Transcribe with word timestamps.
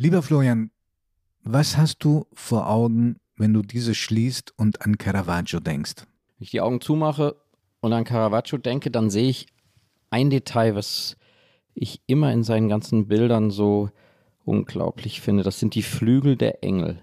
Lieber 0.00 0.22
Florian, 0.22 0.70
was 1.42 1.76
hast 1.76 2.04
du 2.04 2.26
vor 2.32 2.70
Augen, 2.70 3.16
wenn 3.36 3.52
du 3.52 3.62
diese 3.62 3.96
schließt 3.96 4.54
und 4.56 4.82
an 4.82 4.96
Caravaggio 4.96 5.58
denkst? 5.58 5.94
Wenn 5.96 6.44
ich 6.44 6.52
die 6.52 6.60
Augen 6.60 6.80
zumache 6.80 7.34
und 7.80 7.92
an 7.92 8.04
Caravaggio 8.04 8.58
denke, 8.58 8.92
dann 8.92 9.10
sehe 9.10 9.28
ich 9.28 9.48
ein 10.10 10.30
Detail, 10.30 10.76
was 10.76 11.16
ich 11.74 12.00
immer 12.06 12.32
in 12.32 12.44
seinen 12.44 12.68
ganzen 12.68 13.08
Bildern 13.08 13.50
so 13.50 13.90
unglaublich 14.44 15.20
finde. 15.20 15.42
Das 15.42 15.58
sind 15.58 15.74
die 15.74 15.82
Flügel 15.82 16.36
der 16.36 16.62
Engel. 16.62 17.02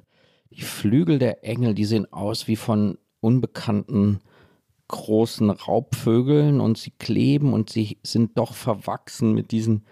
Die 0.52 0.62
Flügel 0.62 1.20
der 1.20 1.43
Engel, 1.43 1.73
die 1.73 1.84
sehen 1.84 2.09
aus 2.14 2.48
wie 2.48 2.55
von 2.55 2.98
unbekannten 3.20 4.21
großen 4.88 5.50
Raubvögeln 5.50 6.62
und 6.62 6.77
sie 6.77 6.91
kleben 6.91 7.52
und 7.52 7.70
sie 7.70 7.98
sind 8.04 8.38
doch 8.38 8.54
verwachsen 8.54 9.34
mit 9.34 9.52
diesen 9.52 9.84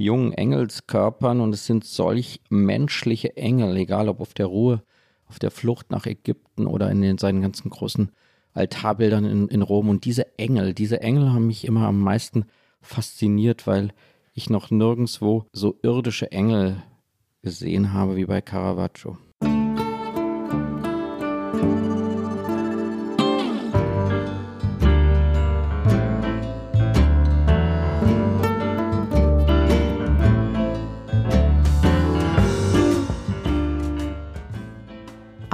jungen 0.00 0.32
Engelskörpern 0.32 1.40
und 1.40 1.52
es 1.52 1.66
sind 1.66 1.84
solch 1.84 2.40
menschliche 2.48 3.36
Engel, 3.36 3.76
egal 3.76 4.08
ob 4.08 4.20
auf 4.20 4.34
der 4.34 4.46
Ruhe, 4.46 4.82
auf 5.26 5.38
der 5.38 5.50
Flucht 5.50 5.90
nach 5.90 6.06
Ägypten 6.06 6.66
oder 6.66 6.90
in 6.90 7.02
den, 7.02 7.18
seinen 7.18 7.42
ganzen 7.42 7.70
großen 7.70 8.10
Altarbildern 8.54 9.24
in, 9.24 9.48
in 9.48 9.62
Rom. 9.62 9.88
Und 9.88 10.04
diese 10.04 10.38
Engel, 10.38 10.74
diese 10.74 11.00
Engel 11.00 11.32
haben 11.32 11.46
mich 11.46 11.64
immer 11.64 11.86
am 11.86 12.00
meisten 12.00 12.46
fasziniert, 12.80 13.66
weil 13.66 13.92
ich 14.34 14.50
noch 14.50 14.70
nirgendwo 14.70 15.44
so 15.52 15.78
irdische 15.82 16.32
Engel 16.32 16.82
gesehen 17.42 17.92
habe 17.92 18.16
wie 18.16 18.24
bei 18.24 18.40
Caravaggio. 18.40 19.18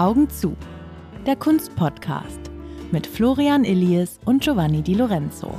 Augen 0.06 0.30
zu. 0.30 0.55
Der 1.27 1.34
Kunstpodcast 1.34 2.39
mit 2.92 3.08
Florian 3.08 3.64
Illies 3.64 4.20
und 4.25 4.41
Giovanni 4.41 4.81
Di 4.81 4.94
Lorenzo. 4.94 5.53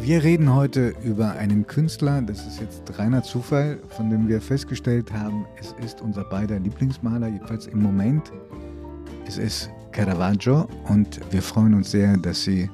Wir 0.00 0.24
reden 0.24 0.54
heute 0.54 0.94
über 1.04 1.32
einen 1.32 1.66
Künstler, 1.66 2.22
das 2.22 2.46
ist 2.46 2.62
jetzt 2.62 2.98
reiner 2.98 3.22
Zufall, 3.22 3.78
von 3.90 4.08
dem 4.08 4.26
wir 4.26 4.40
festgestellt 4.40 5.12
haben, 5.12 5.44
es 5.58 5.74
ist 5.84 6.00
unser 6.00 6.24
beider 6.24 6.58
Lieblingsmaler, 6.58 7.28
jedenfalls 7.28 7.66
im 7.66 7.82
Moment. 7.82 8.32
Es 9.26 9.36
ist 9.36 9.70
Caravaggio 9.92 10.68
und 10.88 11.20
wir 11.32 11.42
freuen 11.42 11.74
uns 11.74 11.90
sehr, 11.90 12.16
dass 12.16 12.44
Sie 12.44 12.70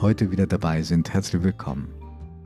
heute 0.00 0.30
wieder 0.30 0.46
dabei 0.46 0.82
sind. 0.82 1.12
Herzlich 1.12 1.42
willkommen. 1.42 1.88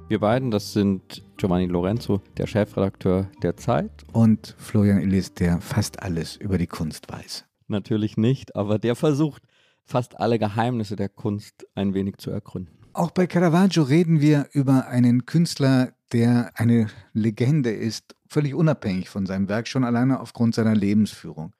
Wir 0.08 0.20
beiden, 0.20 0.50
das 0.50 0.74
sind 0.74 1.24
Giovanni 1.38 1.66
Lorenzo, 1.66 2.20
der 2.36 2.46
Chefredakteur 2.46 3.30
der 3.42 3.56
Zeit. 3.56 3.90
Und 4.12 4.54
Florian 4.58 5.00
Illis, 5.00 5.32
der 5.32 5.60
fast 5.62 6.02
alles 6.02 6.36
über 6.36 6.58
die 6.58 6.66
Kunst 6.66 7.10
weiß. 7.10 7.46
Natürlich 7.68 8.18
nicht, 8.18 8.54
aber 8.54 8.78
der 8.78 8.96
versucht, 8.96 9.42
fast 9.84 10.20
alle 10.20 10.38
Geheimnisse 10.38 10.94
der 10.94 11.08
Kunst 11.08 11.66
ein 11.74 11.94
wenig 11.94 12.18
zu 12.18 12.30
ergründen. 12.30 12.76
Auch 12.92 13.10
bei 13.10 13.26
Caravaggio 13.26 13.82
reden 13.82 14.20
wir 14.20 14.48
über 14.52 14.88
einen 14.88 15.24
Künstler, 15.24 15.94
der 16.12 16.50
eine 16.56 16.88
Legende 17.14 17.70
ist, 17.70 18.14
völlig 18.28 18.54
unabhängig 18.54 19.08
von 19.08 19.24
seinem 19.24 19.48
Werk, 19.48 19.66
schon 19.66 19.84
alleine 19.84 20.20
aufgrund 20.20 20.54
seiner 20.54 20.74
Lebensführung. 20.74 21.54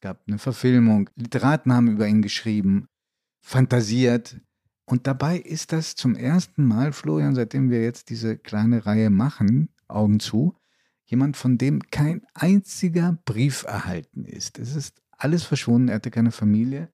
Es 0.00 0.08
gab 0.08 0.22
eine 0.26 0.38
Verfilmung, 0.38 1.10
Literaten 1.14 1.74
haben 1.74 1.88
über 1.88 2.08
ihn 2.08 2.22
geschrieben, 2.22 2.88
fantasiert. 3.42 4.40
Und 4.86 5.06
dabei 5.06 5.36
ist 5.36 5.72
das 5.72 5.94
zum 5.94 6.14
ersten 6.14 6.64
Mal, 6.64 6.94
Florian, 6.94 7.34
seitdem 7.34 7.68
wir 7.68 7.82
jetzt 7.82 8.08
diese 8.08 8.38
kleine 8.38 8.86
Reihe 8.86 9.10
machen, 9.10 9.68
Augen 9.88 10.18
zu, 10.18 10.56
jemand, 11.04 11.36
von 11.36 11.58
dem 11.58 11.82
kein 11.90 12.22
einziger 12.32 13.18
Brief 13.26 13.64
erhalten 13.64 14.24
ist. 14.24 14.58
Es 14.58 14.74
ist 14.74 15.02
alles 15.10 15.44
verschwunden, 15.44 15.88
er 15.88 15.96
hatte 15.96 16.10
keine 16.10 16.32
Familie. 16.32 16.90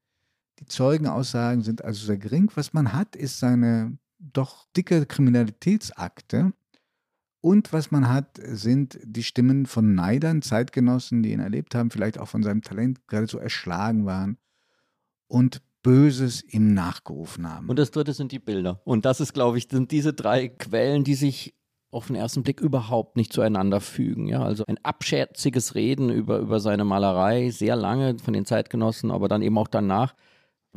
Die 0.59 0.67
Zeugenaussagen 0.67 1.63
sind 1.63 1.85
also 1.85 2.07
sehr 2.07 2.19
gering. 2.19 2.51
Was 2.57 2.73
man 2.73 2.93
hat, 2.93 3.15
ist 3.15 3.39
seine 3.39 3.97
doch 4.19 4.67
dicke 4.77 5.07
Kriminalitätsakte. 5.07 6.53
Und 7.41 7.73
was 7.73 7.91
man 7.91 8.09
hat, 8.09 8.41
sind 8.43 8.99
die 9.03 9.23
Stimmen 9.23 9.67
von 9.67 9.95
Neidern, 9.95 10.43
Zeitgenossen, 10.43 11.23
die 11.23 11.33
ihn 11.33 11.41
erlebt 11.41 11.75
haben, 11.75 11.91
vielleicht 11.91 12.19
auch 12.19 12.29
von 12.29 12.43
seinem 12.43 12.63
Talent 12.63 13.07
geradezu 13.07 13.39
erschlagen 13.39 14.07
waren 14.07 14.39
und 15.29 15.63
Böses 15.83 16.43
ihm 16.43 16.75
nachgerufen 16.75 17.49
haben. 17.49 17.69
Und 17.69 17.79
das 17.79 17.93
dritte 17.93 18.13
sind 18.13 18.33
die 18.33 18.41
Bilder. 18.41 18.81
Und 18.85 19.05
das 19.05 19.21
ist, 19.21 19.33
glaube 19.33 19.59
ich, 19.59 19.69
sind 19.71 19.93
diese 19.93 20.13
drei 20.13 20.49
Quellen, 20.49 21.05
die 21.05 21.15
sich 21.15 21.55
auf 21.93 22.09
den 22.09 22.17
ersten 22.17 22.43
Blick 22.43 22.61
überhaupt 22.61 23.17
nicht 23.17 23.33
zueinander 23.33 23.81
fügen. 23.81 24.27
Ja, 24.27 24.43
also 24.43 24.65
ein 24.67 24.79
abschätziges 24.83 25.77
Reden 25.77 26.11
über, 26.11 26.39
über 26.39 26.59
seine 26.59 26.85
Malerei, 26.85 27.51
sehr 27.51 27.77
lange 27.77 28.19
von 28.19 28.35
den 28.35 28.45
Zeitgenossen, 28.45 29.13
aber 29.13 29.29
dann 29.29 29.43
eben 29.43 29.57
auch 29.57 29.69
danach 29.69 30.15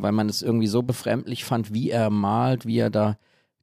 weil 0.02 0.12
man 0.12 0.30
es 0.30 0.42
irgendwie 0.42 0.68
so 0.68 0.82
befremdlich 0.82 1.46
fand, 1.46 1.74
wie 1.74 1.90
er 1.90 2.10
malt, 2.10 2.66
wie 2.66 2.80
er 2.80 2.90
da 2.90 3.18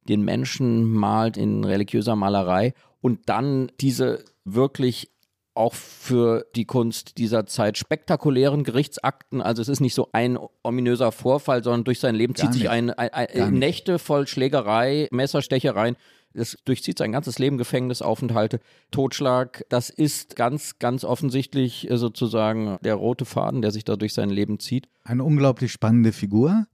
den 0.07 0.23
Menschen 0.23 0.91
malt 0.91 1.37
in 1.37 1.63
religiöser 1.63 2.15
Malerei 2.15 2.73
und 3.01 3.29
dann 3.29 3.71
diese 3.79 4.23
wirklich 4.45 5.11
auch 5.53 5.73
für 5.73 6.45
die 6.55 6.65
Kunst 6.65 7.17
dieser 7.17 7.47
Zeit 7.47 7.79
spektakulären 7.79 8.63
Gerichtsakten. 8.63 9.41
Also 9.41 9.63
es 9.63 9.69
ist 9.69 9.79
nicht 9.79 9.95
so 9.95 10.09
ein 10.11 10.37
ominöser 10.61 11.11
Vorfall, 11.11 11.63
sondern 11.63 11.83
durch 11.83 11.99
sein 11.99 12.13
Leben 12.13 12.33
Gar 12.33 12.43
zieht 12.43 12.49
nicht. 12.51 12.61
sich 12.61 12.69
ein, 12.69 12.91
ein, 12.91 13.11
ein 13.11 13.53
Nächte 13.53 13.97
voll 13.97 14.27
Schlägerei, 14.27 15.07
Messerstechereien 15.11 15.97
es 16.37 16.57
durchzieht 16.65 16.97
sein 16.97 17.11
ganzes 17.11 17.39
Leben 17.39 17.57
Gefängnisaufenthalte, 17.57 18.59
Totschlag. 18.91 19.65
Das 19.69 19.89
ist 19.89 20.35
ganz, 20.35 20.77
ganz 20.79 21.03
offensichtlich 21.03 21.89
äh, 21.89 21.97
sozusagen 21.97 22.77
der 22.83 22.95
rote 22.95 23.25
Faden, 23.25 23.61
der 23.61 23.71
sich 23.71 23.85
da 23.85 23.95
durch 23.95 24.13
sein 24.13 24.29
Leben 24.29 24.59
zieht. 24.59 24.89
Eine 25.03 25.23
unglaublich 25.23 25.71
spannende 25.71 26.11
Figur, 26.11 26.67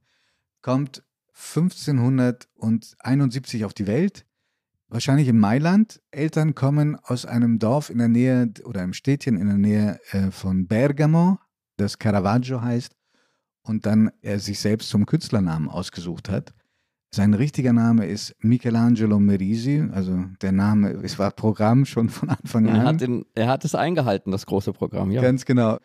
kommt 0.61 1.03
1571 1.33 3.65
auf 3.65 3.73
die 3.73 3.87
Welt, 3.87 4.25
wahrscheinlich 4.93 5.27
in 5.27 5.39
Mailand. 5.39 6.01
Eltern 6.11 6.55
kommen 6.55 6.97
aus 7.03 7.25
einem 7.25 7.59
Dorf 7.59 7.89
in 7.89 7.97
der 7.97 8.07
Nähe 8.07 8.51
oder 8.63 8.81
einem 8.81 8.93
Städtchen 8.93 9.37
in 9.37 9.47
der 9.47 9.57
Nähe 9.57 9.99
äh, 10.11 10.31
von 10.31 10.67
Bergamo, 10.67 11.39
das 11.77 11.97
Caravaggio 11.97 12.61
heißt, 12.61 12.95
und 13.63 13.85
dann 13.85 14.11
er 14.21 14.39
sich 14.39 14.59
selbst 14.59 14.89
zum 14.89 15.05
Künstlernamen 15.05 15.67
ausgesucht 15.67 16.29
hat. 16.29 16.53
Sein 17.11 17.33
richtiger 17.33 17.73
Name 17.73 18.05
ist 18.05 18.35
Michelangelo 18.39 19.19
Merisi, 19.19 19.87
also 19.91 20.25
der 20.41 20.51
Name, 20.51 20.91
es 21.03 21.19
war 21.19 21.31
Programm 21.31 21.85
schon 21.85 22.09
von 22.09 22.29
Anfang 22.29 22.67
an. 22.67 22.75
Er 22.75 22.83
hat, 22.83 23.01
den, 23.01 23.25
er 23.35 23.47
hat 23.47 23.65
es 23.65 23.75
eingehalten, 23.75 24.31
das 24.31 24.45
große 24.45 24.73
Programm, 24.73 25.11
ja. 25.11 25.21
Ganz 25.21 25.45
genau. 25.45 25.77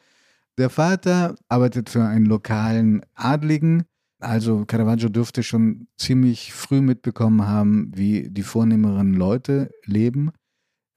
Der 0.56 0.70
Vater 0.70 1.34
arbeitet 1.48 1.88
für 1.88 2.02
einen 2.02 2.26
lokalen 2.26 3.02
Adligen, 3.14 3.84
also 4.18 4.64
Caravaggio 4.64 5.08
dürfte 5.08 5.42
schon 5.42 5.88
ziemlich 5.96 6.52
früh 6.52 6.80
mitbekommen 6.80 7.46
haben, 7.46 7.92
wie 7.94 8.28
die 8.30 8.42
vornehmeren 8.42 9.14
Leute 9.14 9.70
leben, 9.84 10.32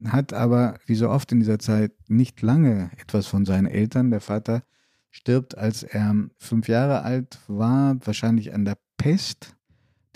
hat 0.06 0.34
aber, 0.34 0.80
wie 0.86 0.96
so 0.96 1.10
oft 1.10 1.32
in 1.32 1.40
dieser 1.40 1.60
Zeit, 1.60 1.94
nicht 2.08 2.42
lange 2.42 2.90
etwas 2.98 3.28
von 3.28 3.46
seinen 3.46 3.68
Eltern. 3.68 4.10
Der 4.10 4.22
Vater 4.22 4.64
stirbt, 5.12 5.58
als 5.58 5.84
er 5.84 6.16
fünf 6.40 6.68
Jahre 6.68 7.04
alt 7.04 7.40
war, 7.48 7.96
wahrscheinlich 8.06 8.54
an 8.54 8.66
der 8.66 8.78
Pest 8.98 9.56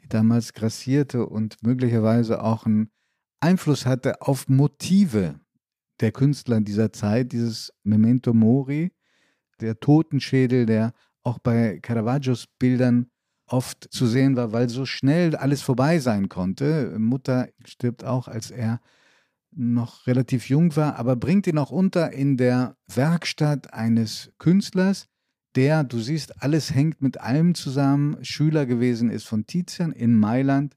die 0.06 0.10
damals 0.10 0.54
grassierte 0.54 1.26
und 1.26 1.64
möglicherweise 1.64 2.44
auch 2.44 2.66
einen 2.66 2.92
Einfluss 3.40 3.86
hatte 3.86 4.22
auf 4.22 4.48
Motive 4.48 5.40
der 6.00 6.12
Künstler 6.12 6.62
dieser 6.62 6.92
Zeit, 6.92 7.32
dieses 7.32 7.74
Memento 7.84 8.34
Mori, 8.34 8.92
der 9.62 9.80
Totenschädel, 9.80 10.66
der 10.66 10.94
auch 11.26 11.40
bei 11.40 11.80
Caravaggios 11.82 12.48
Bildern 12.60 13.08
oft 13.48 13.88
zu 13.92 14.08
sehen 14.08 14.36
war, 14.36 14.54
weil 14.54 14.70
so 14.70 14.86
schnell 14.86 15.36
alles 15.36 15.62
vorbei 15.62 16.00
sein 16.00 16.30
konnte. 16.30 16.96
Mutter 16.98 17.48
stirbt 17.66 18.04
auch, 18.04 18.28
als 18.28 18.52
er 18.52 18.80
noch 19.52 20.08
relativ 20.08 20.50
jung 20.50 20.76
war, 20.76 20.98
aber 20.98 21.16
bringt 21.16 21.48
ihn 21.48 21.58
auch 21.58 21.72
unter 21.72 22.12
in 22.12 22.38
der 22.38 22.76
Werkstatt 22.88 23.74
eines 23.74 24.32
Künstlers, 24.38 25.08
der, 25.56 25.86
du 25.86 26.00
siehst, 26.00 26.44
alles 26.44 26.74
hängt 26.74 27.02
mit 27.02 27.22
allem 27.22 27.56
zusammen, 27.56 28.18
Schüler 28.24 28.66
gewesen 28.66 29.10
ist 29.10 29.24
von 29.24 29.48
Tizian 29.48 29.94
in 29.94 30.20
Mailand. 30.20 30.76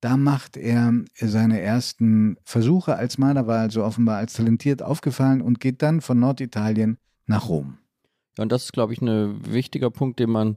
Da 0.00 0.18
macht 0.18 0.56
er 0.58 0.92
seine 1.14 1.60
ersten 1.60 2.36
Versuche 2.44 2.96
als 2.96 3.16
Maler, 3.16 3.46
war 3.46 3.60
also 3.60 3.84
offenbar 3.84 4.18
als 4.18 4.34
talentiert 4.34 4.82
aufgefallen 4.82 5.40
und 5.40 5.60
geht 5.60 5.80
dann 5.80 6.02
von 6.02 6.18
Norditalien 6.18 6.98
nach 7.26 7.48
Rom. 7.48 7.78
Ja, 8.38 8.42
und 8.42 8.52
das 8.52 8.64
ist, 8.64 8.72
glaube 8.72 8.92
ich, 8.92 9.00
ein 9.00 9.52
wichtiger 9.52 9.90
Punkt, 9.90 10.18
den 10.18 10.30
man 10.30 10.56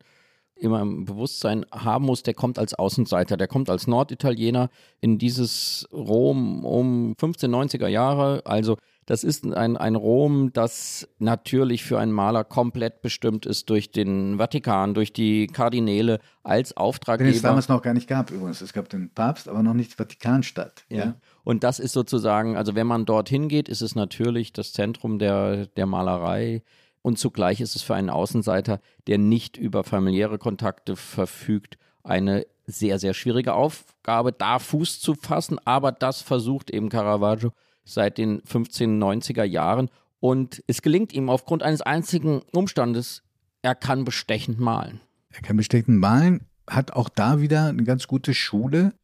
immer 0.55 0.81
im 0.81 1.05
Bewusstsein 1.05 1.65
haben 1.71 2.05
muss, 2.05 2.23
der 2.23 2.33
kommt 2.33 2.57
als 2.57 2.73
Außenseiter, 2.73 3.37
der 3.37 3.47
kommt 3.47 3.69
als 3.69 3.87
Norditaliener 3.87 4.69
in 5.01 5.17
dieses 5.17 5.87
Rom 5.91 6.63
um 6.63 7.13
1590er 7.19 7.87
Jahre. 7.87 8.41
Also 8.45 8.77
Das 9.05 9.23
ist 9.23 9.45
ein, 9.45 9.77
ein 9.77 9.95
Rom, 9.95 10.51
das 10.53 11.07
natürlich 11.19 11.83
für 11.83 11.99
einen 11.99 12.13
Maler 12.13 12.43
komplett 12.43 13.01
bestimmt 13.01 13.45
ist 13.45 13.69
durch 13.69 13.91
den 13.91 14.37
Vatikan, 14.37 14.93
durch 14.93 15.13
die 15.13 15.47
Kardinäle 15.47 16.19
als 16.43 16.75
Auftraggeber. 16.75 17.29
Den 17.29 17.35
es 17.35 17.41
damals 17.41 17.67
noch 17.67 17.81
gar 17.81 17.93
nicht 17.93 18.07
gab 18.07 18.31
übrigens. 18.31 18.61
Es 18.61 18.73
gab 18.73 18.89
den 18.89 19.11
Papst, 19.11 19.49
aber 19.49 19.61
noch 19.61 19.73
nicht 19.73 19.91
die 19.91 19.95
Vatikanstadt. 19.95 20.85
Ja. 20.89 20.97
ja. 20.97 21.15
Und 21.43 21.63
das 21.63 21.79
ist 21.79 21.91
sozusagen, 21.91 22.55
also 22.55 22.75
wenn 22.75 22.87
man 22.87 23.05
dorthin 23.05 23.49
geht, 23.49 23.67
ist 23.67 23.81
es 23.81 23.93
natürlich 23.93 24.53
das 24.53 24.71
Zentrum 24.71 25.19
der, 25.19 25.67
der 25.67 25.85
Malerei. 25.85 26.63
Und 27.05 27.19
zugleich 27.19 27.61
ist 27.61 27.75
es 27.75 27.83
für 27.83 27.93
einen 27.93 28.09
Außenseiter, 28.09 28.81
der 29.05 29.19
nicht 29.19 29.57
über 29.57 29.83
familiäre 29.83 30.39
Kontakte 30.39 30.95
verfügt, 30.95 31.77
eine 32.03 32.47
sehr, 32.65 32.97
sehr 32.97 33.13
schwierige 33.13 33.53
Aufgabe, 33.53 34.31
da 34.31 34.57
Fuß 34.57 35.01
zu 35.01 35.13
fassen. 35.13 35.59
Aber 35.65 35.91
das 35.91 36.23
versucht 36.23 36.71
eben 36.71 36.89
Caravaggio 36.89 37.51
seit 37.83 38.17
den 38.17 38.41
1590er 38.41 39.43
Jahren. 39.43 39.91
Und 40.19 40.63
es 40.65 40.81
gelingt 40.81 41.13
ihm 41.13 41.29
aufgrund 41.29 41.61
eines 41.61 41.83
einzigen 41.83 42.41
Umstandes, 42.51 43.21
er 43.61 43.75
kann 43.75 44.03
bestechend 44.03 44.59
malen. 44.59 44.99
Er 45.29 45.41
kann 45.41 45.57
bestechend 45.57 45.99
malen, 45.99 46.47
hat 46.67 46.93
auch 46.93 47.09
da 47.09 47.39
wieder 47.39 47.67
eine 47.67 47.83
ganz 47.83 48.07
gute 48.07 48.33
Schule. 48.33 48.95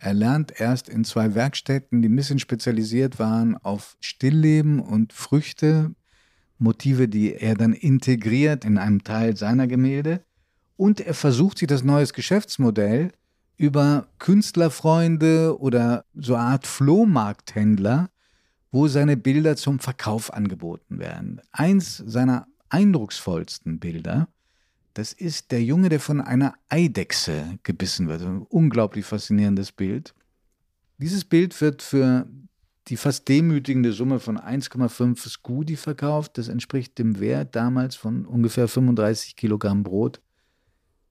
Er 0.00 0.14
lernt 0.14 0.60
erst 0.60 0.88
in 0.88 1.04
zwei 1.04 1.36
Werkstätten, 1.36 2.02
die 2.02 2.08
ein 2.08 2.16
bisschen 2.16 2.40
spezialisiert 2.40 3.20
waren 3.20 3.56
auf 3.56 3.96
Stillleben 4.00 4.80
und 4.80 5.12
Früchte, 5.12 5.94
Motive, 6.58 7.08
die 7.08 7.34
er 7.34 7.54
dann 7.54 7.72
integriert 7.72 8.64
in 8.64 8.78
einem 8.78 9.04
Teil 9.04 9.36
seiner 9.36 9.66
Gemälde. 9.66 10.22
Und 10.76 11.00
er 11.00 11.14
versucht 11.14 11.58
sich 11.58 11.68
das 11.68 11.84
neues 11.84 12.12
Geschäftsmodell 12.12 13.12
über 13.56 14.08
Künstlerfreunde 14.18 15.58
oder 15.60 16.04
so 16.14 16.34
eine 16.34 16.44
Art 16.44 16.66
Flohmarkthändler 16.66 18.08
wo 18.74 18.88
seine 18.88 19.16
Bilder 19.16 19.54
zum 19.54 19.78
Verkauf 19.78 20.34
angeboten 20.34 20.98
werden. 20.98 21.40
Eins 21.52 21.96
seiner 21.96 22.48
eindrucksvollsten 22.70 23.78
Bilder, 23.78 24.26
das 24.94 25.12
ist 25.12 25.52
der 25.52 25.62
Junge, 25.62 25.90
der 25.90 26.00
von 26.00 26.20
einer 26.20 26.54
Eidechse 26.68 27.60
gebissen 27.62 28.08
wird. 28.08 28.22
Ein 28.22 28.42
unglaublich 28.42 29.04
faszinierendes 29.04 29.70
Bild. 29.70 30.12
Dieses 30.98 31.24
Bild 31.24 31.58
wird 31.60 31.82
für 31.82 32.26
die 32.88 32.96
fast 32.96 33.28
demütigende 33.28 33.92
Summe 33.92 34.20
von 34.20 34.38
1,5 34.38 35.28
Scudi 35.28 35.76
verkauft. 35.76 36.36
Das 36.38 36.48
entspricht 36.48 36.98
dem 36.98 37.18
Wert 37.18 37.56
damals 37.56 37.96
von 37.96 38.26
ungefähr 38.26 38.68
35 38.68 39.36
Kilogramm 39.36 39.82
Brot. 39.82 40.20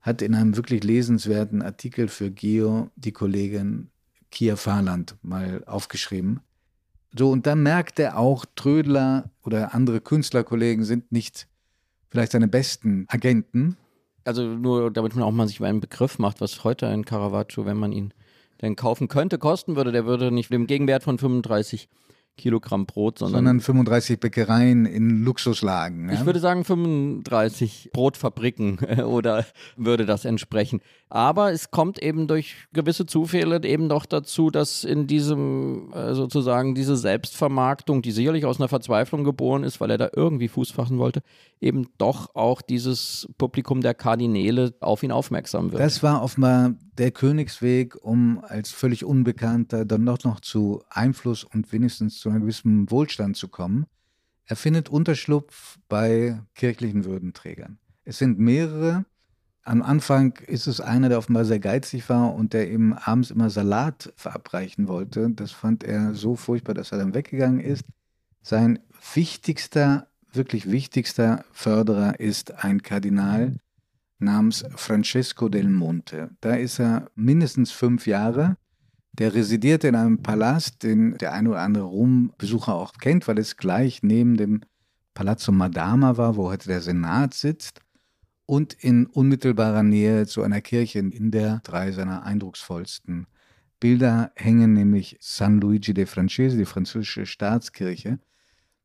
Hat 0.02 0.22
in 0.22 0.36
einem 0.36 0.56
wirklich 0.56 0.84
lesenswerten 0.84 1.62
Artikel 1.62 2.08
für 2.08 2.30
Geo 2.30 2.90
die 2.96 3.12
Kollegin 3.12 3.90
Kia 4.30 4.56
Fahrland 4.56 5.16
mal 5.22 5.64
aufgeschrieben. 5.66 6.42
So, 7.18 7.32
und 7.32 7.46
dann 7.46 7.62
merkt 7.64 8.00
er 8.00 8.18
auch, 8.18 8.46
Trödler 8.56 9.30
oder 9.44 9.74
andere 9.74 10.02
Künstlerkollegen 10.02 10.84
sind 10.84 11.12
nicht 11.12 11.48
vielleicht 12.10 12.32
seine 12.32 12.48
besten 12.48 13.06
Agenten. 13.08 13.78
Also 14.24 14.44
nur, 14.44 14.92
damit 14.92 15.16
man 15.16 15.24
auch 15.24 15.32
mal 15.32 15.48
sich 15.48 15.62
einen 15.64 15.80
Begriff 15.80 16.18
macht, 16.18 16.42
was 16.42 16.64
heute 16.64 16.88
ein 16.88 17.06
Caravaggio, 17.06 17.66
wenn 17.66 17.78
man 17.78 17.92
ihn 17.92 18.14
denn 18.62 18.76
kaufen 18.76 19.08
könnte, 19.08 19.38
kosten 19.38 19.76
würde, 19.76 19.92
der 19.92 20.06
würde 20.06 20.32
nicht 20.32 20.52
dem 20.52 20.68
Gegenwert 20.68 21.04
von 21.04 21.18
35 21.18 21.90
Kilogramm 22.36 22.88
Brot, 22.88 23.20
sondern, 23.20 23.46
sondern 23.46 23.60
35 23.62 24.20
Bäckereien 24.20 24.88
in 24.88 25.24
Luxuslagen. 25.24 26.10
Ja? 26.10 26.16
Ich 26.16 26.26
würde 26.26 26.40
sagen 26.40 26.66
35 26.66 27.92
Brotfabriken 27.94 28.80
oder 29.06 29.46
würde 29.78 30.08
das 30.08 30.26
entsprechen. 30.26 30.82
Aber 31.10 31.52
es 31.52 31.70
kommt 31.70 32.02
eben 32.02 32.28
durch 32.28 32.56
gewisse 32.74 33.06
Zufälle 33.06 33.64
eben 33.64 33.88
doch 33.88 34.08
dazu, 34.08 34.50
dass 34.50 34.84
in 34.84 35.06
diesem 35.06 35.94
äh, 35.94 36.16
sozusagen 36.16 36.74
diese 36.74 36.98
Selbstvermarktung, 36.98 38.02
die 38.02 38.12
sicherlich 38.12 38.46
aus 38.46 38.60
einer 38.60 38.68
Verzweiflung 38.68 39.24
geboren 39.24 39.64
ist, 39.64 39.80
weil 39.80 39.92
er 39.92 40.00
da 40.00 40.10
irgendwie 40.16 40.48
Fuß 40.48 40.72
fassen 40.72 40.98
wollte, 40.98 41.22
eben 41.62 41.88
doch 42.00 42.34
auch 42.34 42.64
dieses 42.64 43.28
Publikum 43.38 43.82
der 43.82 43.94
Kardinäle 43.94 44.74
auf 44.80 45.04
ihn 45.04 45.12
aufmerksam 45.12 45.72
wird. 45.72 45.84
Das 45.84 46.02
war 46.02 46.24
offenbar 46.24 46.74
der 46.98 47.12
Königsweg, 47.12 47.96
um 48.04 48.44
als 48.44 48.72
völlig 48.72 49.06
Unbekannter 49.06 49.86
dann 49.86 50.06
doch 50.06 50.24
noch 50.24 50.40
zu 50.40 50.84
Einfluss 50.90 51.44
und 51.44 51.72
wenigstens 51.72 52.20
zu 52.20 52.30
einem 52.30 52.42
gewissen 52.42 52.90
Wohlstand 52.92 53.38
zu 53.38 53.48
kommen. 53.48 53.86
Er 54.46 54.56
findet 54.56 54.90
Unterschlupf 54.90 55.80
bei 55.88 56.42
kirchlichen 56.56 57.06
Würdenträgern. 57.06 57.80
Es 58.04 58.18
sind 58.18 58.38
mehrere, 58.40 59.06
am 59.66 59.82
Anfang 59.82 60.38
ist 60.46 60.68
es 60.68 60.82
einer, 60.82 61.08
der 61.08 61.18
offenbar 61.18 61.46
sehr 61.46 61.60
geizig 61.60 62.10
war 62.10 62.36
und 62.36 62.52
der 62.52 62.70
eben 62.70 62.94
abends 62.94 63.32
immer 63.32 63.50
Salat 63.50 64.12
verabreichen 64.18 64.90
wollte. 64.90 65.30
Das 65.30 65.52
fand 65.52 65.86
er 65.86 66.14
so 66.16 66.36
furchtbar, 66.36 66.74
dass 66.74 66.92
er 66.92 66.98
dann 66.98 67.14
weggegangen 67.14 67.62
ist. 67.62 67.86
Sein 68.42 68.80
wichtigster, 69.14 70.08
wirklich 70.34 70.70
wichtigster 70.70 71.46
Förderer 71.54 72.20
ist 72.20 72.64
ein 72.66 72.84
Kardinal 72.84 73.56
namens 74.24 74.66
Francesco 74.76 75.50
del 75.50 75.70
Monte. 75.70 76.32
Da 76.42 76.56
ist 76.56 76.80
er 76.80 77.10
mindestens 77.16 77.72
fünf 77.72 78.08
Jahre. 78.08 78.58
Der 79.14 79.34
residierte 79.36 79.88
in 79.88 79.96
einem 79.96 80.24
Palast, 80.24 80.84
den 80.84 81.18
der 81.18 81.34
ein 81.34 81.48
oder 81.48 81.62
andere 81.62 81.84
Rom-Besucher 81.84 82.74
auch 82.74 82.94
kennt, 82.94 83.28
weil 83.28 83.38
es 83.38 83.58
gleich 83.58 84.02
neben 84.02 84.38
dem 84.38 84.62
Palazzo 85.14 85.52
Madama 85.52 86.18
war, 86.18 86.36
wo 86.36 86.50
heute 86.50 86.68
der 86.68 86.82
Senat 86.82 87.34
sitzt 87.36 87.82
und 88.46 88.74
in 88.74 89.06
unmittelbarer 89.06 89.84
Nähe 89.84 90.26
zu 90.26 90.42
einer 90.42 90.62
Kirche, 90.62 91.00
in 91.00 91.32
der 91.32 91.62
drei 91.64 91.92
seiner 91.92 92.24
eindrucksvollsten 92.24 93.28
Bilder 93.80 94.32
hängen, 94.36 94.74
nämlich 94.74 95.18
San 95.20 95.60
Luigi 95.60 95.94
de 95.94 96.06
Francese, 96.06 96.58
die 96.58 96.66
französische 96.66 97.26
Staatskirche. 97.26 98.20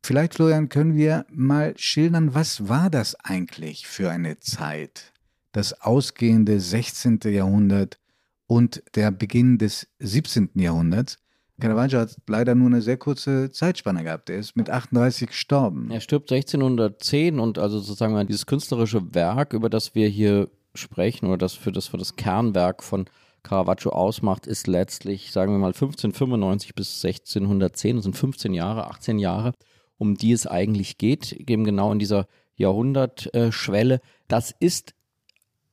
Vielleicht, 0.02 0.34
Florian, 0.34 0.68
können 0.68 0.96
wir 0.96 1.26
mal 1.30 1.74
schildern, 1.76 2.34
was 2.34 2.68
war 2.68 2.90
das 2.90 3.14
eigentlich 3.16 3.86
für 3.86 4.10
eine 4.10 4.38
Zeit? 4.40 5.12
Das 5.52 5.80
ausgehende 5.80 6.60
16. 6.60 7.20
Jahrhundert 7.24 7.98
und 8.46 8.82
der 8.94 9.10
Beginn 9.10 9.58
des 9.58 9.88
17. 9.98 10.50
Jahrhunderts. 10.54 11.18
Caravaggio 11.60 11.98
hat 11.98 12.16
leider 12.28 12.54
nur 12.54 12.68
eine 12.68 12.82
sehr 12.82 12.96
kurze 12.96 13.50
Zeitspanne 13.50 14.04
gehabt. 14.04 14.30
Er 14.30 14.38
ist 14.38 14.56
mit 14.56 14.70
38 14.70 15.28
gestorben. 15.28 15.90
Er 15.90 16.00
stirbt 16.00 16.30
1610 16.30 17.40
und 17.40 17.58
also 17.58 17.80
sozusagen 17.80 18.26
dieses 18.28 18.46
künstlerische 18.46 19.14
Werk, 19.14 19.52
über 19.54 19.68
das 19.68 19.94
wir 19.94 20.08
hier 20.08 20.48
sprechen 20.74 21.26
oder 21.26 21.38
das 21.38 21.54
für 21.54 21.72
das 21.72 21.88
für 21.88 21.98
das 21.98 22.14
Kernwerk 22.14 22.84
von 22.84 23.06
Caravaggio 23.42 23.90
ausmacht, 23.90 24.46
ist 24.46 24.66
letztlich, 24.66 25.32
sagen 25.32 25.52
wir 25.52 25.58
mal, 25.58 25.68
1595 25.68 26.74
bis 26.74 27.04
1610, 27.04 27.96
das 27.96 28.04
sind 28.04 28.16
15 28.16 28.54
Jahre, 28.54 28.86
18 28.86 29.18
Jahre, 29.18 29.52
um 29.96 30.14
die 30.14 30.32
es 30.32 30.46
eigentlich 30.46 30.98
geht, 30.98 31.32
eben 31.32 31.64
genau 31.64 31.90
in 31.90 31.98
dieser 31.98 32.26
Jahrhundertschwelle. 32.56 34.00
Das 34.28 34.54
ist 34.60 34.94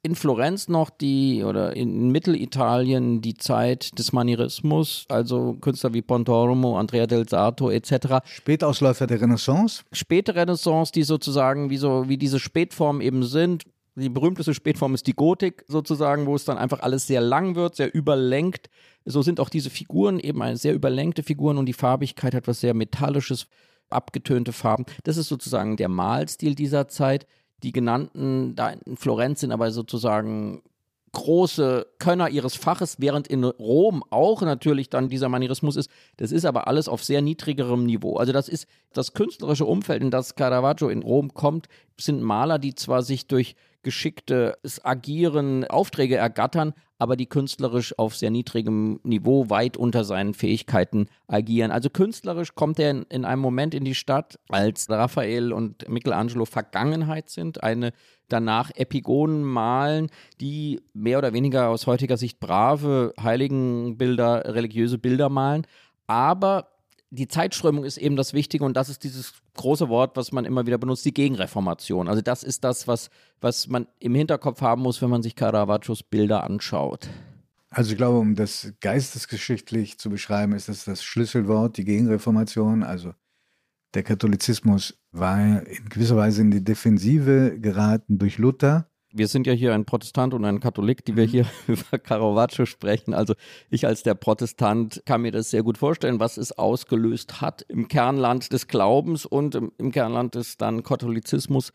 in 0.05 0.15
Florenz 0.15 0.67
noch 0.67 0.91
die 0.91 1.43
oder 1.43 1.75
in 1.75 2.11
Mittelitalien 2.11 3.21
die 3.21 3.33
Zeit 3.33 3.97
des 3.97 4.13
Manierismus, 4.13 5.05
also 5.09 5.55
Künstler 5.55 5.95
wie 5.95 6.03
Pontormo, 6.03 6.77
Andrea 6.77 7.07
del 7.07 7.27
Sarto 7.27 7.71
etc. 7.71 8.19
Spätausläufer 8.23 9.07
der 9.07 9.19
Renaissance. 9.19 9.83
Späte 9.91 10.35
Renaissance, 10.35 10.91
die 10.91 11.01
sozusagen 11.01 11.71
wie 11.71 11.77
so 11.77 12.07
wie 12.07 12.17
diese 12.17 12.39
Spätformen 12.39 13.01
eben 13.01 13.23
sind. 13.23 13.63
Die 13.95 14.09
berühmteste 14.09 14.53
Spätform 14.53 14.93
ist 14.93 15.07
die 15.07 15.15
Gotik 15.15 15.65
sozusagen, 15.67 16.27
wo 16.27 16.35
es 16.35 16.45
dann 16.45 16.59
einfach 16.59 16.81
alles 16.81 17.07
sehr 17.07 17.21
lang 17.21 17.55
wird, 17.55 17.75
sehr 17.75 17.93
überlenkt. 17.93 18.69
So 19.05 19.23
sind 19.23 19.39
auch 19.39 19.49
diese 19.49 19.71
Figuren 19.71 20.19
eben 20.19 20.41
eine 20.43 20.57
sehr 20.57 20.75
überlenkte 20.75 21.23
Figuren 21.23 21.57
und 21.57 21.65
die 21.65 21.73
Farbigkeit 21.73 22.35
hat 22.35 22.47
was 22.47 22.59
sehr 22.59 22.75
metallisches, 22.75 23.47
abgetönte 23.89 24.51
Farben. 24.51 24.85
Das 25.03 25.17
ist 25.17 25.29
sozusagen 25.29 25.77
der 25.77 25.89
Malstil 25.89 26.53
dieser 26.53 26.87
Zeit. 26.89 27.25
Die 27.63 27.71
genannten 27.71 28.55
da 28.55 28.69
in 28.69 28.97
Florenz 28.97 29.41
sind 29.41 29.51
aber 29.51 29.71
sozusagen 29.71 30.61
große 31.15 31.87
Könner 31.97 32.29
ihres 32.29 32.55
Faches, 32.55 32.97
während 32.99 33.27
in 33.27 33.43
Rom 33.43 34.03
auch 34.09 34.41
natürlich 34.41 34.89
dann 34.89 35.07
dieser 35.07 35.29
Manierismus 35.29 35.77
ist. 35.77 35.89
Das 36.17 36.31
ist 36.31 36.45
aber 36.45 36.67
alles 36.67 36.89
auf 36.89 37.03
sehr 37.03 37.21
niedrigerem 37.21 37.85
Niveau. 37.85 38.17
Also 38.17 38.33
das 38.33 38.49
ist 38.49 38.67
das 38.93 39.13
künstlerische 39.13 39.65
Umfeld, 39.65 40.03
in 40.03 40.11
das 40.11 40.35
Caravaggio 40.35 40.89
in 40.89 41.03
Rom 41.03 41.33
kommt, 41.33 41.67
sind 41.99 42.21
Maler, 42.21 42.59
die 42.59 42.75
zwar 42.75 43.01
sich 43.01 43.27
durch 43.27 43.55
geschicktes 43.85 44.83
Agieren 44.83 45.63
Aufträge 45.63 46.17
ergattern, 46.17 46.73
aber 46.97 47.15
die 47.15 47.27
künstlerisch 47.27 47.97
auf 47.99 48.15
sehr 48.15 48.31
niedrigem 48.31 48.99
Niveau 49.03 49.49
weit 49.51 49.77
unter 49.77 50.03
seinen 50.03 50.33
Fähigkeiten 50.33 51.07
agieren. 51.27 51.71
Also 51.71 51.91
künstlerisch 51.91 52.55
kommt 52.55 52.79
er 52.79 52.89
in, 52.91 53.03
in 53.03 53.25
einem 53.25 53.41
Moment 53.41 53.75
in 53.75 53.85
die 53.85 53.95
Stadt, 53.95 54.39
als 54.49 54.89
Raphael 54.89 55.53
und 55.53 55.87
Michelangelo 55.87 56.45
Vergangenheit 56.45 57.29
sind, 57.29 57.63
eine 57.63 57.91
danach 58.27 58.71
Epigonen 58.75 59.43
malen, 59.43 60.09
die 60.41 60.81
mehr 60.93 61.19
oder 61.19 61.31
weniger 61.31 61.69
aus 61.69 61.85
heutiger 61.85 62.17
Sicht 62.17 62.39
brave 62.39 63.13
Heiligenbilder, 63.21 64.55
religiöse 64.55 64.97
Bilder 64.97 65.29
malen, 65.29 65.67
aber 66.07 66.74
die 67.15 67.27
Zeitströmung 67.27 67.83
ist 67.83 67.97
eben 67.97 68.15
das 68.15 68.33
Wichtige 68.33 68.63
und 68.63 68.75
das 68.75 68.89
ist 68.89 69.03
dieses 69.03 69.33
große 69.55 69.89
Wort, 69.89 70.15
was 70.15 70.31
man 70.31 70.45
immer 70.45 70.65
wieder 70.67 70.77
benutzt, 70.77 71.05
die 71.05 71.13
Gegenreformation. 71.13 72.07
Also 72.07 72.21
das 72.21 72.43
ist 72.43 72.63
das, 72.63 72.87
was, 72.87 73.09
was 73.41 73.67
man 73.67 73.87
im 73.99 74.13
Hinterkopf 74.15 74.61
haben 74.61 74.81
muss, 74.81 75.01
wenn 75.01 75.09
man 75.09 75.23
sich 75.23 75.35
Caravaggios 75.35 76.03
Bilder 76.03 76.43
anschaut. 76.43 77.09
Also 77.69 77.91
ich 77.91 77.97
glaube, 77.97 78.19
um 78.19 78.35
das 78.35 78.73
geistesgeschichtlich 78.79 79.97
zu 79.97 80.09
beschreiben, 80.09 80.53
ist 80.53 80.69
das 80.69 80.85
das 80.85 81.03
Schlüsselwort, 81.03 81.77
die 81.77 81.83
Gegenreformation. 81.83 82.83
Also 82.83 83.13
Der 83.93 84.03
Katholizismus 84.03 84.97
war 85.11 85.65
in 85.65 85.89
gewisser 85.89 86.17
Weise 86.17 86.41
in 86.41 86.51
die 86.51 86.63
Defensive 86.63 87.59
geraten 87.59 88.17
durch 88.17 88.37
Luther. 88.37 88.89
Wir 89.17 89.27
sind 89.27 89.47
ja 89.47 89.53
hier 89.53 89.73
ein 89.73 89.85
Protestant 89.85 90.33
und 90.33 90.43
ein 90.43 90.59
Katholik, 90.59 91.05
die 91.05 91.15
wir 91.15 91.25
mhm. 91.25 91.31
hier 91.31 91.45
über 91.67 91.97
Caravaggio 91.97 92.65
sprechen. 92.65 93.13
Also 93.13 93.33
ich 93.69 93.87
als 93.87 94.03
der 94.03 94.15
Protestant 94.15 95.01
kann 95.05 95.21
mir 95.21 95.31
das 95.31 95.49
sehr 95.49 95.63
gut 95.63 95.77
vorstellen, 95.77 96.19
was 96.19 96.37
es 96.37 96.51
ausgelöst 96.51 97.41
hat 97.41 97.63
im 97.69 97.87
Kernland 97.87 98.51
des 98.51 98.67
Glaubens 98.67 99.25
und 99.25 99.55
im, 99.55 99.71
im 99.77 99.91
Kernland 99.91 100.35
des 100.35 100.57
dann 100.57 100.83
Katholizismus 100.83 101.71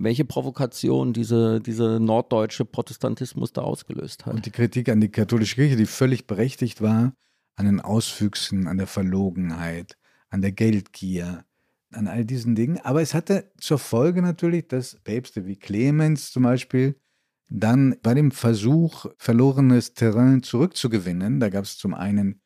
welche 0.00 0.24
Provokation 0.24 1.12
diese, 1.12 1.60
diese 1.60 1.98
norddeutsche 1.98 2.64
Protestantismus 2.64 3.52
da 3.52 3.62
ausgelöst 3.62 4.26
hat. 4.26 4.34
Und 4.34 4.46
die 4.46 4.52
Kritik 4.52 4.88
an 4.88 5.00
die 5.00 5.08
katholische 5.08 5.56
Kirche, 5.56 5.74
die 5.74 5.86
völlig 5.86 6.28
berechtigt 6.28 6.80
war, 6.80 7.14
an 7.56 7.66
den 7.66 7.80
Auswüchsen, 7.80 8.68
an 8.68 8.78
der 8.78 8.86
Verlogenheit, 8.86 9.98
an 10.30 10.40
der 10.40 10.52
Geldgier, 10.52 11.44
an 11.92 12.06
all 12.06 12.24
diesen 12.24 12.54
Dingen. 12.54 12.78
Aber 12.78 13.02
es 13.02 13.14
hatte 13.14 13.50
zur 13.58 13.78
Folge 13.78 14.22
natürlich, 14.22 14.68
dass 14.68 14.96
Päpste 15.04 15.46
wie 15.46 15.56
Clemens 15.56 16.32
zum 16.32 16.42
Beispiel 16.42 16.96
dann 17.50 17.96
bei 18.02 18.14
dem 18.14 18.30
Versuch, 18.30 19.06
verlorenes 19.16 19.94
Terrain 19.94 20.42
zurückzugewinnen, 20.42 21.40
da 21.40 21.48
gab 21.48 21.64
es 21.64 21.78
zum 21.78 21.94
einen 21.94 22.42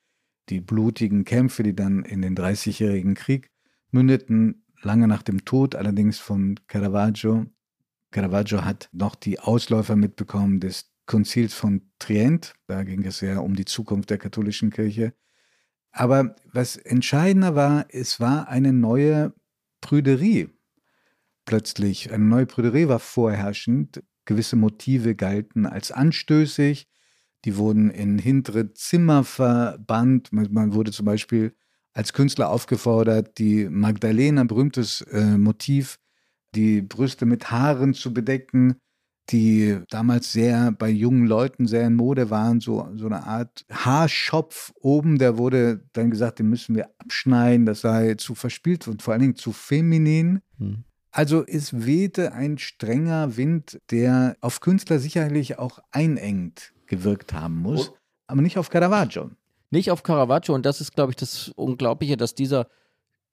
die 0.49 0.61
blutigen 0.61 1.25
Kämpfe, 1.25 1.63
die 1.63 1.75
dann 1.75 2.05
in 2.05 2.23
den 2.23 2.35
Dreißigjährigen 2.35 3.15
Krieg 3.15 3.51
mündeten, 3.91 4.65
lange 4.83 5.09
nach 5.09 5.23
dem 5.23 5.45
Tod 5.45 5.75
allerdings 5.75 6.19
von 6.19 6.59
Caravaggio. 6.67 7.47
Caravaggio 8.11 8.65
hat 8.65 8.89
noch 8.93 9.15
die 9.15 9.41
Ausläufer 9.41 9.97
mitbekommen 9.97 10.61
des 10.61 10.93
Konzils 11.07 11.55
von 11.55 11.91
Trient. 11.99 12.55
Da 12.67 12.85
ging 12.85 13.05
es 13.05 13.21
ja 13.21 13.39
um 13.39 13.55
die 13.55 13.65
Zukunft 13.65 14.11
der 14.11 14.19
katholischen 14.19 14.71
Kirche. 14.71 15.15
Aber 15.93 16.35
was 16.53 16.77
entscheidender 16.77 17.55
war, 17.55 17.87
es 17.91 18.19
war 18.19 18.49
eine 18.49 18.73
neue 18.73 19.35
Prüderie. 19.81 20.49
Plötzlich, 21.45 22.13
eine 22.13 22.25
neue 22.25 22.47
Prüderie 22.47 22.89
war 22.89 22.99
vorherrschend. 22.99 24.03
Gewisse 24.25 24.57
Motive 24.57 25.15
galten 25.15 25.67
als 25.67 25.93
anstößig. 25.93 26.89
Die 27.45 27.57
wurden 27.57 27.91
in 27.91 28.19
hintere 28.19 28.73
Zimmer 28.73 29.25
verbannt. 29.25 30.33
Man 30.33 30.75
wurde 30.75 30.93
zum 30.93 31.07
Beispiel 31.07 31.55
als 31.93 32.13
Künstler 32.13 32.49
aufgefordert, 32.49 33.39
die 33.39 33.69
Magdalena, 33.69 34.45
berühmtes 34.45 35.03
äh, 35.03 35.37
Motiv, 35.37 35.99
die 36.55 36.81
Brüste 36.81 37.27
mit 37.27 37.51
Haaren 37.51 37.93
zu 37.93 38.15
bedecken, 38.15 38.77
die 39.31 39.79
damals 39.89 40.33
sehr 40.33 40.73
bei 40.73 40.89
jungen 40.89 41.27
Leuten 41.27 41.67
sehr 41.67 41.87
in 41.87 41.95
Mode 41.95 42.31
waren, 42.31 42.61
so, 42.61 42.89
so 42.95 43.07
eine 43.07 43.25
Art 43.25 43.65
Haarschopf 43.71 44.73
oben, 44.81 45.19
der 45.19 45.39
wurde 45.39 45.85
dann 45.93 46.11
gesagt, 46.11 46.39
den 46.39 46.49
müssen 46.49 46.75
wir 46.75 46.91
abschneiden, 46.99 47.67
das 47.67 47.81
sei 47.83 48.15
zu 48.15 48.35
verspielt 48.35 48.89
und 48.89 49.03
vor 49.03 49.13
allen 49.13 49.23
Dingen 49.23 49.37
zu 49.37 49.53
feminin. 49.53 50.41
Hm. 50.59 50.85
Also 51.13 51.45
es 51.47 51.85
wehte 51.87 52.33
ein 52.33 52.59
strenger 52.59 53.37
Wind, 53.37 53.81
der 53.91 54.37
auf 54.41 54.61
Künstler 54.61 54.99
sicherlich 54.99 55.59
auch 55.59 55.79
einengt 55.91 56.73
gewirkt 56.87 57.33
haben 57.33 57.59
muss, 57.59 57.91
oh. 57.91 57.97
aber 58.27 58.43
nicht 58.43 58.59
auf 58.59 58.71
Caravaggio. 58.71 59.31
Nicht 59.71 59.91
auf 59.91 60.03
Caravaggio 60.03 60.55
und 60.55 60.67
das 60.67 60.81
ist, 60.81 60.95
glaube 60.95 61.13
ich, 61.13 61.17
das 61.17 61.49
Unglaubliche, 61.55 62.17
dass 62.17 62.35
dieser 62.35 62.67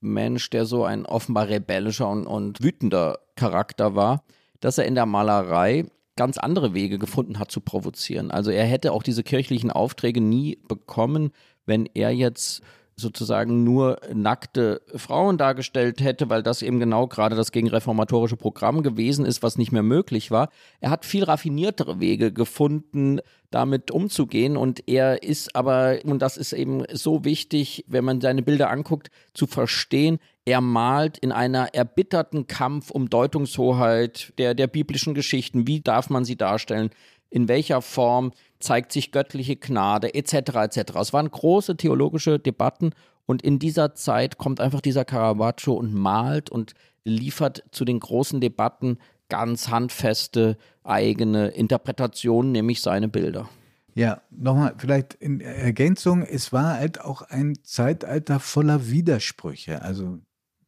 Mensch, 0.02 0.50
der 0.50 0.66
so 0.66 0.86
ein 0.86 1.06
offenbar 1.06 1.50
rebellischer 1.50 2.10
und, 2.10 2.26
und 2.28 2.64
wütender 2.64 3.20
Charakter 3.36 3.96
war, 3.96 4.24
dass 4.60 4.78
er 4.78 4.86
in 4.86 4.96
der 4.96 5.06
Malerei 5.06 5.86
ganz 6.16 6.38
andere 6.38 6.74
Wege 6.74 7.00
gefunden 7.00 7.40
hat 7.40 7.50
zu 7.50 7.62
provozieren. 7.62 8.30
Also 8.30 8.52
er 8.52 8.66
hätte 8.66 8.92
auch 8.92 9.04
diese 9.04 9.24
kirchlichen 9.24 9.72
Aufträge 9.72 10.20
nie 10.20 10.60
bekommen, 10.68 11.32
wenn 11.66 11.86
er 11.94 12.12
jetzt 12.12 12.62
sozusagen 13.00 13.64
nur 13.64 14.00
nackte 14.14 14.82
Frauen 14.96 15.38
dargestellt 15.38 16.02
hätte, 16.02 16.30
weil 16.30 16.44
das 16.44 16.62
eben 16.62 16.80
genau 16.80 17.08
gerade 17.08 17.36
das 17.36 17.52
gegenreformatorische 17.52 18.38
Programm 18.38 18.84
gewesen 18.84 19.26
ist, 19.26 19.42
was 19.42 19.58
nicht 19.58 19.72
mehr 19.72 19.84
möglich 19.84 20.32
war. 20.32 20.50
Er 20.80 20.90
hat 20.92 21.06
viel 21.06 21.24
raffiniertere 21.24 22.00
Wege 22.00 22.32
gefunden, 22.32 23.20
damit 23.52 23.90
umzugehen 23.90 24.58
und 24.58 24.88
er 24.88 25.24
ist 25.24 25.56
aber, 25.56 25.98
und 26.04 26.22
das 26.22 26.38
ist 26.38 26.54
eben 26.54 26.84
so 26.92 27.26
wichtig, 27.26 27.84
wenn 27.88 28.06
man 28.06 28.22
seine 28.22 28.44
Bilder 28.44 28.70
anguckt, 28.70 29.10
zu 29.34 29.48
verstehen, 29.48 30.20
er 30.46 30.62
malt 30.62 31.18
in 31.18 31.32
einer 31.32 31.74
erbitterten 31.74 32.48
Kampf 32.48 32.92
um 32.92 33.10
Deutungshoheit 33.10 34.34
der, 34.38 34.54
der 34.54 34.68
biblischen 34.68 35.14
Geschichten. 35.14 35.68
Wie 35.68 35.82
darf 35.82 36.10
man 36.10 36.26
sie 36.26 36.36
darstellen? 36.36 36.90
In 37.30 37.48
welcher 37.48 37.82
Form? 37.82 38.32
Zeigt 38.60 38.92
sich 38.92 39.12
göttliche 39.12 39.56
Gnade 39.56 40.14
etc. 40.14 40.34
etc. 40.56 40.94
Es 41.00 41.14
waren 41.14 41.30
große 41.30 41.78
theologische 41.78 42.40
Debatten 42.40 42.92
und 43.26 43.42
in 43.42 43.60
dieser 43.60 43.96
Zeit 43.96 44.38
kommt 44.38 44.60
einfach 44.60 44.82
dieser 44.82 45.06
Caravaggio 45.06 45.74
und 45.74 45.94
malt 45.94 46.50
und 46.50 46.74
liefert 47.04 47.64
zu 47.72 47.86
den 47.86 48.00
großen 48.00 48.42
Debatten 48.42 48.98
ganz 49.30 49.70
handfeste 49.70 50.58
eigene 50.84 51.50
Interpretationen, 51.50 52.52
nämlich 52.52 52.82
seine 52.82 53.08
Bilder. 53.08 53.48
Ja, 53.96 54.22
nochmal 54.30 54.76
vielleicht 54.78 55.14
in 55.16 55.42
Ergänzung, 55.42 56.24
es 56.24 56.52
war 56.54 56.76
halt 56.76 57.02
auch 57.02 57.22
ein 57.22 57.56
Zeitalter 57.64 58.40
voller 58.40 58.90
Widersprüche. 58.90 59.82
Also 59.82 60.20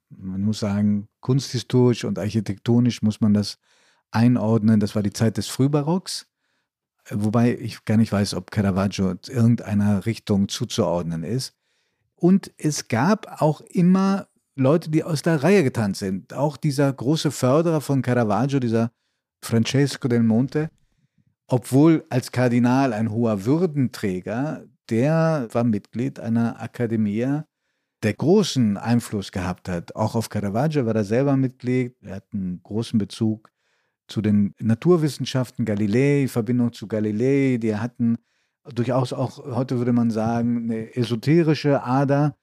man 0.09 0.41
muss 0.41 0.59
sagen, 0.59 1.07
kunsthistorisch 1.19 2.03
und 2.03 2.19
architektonisch 2.19 3.01
muss 3.01 3.21
man 3.21 3.33
das 3.33 3.57
einordnen. 4.11 4.79
Das 4.79 4.95
war 4.95 5.03
die 5.03 5.13
Zeit 5.13 5.37
des 5.37 5.47
Frühbarocks. 5.47 6.27
Wobei 7.13 7.55
ich 7.55 7.85
gar 7.85 7.97
nicht 7.97 8.11
weiß, 8.11 8.33
ob 8.35 8.51
Caravaggio 8.51 9.15
irgendeiner 9.27 10.05
Richtung 10.05 10.47
zuzuordnen 10.49 11.23
ist. 11.23 11.53
Und 12.15 12.51
es 12.57 12.87
gab 12.87 13.41
auch 13.41 13.61
immer 13.61 14.27
Leute, 14.55 14.89
die 14.89 15.03
aus 15.03 15.21
der 15.21 15.43
Reihe 15.43 15.63
getanzt 15.63 15.99
sind. 15.99 16.33
Auch 16.33 16.57
dieser 16.57 16.91
große 16.91 17.31
Förderer 17.31 17.81
von 17.81 18.01
Caravaggio, 18.01 18.59
dieser 18.59 18.91
Francesco 19.43 20.07
del 20.07 20.23
Monte, 20.23 20.69
obwohl 21.47 22.05
als 22.09 22.31
Kardinal 22.31 22.93
ein 22.93 23.11
hoher 23.11 23.45
Würdenträger, 23.45 24.63
der 24.89 25.47
war 25.51 25.63
Mitglied 25.63 26.19
einer 26.19 26.61
Akademie, 26.61 27.41
der 28.03 28.13
großen 28.13 28.77
Einfluss 28.77 29.31
gehabt 29.31 29.69
hat. 29.69 29.95
Auch 29.95 30.15
auf 30.15 30.29
Caravaggio 30.29 30.85
war 30.85 30.95
er 30.95 31.03
selber 31.03 31.35
Mitglied. 31.37 31.95
Er 32.01 32.15
hat 32.15 32.25
einen 32.33 32.61
großen 32.63 32.97
Bezug 32.97 33.50
zu 34.11 34.21
den 34.21 34.53
Naturwissenschaften, 34.59 35.65
Galilei, 35.65 36.27
Verbindung 36.27 36.73
zu 36.73 36.87
Galilei, 36.87 37.57
die 37.57 37.75
hatten 37.75 38.17
durchaus 38.75 39.13
auch, 39.13 39.37
heute 39.55 39.77
würde 39.77 39.93
man 39.93 40.11
sagen, 40.11 40.65
eine 40.65 40.95
esoterische 40.95 41.83
Ader, 41.83 42.37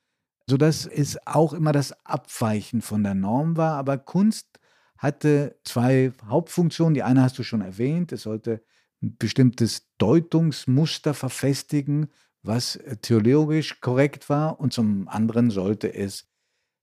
sodass 0.48 0.86
es 0.86 1.18
auch 1.26 1.52
immer 1.52 1.72
das 1.72 1.92
Abweichen 2.04 2.80
von 2.80 3.04
der 3.04 3.14
Norm 3.14 3.56
war. 3.56 3.74
Aber 3.74 3.98
Kunst 3.98 4.58
hatte 4.96 5.58
zwei 5.62 6.12
Hauptfunktionen. 6.26 6.94
Die 6.94 7.02
eine 7.02 7.22
hast 7.22 7.38
du 7.38 7.42
schon 7.42 7.60
erwähnt, 7.60 8.12
es 8.12 8.22
sollte 8.22 8.62
ein 9.02 9.16
bestimmtes 9.18 9.86
Deutungsmuster 9.98 11.14
verfestigen, 11.14 12.08
was 12.42 12.80
theologisch 13.02 13.80
korrekt 13.80 14.28
war, 14.28 14.58
und 14.58 14.72
zum 14.72 15.06
anderen 15.08 15.50
sollte 15.50 15.94
es 15.94 16.26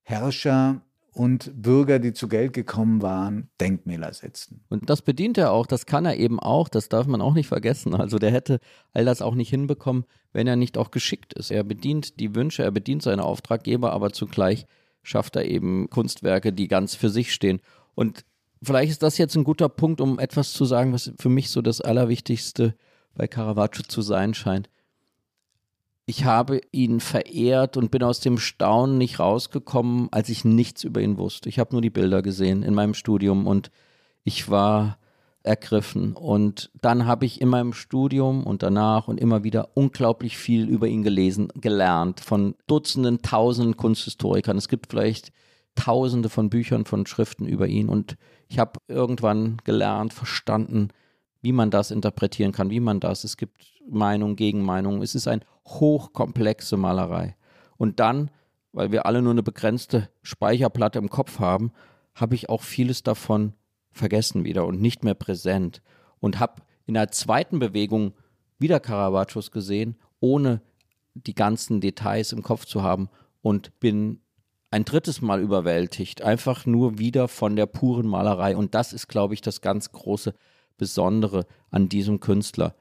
Herrscher 0.02 0.85
und 1.16 1.50
Bürger, 1.62 1.98
die 1.98 2.12
zu 2.12 2.28
Geld 2.28 2.52
gekommen 2.52 3.00
waren, 3.00 3.48
Denkmäler 3.58 4.12
setzen. 4.12 4.60
Und 4.68 4.90
das 4.90 5.00
bedient 5.00 5.38
er 5.38 5.50
auch, 5.50 5.66
das 5.66 5.86
kann 5.86 6.04
er 6.04 6.18
eben 6.18 6.38
auch, 6.38 6.68
das 6.68 6.90
darf 6.90 7.06
man 7.06 7.22
auch 7.22 7.32
nicht 7.32 7.48
vergessen. 7.48 7.94
Also 7.94 8.18
der 8.18 8.30
hätte 8.30 8.60
all 8.92 9.06
das 9.06 9.22
auch 9.22 9.34
nicht 9.34 9.48
hinbekommen, 9.48 10.04
wenn 10.34 10.46
er 10.46 10.56
nicht 10.56 10.76
auch 10.76 10.90
geschickt 10.90 11.32
ist. 11.32 11.50
Er 11.50 11.64
bedient 11.64 12.20
die 12.20 12.34
Wünsche, 12.34 12.62
er 12.62 12.70
bedient 12.70 13.02
seine 13.02 13.24
Auftraggeber, 13.24 13.92
aber 13.92 14.12
zugleich 14.12 14.66
schafft 15.02 15.36
er 15.36 15.46
eben 15.46 15.88
Kunstwerke, 15.88 16.52
die 16.52 16.68
ganz 16.68 16.94
für 16.94 17.08
sich 17.08 17.32
stehen. 17.32 17.60
Und 17.94 18.26
vielleicht 18.62 18.90
ist 18.90 19.02
das 19.02 19.16
jetzt 19.16 19.36
ein 19.36 19.44
guter 19.44 19.70
Punkt, 19.70 20.02
um 20.02 20.18
etwas 20.18 20.52
zu 20.52 20.66
sagen, 20.66 20.92
was 20.92 21.12
für 21.18 21.30
mich 21.30 21.48
so 21.48 21.62
das 21.62 21.80
Allerwichtigste 21.80 22.74
bei 23.14 23.26
Caravaggio 23.26 23.84
zu 23.88 24.02
sein 24.02 24.34
scheint 24.34 24.68
ich 26.06 26.24
habe 26.24 26.60
ihn 26.70 27.00
verehrt 27.00 27.76
und 27.76 27.90
bin 27.90 28.04
aus 28.04 28.20
dem 28.20 28.38
Staunen 28.38 28.96
nicht 28.96 29.18
rausgekommen, 29.18 30.08
als 30.12 30.28
ich 30.28 30.44
nichts 30.44 30.84
über 30.84 31.00
ihn 31.00 31.18
wusste. 31.18 31.48
Ich 31.48 31.58
habe 31.58 31.72
nur 31.72 31.82
die 31.82 31.90
Bilder 31.90 32.22
gesehen 32.22 32.62
in 32.62 32.74
meinem 32.74 32.94
Studium 32.94 33.48
und 33.48 33.72
ich 34.22 34.48
war 34.48 34.98
ergriffen. 35.42 36.12
Und 36.12 36.70
dann 36.80 37.06
habe 37.06 37.26
ich 37.26 37.40
in 37.40 37.48
meinem 37.48 37.72
Studium 37.72 38.44
und 38.44 38.62
danach 38.62 39.08
und 39.08 39.18
immer 39.18 39.42
wieder 39.42 39.70
unglaublich 39.74 40.38
viel 40.38 40.68
über 40.68 40.86
ihn 40.86 41.02
gelesen, 41.02 41.48
gelernt 41.56 42.20
von 42.20 42.54
Dutzenden, 42.68 43.22
Tausenden 43.22 43.76
Kunsthistorikern. 43.76 44.56
Es 44.56 44.68
gibt 44.68 44.90
vielleicht 44.90 45.32
Tausende 45.74 46.28
von 46.28 46.50
Büchern, 46.50 46.84
von 46.84 47.04
Schriften 47.06 47.46
über 47.46 47.66
ihn. 47.66 47.88
Und 47.88 48.16
ich 48.48 48.60
habe 48.60 48.80
irgendwann 48.86 49.58
gelernt, 49.64 50.12
verstanden, 50.12 50.88
wie 51.42 51.52
man 51.52 51.70
das 51.70 51.90
interpretieren 51.90 52.52
kann, 52.52 52.70
wie 52.70 52.80
man 52.80 53.00
das. 53.00 53.24
Es 53.24 53.36
gibt 53.36 53.66
Meinung, 53.88 54.36
Gegenmeinung. 54.36 55.02
Es 55.02 55.14
ist 55.14 55.28
eine 55.28 55.42
hochkomplexe 55.66 56.76
Malerei. 56.76 57.36
Und 57.76 58.00
dann, 58.00 58.30
weil 58.72 58.92
wir 58.92 59.06
alle 59.06 59.22
nur 59.22 59.32
eine 59.32 59.42
begrenzte 59.42 60.08
Speicherplatte 60.22 60.98
im 60.98 61.10
Kopf 61.10 61.38
haben, 61.38 61.72
habe 62.14 62.34
ich 62.34 62.48
auch 62.48 62.62
vieles 62.62 63.02
davon 63.02 63.52
vergessen 63.90 64.44
wieder 64.44 64.66
und 64.66 64.80
nicht 64.80 65.04
mehr 65.04 65.14
präsent. 65.14 65.82
Und 66.20 66.40
habe 66.40 66.62
in 66.86 66.94
der 66.94 67.10
zweiten 67.10 67.58
Bewegung 67.58 68.14
wieder 68.58 68.80
Caravaggios 68.80 69.50
gesehen, 69.50 69.96
ohne 70.20 70.62
die 71.14 71.34
ganzen 71.34 71.80
Details 71.80 72.32
im 72.32 72.42
Kopf 72.42 72.64
zu 72.64 72.82
haben 72.82 73.08
und 73.42 73.78
bin 73.80 74.20
ein 74.70 74.84
drittes 74.84 75.22
Mal 75.22 75.40
überwältigt, 75.40 76.22
einfach 76.22 76.66
nur 76.66 76.98
wieder 76.98 77.28
von 77.28 77.56
der 77.56 77.66
puren 77.66 78.06
Malerei. 78.06 78.56
Und 78.56 78.74
das 78.74 78.92
ist, 78.92 79.08
glaube 79.08 79.34
ich, 79.34 79.40
das 79.40 79.60
ganz 79.60 79.92
große 79.92 80.34
Besondere 80.76 81.46
an 81.70 81.88
diesem 81.88 82.20
Künstler. 82.20 82.74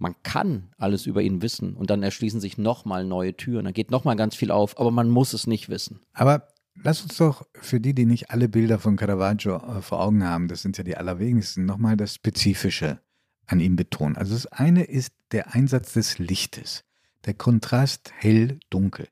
Man 0.00 0.14
kann 0.22 0.70
alles 0.78 1.06
über 1.06 1.22
ihn 1.22 1.42
wissen 1.42 1.74
und 1.74 1.90
dann 1.90 2.02
erschließen 2.02 2.40
sich 2.40 2.58
nochmal 2.58 3.04
neue 3.04 3.36
Türen, 3.36 3.64
da 3.64 3.72
geht 3.72 3.90
nochmal 3.90 4.16
ganz 4.16 4.34
viel 4.34 4.50
auf, 4.50 4.78
aber 4.78 4.90
man 4.90 5.08
muss 5.08 5.32
es 5.32 5.46
nicht 5.46 5.68
wissen. 5.68 6.00
Aber 6.12 6.48
lass 6.74 7.02
uns 7.02 7.16
doch 7.16 7.46
für 7.54 7.80
die, 7.80 7.94
die 7.94 8.06
nicht 8.06 8.30
alle 8.30 8.48
Bilder 8.48 8.78
von 8.78 8.96
Caravaggio 8.96 9.56
äh, 9.56 9.82
vor 9.82 10.00
Augen 10.00 10.24
haben, 10.24 10.48
das 10.48 10.62
sind 10.62 10.78
ja 10.78 10.84
die 10.84 10.96
allerwenigsten, 10.96 11.64
nochmal 11.64 11.96
das 11.96 12.14
Spezifische 12.14 13.00
an 13.46 13.60
ihm 13.60 13.76
betonen. 13.76 14.16
Also 14.16 14.34
das 14.34 14.46
eine 14.46 14.84
ist 14.84 15.12
der 15.32 15.54
Einsatz 15.54 15.94
des 15.94 16.18
Lichtes, 16.18 16.84
der 17.24 17.34
Kontrast 17.34 18.12
hell-dunkel. 18.16 19.08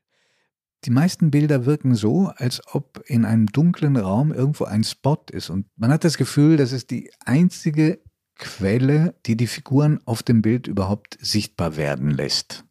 Die 0.85 0.91
meisten 0.91 1.31
Bilder 1.31 1.65
wirken 1.65 1.95
so, 1.95 2.31
als 2.35 2.61
ob 2.73 3.01
in 3.07 3.25
einem 3.25 3.47
dunklen 3.47 3.97
Raum 3.97 4.31
irgendwo 4.31 4.65
ein 4.65 4.83
Spot 4.83 5.21
ist 5.31 5.49
und 5.49 5.65
man 5.75 5.91
hat 5.91 6.03
das 6.03 6.17
Gefühl, 6.17 6.55
das 6.55 6.71
ist 6.71 6.91
die 6.91 7.11
einzige 7.25 7.99
Quelle, 8.37 9.15
die 9.25 9.35
die 9.35 9.47
Figuren 9.47 9.99
auf 10.05 10.23
dem 10.23 10.41
Bild 10.41 10.67
überhaupt 10.67 11.17
sichtbar 11.19 11.77
werden 11.77 12.11
lässt. 12.11 12.63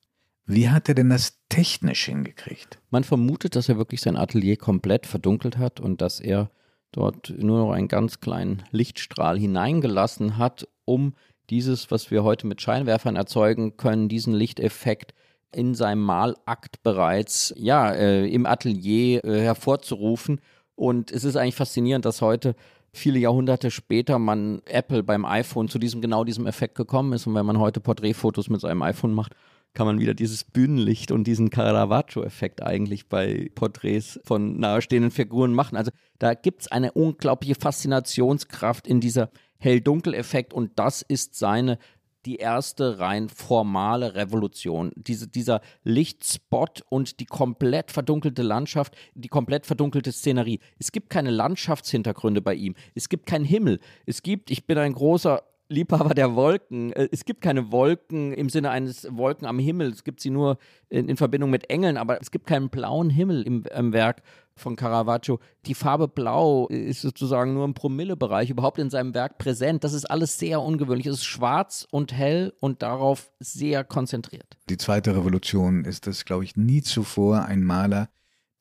Wie 0.47 0.71
hat 0.71 0.89
er 0.89 0.95
denn 0.95 1.11
das 1.11 1.41
technisch 1.49 2.05
hingekriegt? 2.05 2.79
Man 2.91 3.03
vermutet, 3.03 3.57
dass 3.57 3.69
er 3.69 3.79
wirklich 3.79 4.01
sein 4.01 4.17
Atelier 4.17 4.57
komplett 4.57 5.07
verdunkelt 5.07 5.59
hat 5.59 5.81
und 5.81 6.01
dass 6.01 6.21
er 6.21 6.51
dort 6.93 7.35
nur 7.37 7.59
noch 7.59 7.73
einen 7.73 7.89
ganz 7.89 8.21
kleinen 8.21 8.63
Lichtstrahl 8.71 9.39
hineingelassen 9.39 10.39
hat, 10.39 10.69
um 10.85 11.15
dieses, 11.51 11.91
was 11.91 12.11
wir 12.11 12.23
heute 12.23 12.47
mit 12.47 12.63
Scheinwerfern 12.63 13.17
erzeugen 13.17 13.77
können, 13.77 14.09
diesen 14.09 14.35
Lichteffekt 14.35 15.15
in 15.53 15.75
seinem 15.75 16.03
Malakt 16.03 16.83
bereits 16.83 17.53
ja, 17.57 17.93
äh, 17.93 18.27
im 18.29 18.47
Atelier 18.47 19.25
äh, 19.25 19.41
hervorzurufen. 19.41 20.41
Und 20.75 21.11
es 21.11 21.25
ist 21.25 21.37
eigentlich 21.37 21.55
faszinierend, 21.55 22.05
dass 22.05 22.21
heute 22.21 22.55
viele 22.97 23.19
Jahrhunderte 23.19 23.71
später 23.71 24.19
man 24.19 24.63
Apple 24.67 25.03
beim 25.03 25.25
iPhone 25.25 25.69
zu 25.69 25.79
diesem 25.79 26.01
genau 26.01 26.25
diesem 26.25 26.47
Effekt 26.47 26.75
gekommen 26.75 27.13
ist. 27.13 27.27
Und 27.27 27.35
wenn 27.35 27.47
man 27.47 27.59
heute 27.59 27.81
Porträtfotos 27.81 28.49
mit 28.49 28.61
seinem 28.61 28.83
iPhone 28.83 29.15
macht, 29.15 29.35
kann 29.75 29.87
man 29.87 30.01
wieder 30.01 30.15
dieses 30.15 30.43
Bühnenlicht 30.43 31.13
und 31.13 31.25
diesen 31.25 31.51
Caravaggio-Effekt 31.51 32.63
eigentlich 32.63 33.09
bei 33.09 33.51
Porträts 33.55 34.19
von 34.25 34.59
nahestehenden 34.59 35.11
Figuren 35.11 35.53
machen. 35.53 35.77
Also 35.77 35.91
da 36.19 36.35
gibt 36.35 36.63
es 36.63 36.69
eine 36.69 36.93
unglaubliche 36.93 37.55
Faszinationskraft 37.55 38.87
in 38.87 39.01
dieser 39.01 39.31
Hell-Dunkel-Effekt 39.59 40.55
und 40.55 40.73
das 40.79 41.03
ist 41.03 41.35
seine 41.37 41.79
die 42.27 42.37
erste 42.37 42.99
rein 42.99 43.29
formale 43.29 44.15
Revolution. 44.15 44.93
Diese, 44.97 45.29
dieser 45.29 45.61
Lichtspot 45.85 46.83
und 46.89 47.21
die 47.21 47.27
komplett 47.27 47.93
verdunkelte 47.93 48.43
Landschaft, 48.43 48.97
die 49.15 49.29
komplett 49.29 49.65
verdunkelte 49.65 50.13
Szenerie. 50.13 50.61
Es 50.79 50.93
gibt 50.93 51.09
keine 51.09 51.31
Landschaftshintergründe 51.31 52.43
bei 52.43 52.55
ihm. 52.55 52.75
Es 52.95 53.09
gibt 53.09 53.27
keinen 53.27 53.45
Himmel. 53.45 53.81
Es 54.05 54.23
gibt, 54.23 54.51
ich 54.51 54.67
bin 54.67 54.77
ein 54.77 54.93
großer 54.93 55.43
Liebhaber 55.69 56.15
der 56.15 56.35
Wolken. 56.35 56.93
Äh, 56.93 57.09
es 57.11 57.25
gibt 57.25 57.41
keine 57.41 57.73
Wolken 57.73 58.33
im 58.33 58.49
Sinne 58.49 58.71
eines 58.71 59.07
Wolken 59.11 59.47
am 59.47 59.59
Himmel. 59.59 59.91
Es 59.91 60.05
gibt 60.05 60.21
sie 60.21 60.31
nur 60.31 60.59
in, 60.89 61.09
in 61.09 61.17
Verbindung 61.17 61.51
mit 61.51 61.71
Engeln, 61.71 61.97
aber 61.97 62.21
es 62.21 62.31
gibt 62.31 62.47
keinen 62.47 62.69
blauen 62.69 63.11
Himmel 63.11 63.43
im, 63.43 63.65
im, 63.75 63.93
Werk 63.93 64.23
von 64.57 64.77
Caravaggio. 64.77 65.39
Die 65.67 65.75
Farbe 65.75 66.09
Blau 66.09 66.67
ist 66.69 67.03
sozusagen 67.03 67.55
nur 67.55 67.65
im 67.65 67.75
Promillebereich 67.75 68.51
überhaupt 68.51 68.79
in 68.79 68.91
seinem 68.91 69.15
Werk 69.15 69.39
präsent. 69.39 69.85
Das 69.85 69.93
ist 69.93 70.11
alles 70.11 70.39
sehr 70.39 70.61
ungewöhnlich. 70.61 71.07
Es 71.07 71.17
ist 71.17 71.25
schwarz 71.25 71.87
und 71.91 72.13
hell 72.13 72.55
und 72.61 72.83
darauf 72.83 73.31
sehr 73.39 73.85
konzentriert. 73.85 74.57
Die 74.69 74.79
zweite 74.79 75.15
Revolution 75.15 75.85
ist, 75.85 76.07
dass, 76.07 76.25
glaube 76.25 76.45
ich, 76.45 76.57
nie 76.57 76.83
zuvor 76.83 77.45
ein 77.45 77.63
Maler 77.63 78.09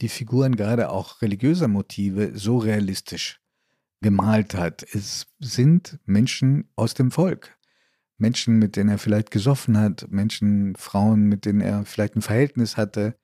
die 0.01 0.09
Figuren 0.09 0.55
gerade 0.55 0.89
auch 0.89 1.21
religiöser 1.21 1.67
Motive 1.67 2.31
so 2.35 2.57
realistisch 2.57 3.39
gemalt 4.01 4.53
hat. 4.53 4.83
Es 4.83 5.27
sind 5.39 5.99
Menschen 6.05 6.69
aus 6.75 6.93
dem 6.93 7.11
Volk. 7.11 7.57
Menschen, 8.17 8.59
mit 8.59 8.75
denen 8.75 8.89
er 8.89 8.97
vielleicht 8.97 9.31
gesoffen 9.31 9.77
hat, 9.77 10.07
Menschen, 10.09 10.75
Frauen, 10.75 11.23
mit 11.27 11.45
denen 11.45 11.61
er 11.61 11.85
vielleicht 11.85 12.15
ein 12.15 12.21
Verhältnis 12.21 12.77
hatte. 12.77 13.15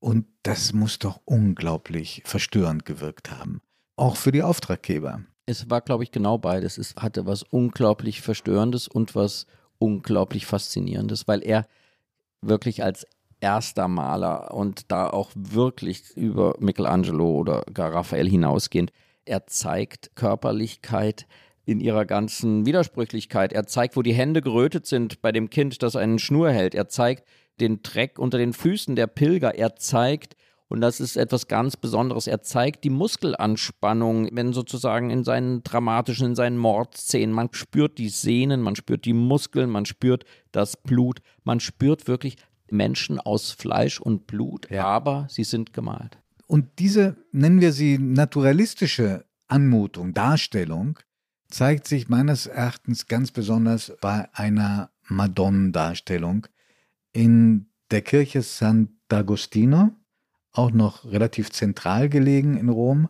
Und 0.00 0.26
das 0.42 0.72
muss 0.72 0.98
doch 0.98 1.20
unglaublich 1.24 2.22
verstörend 2.24 2.84
gewirkt 2.84 3.30
haben. 3.30 3.60
Auch 3.96 4.16
für 4.16 4.32
die 4.32 4.42
Auftraggeber. 4.42 5.22
Es 5.46 5.70
war, 5.70 5.80
glaube 5.80 6.04
ich, 6.04 6.12
genau 6.12 6.38
beides. 6.38 6.78
Es 6.78 6.94
hatte 6.96 7.26
was 7.26 7.42
unglaublich 7.42 8.20
Verstörendes 8.20 8.86
und 8.86 9.14
was 9.14 9.46
unglaublich 9.78 10.46
Faszinierendes, 10.46 11.26
weil 11.26 11.42
er 11.42 11.66
wirklich 12.40 12.84
als 12.84 13.06
erster 13.40 13.88
Maler 13.88 14.54
und 14.54 14.90
da 14.90 15.08
auch 15.08 15.30
wirklich 15.34 16.16
über 16.16 16.54
Michelangelo 16.58 17.36
oder 17.36 17.64
gar 17.72 17.92
Raphael 17.92 18.28
hinausgehend 18.28 18.92
er 19.28 19.46
zeigt 19.46 20.16
Körperlichkeit 20.16 21.26
in 21.64 21.80
ihrer 21.80 22.06
ganzen 22.06 22.64
Widersprüchlichkeit. 22.64 23.52
Er 23.52 23.66
zeigt, 23.66 23.96
wo 23.96 24.02
die 24.02 24.14
Hände 24.14 24.40
gerötet 24.40 24.86
sind 24.86 25.20
bei 25.20 25.32
dem 25.32 25.50
Kind, 25.50 25.82
das 25.82 25.96
einen 25.96 26.18
Schnur 26.18 26.50
hält. 26.50 26.74
Er 26.74 26.88
zeigt 26.88 27.28
den 27.60 27.82
Dreck 27.82 28.18
unter 28.18 28.38
den 28.38 28.52
Füßen 28.52 28.96
der 28.96 29.06
Pilger. 29.06 29.54
Er 29.54 29.76
zeigt, 29.76 30.36
und 30.68 30.80
das 30.80 31.00
ist 31.00 31.16
etwas 31.16 31.48
ganz 31.48 31.76
Besonderes, 31.76 32.26
er 32.26 32.42
zeigt 32.42 32.84
die 32.84 32.90
Muskelanspannung, 32.90 34.28
wenn 34.32 34.52
sozusagen 34.52 35.10
in 35.10 35.24
seinen 35.24 35.62
dramatischen, 35.62 36.28
in 36.28 36.34
seinen 36.34 36.58
Mordszenen, 36.58 37.34
man 37.34 37.48
spürt 37.52 37.98
die 37.98 38.08
Sehnen, 38.08 38.60
man 38.60 38.76
spürt 38.76 39.04
die 39.04 39.14
Muskeln, 39.14 39.70
man 39.70 39.86
spürt 39.86 40.24
das 40.52 40.76
Blut, 40.76 41.20
man 41.44 41.60
spürt 41.60 42.06
wirklich 42.06 42.36
Menschen 42.70 43.18
aus 43.18 43.50
Fleisch 43.50 44.00
und 44.00 44.26
Blut, 44.26 44.70
ja. 44.70 44.84
aber 44.84 45.26
sie 45.30 45.44
sind 45.44 45.72
gemalt. 45.72 46.18
Und 46.46 46.66
diese, 46.78 47.16
nennen 47.32 47.60
wir 47.60 47.72
sie 47.72 47.98
naturalistische 47.98 49.24
Anmutung, 49.48 50.14
Darstellung, 50.14 50.98
zeigt 51.50 51.86
sich 51.86 52.08
meines 52.08 52.46
Erachtens 52.46 53.06
ganz 53.06 53.30
besonders 53.30 53.92
bei 54.00 54.28
einer 54.34 54.90
Madonnendarstellung 55.08 56.46
in 57.18 57.66
der 57.90 58.02
Kirche 58.02 58.42
Sant'Agostino, 58.42 59.90
auch 60.52 60.70
noch 60.70 61.04
relativ 61.04 61.50
zentral 61.50 62.08
gelegen 62.08 62.56
in 62.56 62.68
Rom. 62.68 63.08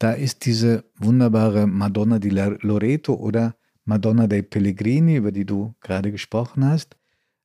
Da 0.00 0.10
ist 0.10 0.46
diese 0.46 0.82
wunderbare 0.96 1.68
Madonna 1.68 2.18
di 2.18 2.30
Loreto 2.30 3.14
oder 3.14 3.54
Madonna 3.84 4.26
dei 4.26 4.42
Pellegrini, 4.42 5.14
über 5.14 5.30
die 5.30 5.44
du 5.44 5.76
gerade 5.80 6.10
gesprochen 6.10 6.64
hast, 6.64 6.96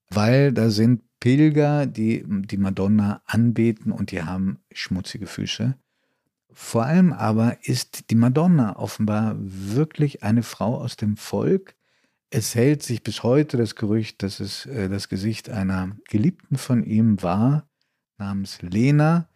weil 0.10 0.52
da 0.52 0.72
sind 0.72 1.04
Pilger, 1.20 1.86
die 1.86 2.26
die 2.28 2.58
Madonna 2.58 3.22
anbeten 3.28 3.92
und 3.92 4.10
die 4.10 4.24
haben 4.24 4.58
schmutzige 4.72 5.28
Füße. 5.28 5.76
Vor 6.52 6.84
allem 6.84 7.14
aber 7.14 7.58
ist 7.62 8.10
die 8.10 8.16
Madonna 8.16 8.76
offenbar 8.76 9.36
wirklich 9.38 10.24
eine 10.24 10.42
Frau 10.42 10.82
aus 10.82 10.98
dem 10.98 11.16
Volk. 11.16 11.76
Es 12.34 12.56
hält 12.56 12.82
sich 12.82 13.04
bis 13.04 13.24
heute 13.24 13.58
das 13.58 13.76
Gerücht, 13.76 14.24
dass 14.24 14.39
es 14.39 14.65
äh, 14.65 14.88
das 14.88 15.10
Gesicht 15.10 15.50
einer 15.50 15.91
Geliebten 16.10 16.58
von 16.58 16.82
ihm 16.82 17.22
war, 17.22 17.67
namens 18.17 18.62
Lena, 18.62 19.28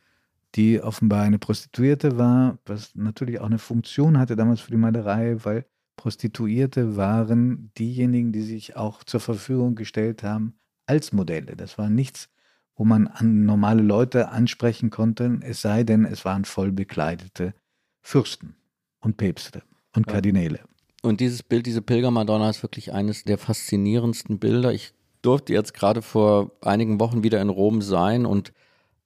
die 0.56 0.82
offenbar 0.82 1.24
eine 1.24 1.38
Prostituierte 1.38 2.18
war, 2.18 2.58
was 2.66 2.96
natürlich 2.96 3.42
auch 3.42 3.48
eine 3.48 3.60
Funktion 3.60 4.18
hatte 4.18 4.38
damals 4.38 4.62
für 4.62 4.72
die 4.72 4.78
Malerei, 4.78 5.44
weil 5.44 5.66
Prostituierte 5.98 6.96
waren 6.96 7.70
diejenigen, 7.78 8.32
die 8.32 8.44
sich 8.44 8.78
auch 8.78 9.04
zur 9.04 9.20
Verfügung 9.20 9.76
gestellt 9.76 10.24
haben 10.24 10.58
als 10.86 11.12
Modelle. 11.12 11.58
Das 11.58 11.78
war 11.78 11.90
nichts, 11.90 12.30
wo 12.78 12.86
man 12.86 13.08
an 13.08 13.46
normale 13.46 13.82
Leute 13.82 14.30
ansprechen 14.30 14.90
konnte, 14.90 15.40
es 15.42 15.62
sei 15.62 15.84
denn, 15.84 16.06
es 16.06 16.24
waren 16.24 16.46
voll 16.46 16.72
bekleidete 16.72 17.54
Fürsten 18.02 18.56
und 19.00 19.18
Päpste 19.18 19.64
und 19.94 20.08
Kardinäle. 20.08 20.62
Und 21.06 21.22
dieses 21.22 21.44
Bild, 21.44 21.68
diese 21.68 21.84
Pilgermadonna 21.84 22.50
ist 22.50 22.64
wirklich 22.64 22.92
eines 22.92 23.24
der 23.24 23.38
faszinierendsten 23.38 24.40
Bilder. 24.40 24.74
Ich 24.74 24.94
durfte 25.22 25.54
jetzt 25.54 25.74
gerade 25.74 26.02
vor 26.02 26.52
einigen 26.62 27.00
Wochen 27.00 27.24
wieder 27.24 27.40
in 27.42 27.50
Rom 27.50 27.82
sein 27.82 28.26
und 28.26 28.52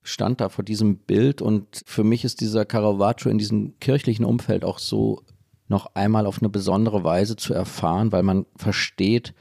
stand 0.02 0.40
da 0.40 0.48
vor 0.48 0.64
diesem 0.64 0.98
Bild 0.98 1.42
und 1.42 1.82
für 1.86 2.06
mich 2.06 2.24
ist 2.24 2.40
dieser 2.40 2.66
Caravaggio 2.66 3.30
in 3.30 3.38
diesem 3.38 3.78
kirchlichen 3.80 4.24
Umfeld 4.24 4.64
auch 4.64 4.80
so 4.80 5.22
noch 5.68 5.94
einmal 5.94 6.26
auf 6.26 6.40
eine 6.40 6.50
besondere 6.50 7.04
Weise 7.04 7.36
zu 7.36 7.54
erfahren, 7.54 8.12
weil 8.14 8.24
man 8.24 8.46
versteht, 8.56 9.34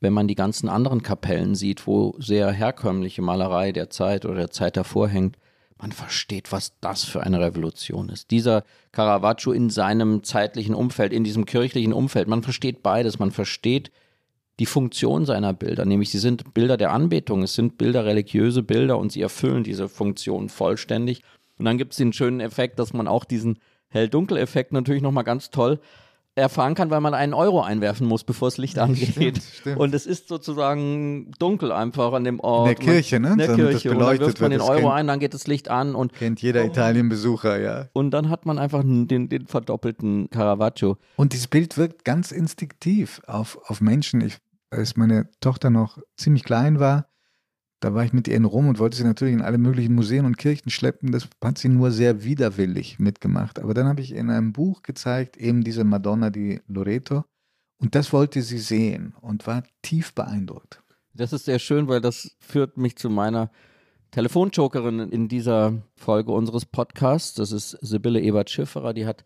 wenn 0.00 0.12
man 0.12 0.28
die 0.28 0.36
ganzen 0.36 0.68
anderen 0.68 1.02
Kapellen 1.02 1.56
sieht, 1.56 1.86
wo 1.88 2.14
sehr 2.20 2.52
herkömmliche 2.52 3.22
Malerei 3.22 3.72
der 3.72 3.90
Zeit 3.90 4.24
oder 4.24 4.36
der 4.36 4.50
Zeit 4.50 4.76
davor 4.76 5.08
hängt, 5.08 5.36
man 5.78 5.92
versteht, 5.92 6.50
was 6.50 6.78
das 6.80 7.04
für 7.04 7.22
eine 7.22 7.40
Revolution 7.40 8.08
ist. 8.08 8.30
Dieser 8.30 8.64
Caravaggio 8.92 9.52
in 9.52 9.70
seinem 9.70 10.24
zeitlichen 10.24 10.74
Umfeld, 10.74 11.12
in 11.12 11.24
diesem 11.24 11.44
kirchlichen 11.46 11.92
Umfeld, 11.92 12.28
man 12.28 12.42
versteht 12.42 12.82
beides. 12.82 13.18
Man 13.18 13.30
versteht 13.30 13.90
die 14.58 14.66
Funktion 14.66 15.24
seiner 15.24 15.52
Bilder, 15.52 15.84
nämlich 15.84 16.10
sie 16.10 16.18
sind 16.18 16.52
Bilder 16.52 16.76
der 16.76 16.92
Anbetung, 16.92 17.44
es 17.44 17.54
sind 17.54 17.78
Bilder, 17.78 18.04
religiöse 18.04 18.64
Bilder 18.64 18.98
und 18.98 19.12
sie 19.12 19.22
erfüllen 19.22 19.62
diese 19.62 19.88
Funktion 19.88 20.48
vollständig. 20.48 21.22
Und 21.58 21.64
dann 21.64 21.78
gibt 21.78 21.92
es 21.92 21.98
den 21.98 22.12
schönen 22.12 22.40
Effekt, 22.40 22.78
dass 22.80 22.92
man 22.92 23.06
auch 23.06 23.24
diesen 23.24 23.58
Hell-Dunkel-Effekt 23.88 24.72
natürlich 24.72 25.02
nochmal 25.02 25.24
ganz 25.24 25.50
toll 25.50 25.80
erfahren 26.38 26.74
kann, 26.74 26.90
weil 26.90 27.00
man 27.00 27.12
einen 27.14 27.34
Euro 27.34 27.60
einwerfen 27.62 28.06
muss, 28.06 28.24
bevor 28.24 28.48
das 28.48 28.56
Licht 28.58 28.78
angeht. 28.78 29.10
Stimmt, 29.10 29.42
stimmt. 29.42 29.78
Und 29.78 29.94
es 29.94 30.06
ist 30.06 30.28
sozusagen 30.28 31.30
dunkel 31.38 31.72
einfach 31.72 32.12
an 32.12 32.24
dem 32.24 32.40
Ort. 32.40 32.68
In 32.70 32.76
der 32.76 32.84
Kirche, 32.94 33.20
ne? 33.20 33.32
In 33.32 33.38
der 33.38 33.48
das 33.48 33.56
Kirche. 33.56 33.90
Und 33.90 33.98
dann 33.98 34.06
beleuchtet 34.06 34.26
wirft 34.26 34.40
man 34.40 34.50
den 34.50 34.60
Euro 34.60 34.80
kennt- 34.80 34.92
ein, 34.92 35.06
dann 35.08 35.18
geht 35.20 35.34
das 35.34 35.46
Licht 35.46 35.68
an 35.68 35.94
und, 35.94 36.12
Kennt 36.14 36.40
jeder 36.40 36.64
Italien-Besucher, 36.64 37.60
ja. 37.60 37.88
und 37.92 38.10
dann 38.12 38.30
hat 38.30 38.46
man 38.46 38.58
einfach 38.58 38.82
den, 38.82 39.28
den 39.28 39.46
verdoppelten 39.46 40.30
Caravaggio. 40.30 40.96
Und 41.16 41.32
dieses 41.32 41.48
Bild 41.48 41.76
wirkt 41.76 42.04
ganz 42.04 42.32
instinktiv 42.32 43.20
auf, 43.26 43.58
auf 43.66 43.80
Menschen. 43.80 44.20
Ich, 44.20 44.38
als 44.70 44.96
meine 44.96 45.28
Tochter 45.40 45.70
noch 45.70 45.98
ziemlich 46.16 46.44
klein 46.44 46.78
war, 46.78 47.07
da 47.80 47.94
war 47.94 48.04
ich 48.04 48.12
mit 48.12 48.26
ihr 48.26 48.34
in 48.34 48.44
Rom 48.44 48.68
und 48.68 48.78
wollte 48.78 48.96
sie 48.96 49.04
natürlich 49.04 49.34
in 49.34 49.42
alle 49.42 49.58
möglichen 49.58 49.94
Museen 49.94 50.24
und 50.24 50.36
Kirchen 50.36 50.70
schleppen. 50.70 51.12
Das 51.12 51.28
hat 51.42 51.58
sie 51.58 51.68
nur 51.68 51.90
sehr 51.92 52.24
widerwillig 52.24 52.98
mitgemacht. 52.98 53.60
Aber 53.60 53.72
dann 53.72 53.86
habe 53.86 54.00
ich 54.00 54.12
in 54.12 54.30
einem 54.30 54.52
Buch 54.52 54.82
gezeigt, 54.82 55.36
eben 55.36 55.62
diese 55.62 55.84
Madonna 55.84 56.30
di 56.30 56.60
Loreto. 56.66 57.24
Und 57.78 57.94
das 57.94 58.12
wollte 58.12 58.42
sie 58.42 58.58
sehen 58.58 59.14
und 59.20 59.46
war 59.46 59.62
tief 59.82 60.12
beeindruckt. 60.12 60.82
Das 61.14 61.32
ist 61.32 61.44
sehr 61.44 61.60
schön, 61.60 61.86
weil 61.88 62.00
das 62.00 62.36
führt 62.40 62.76
mich 62.76 62.96
zu 62.96 63.10
meiner 63.10 63.50
Telefonjokerin 64.10 64.98
in 65.10 65.28
dieser 65.28 65.82
Folge 65.96 66.32
unseres 66.32 66.64
Podcasts. 66.64 67.34
Das 67.34 67.52
ist 67.52 67.70
Sibylle 67.80 68.20
Ebert-Schifferer, 68.20 68.94
die 68.94 69.06
hat 69.06 69.24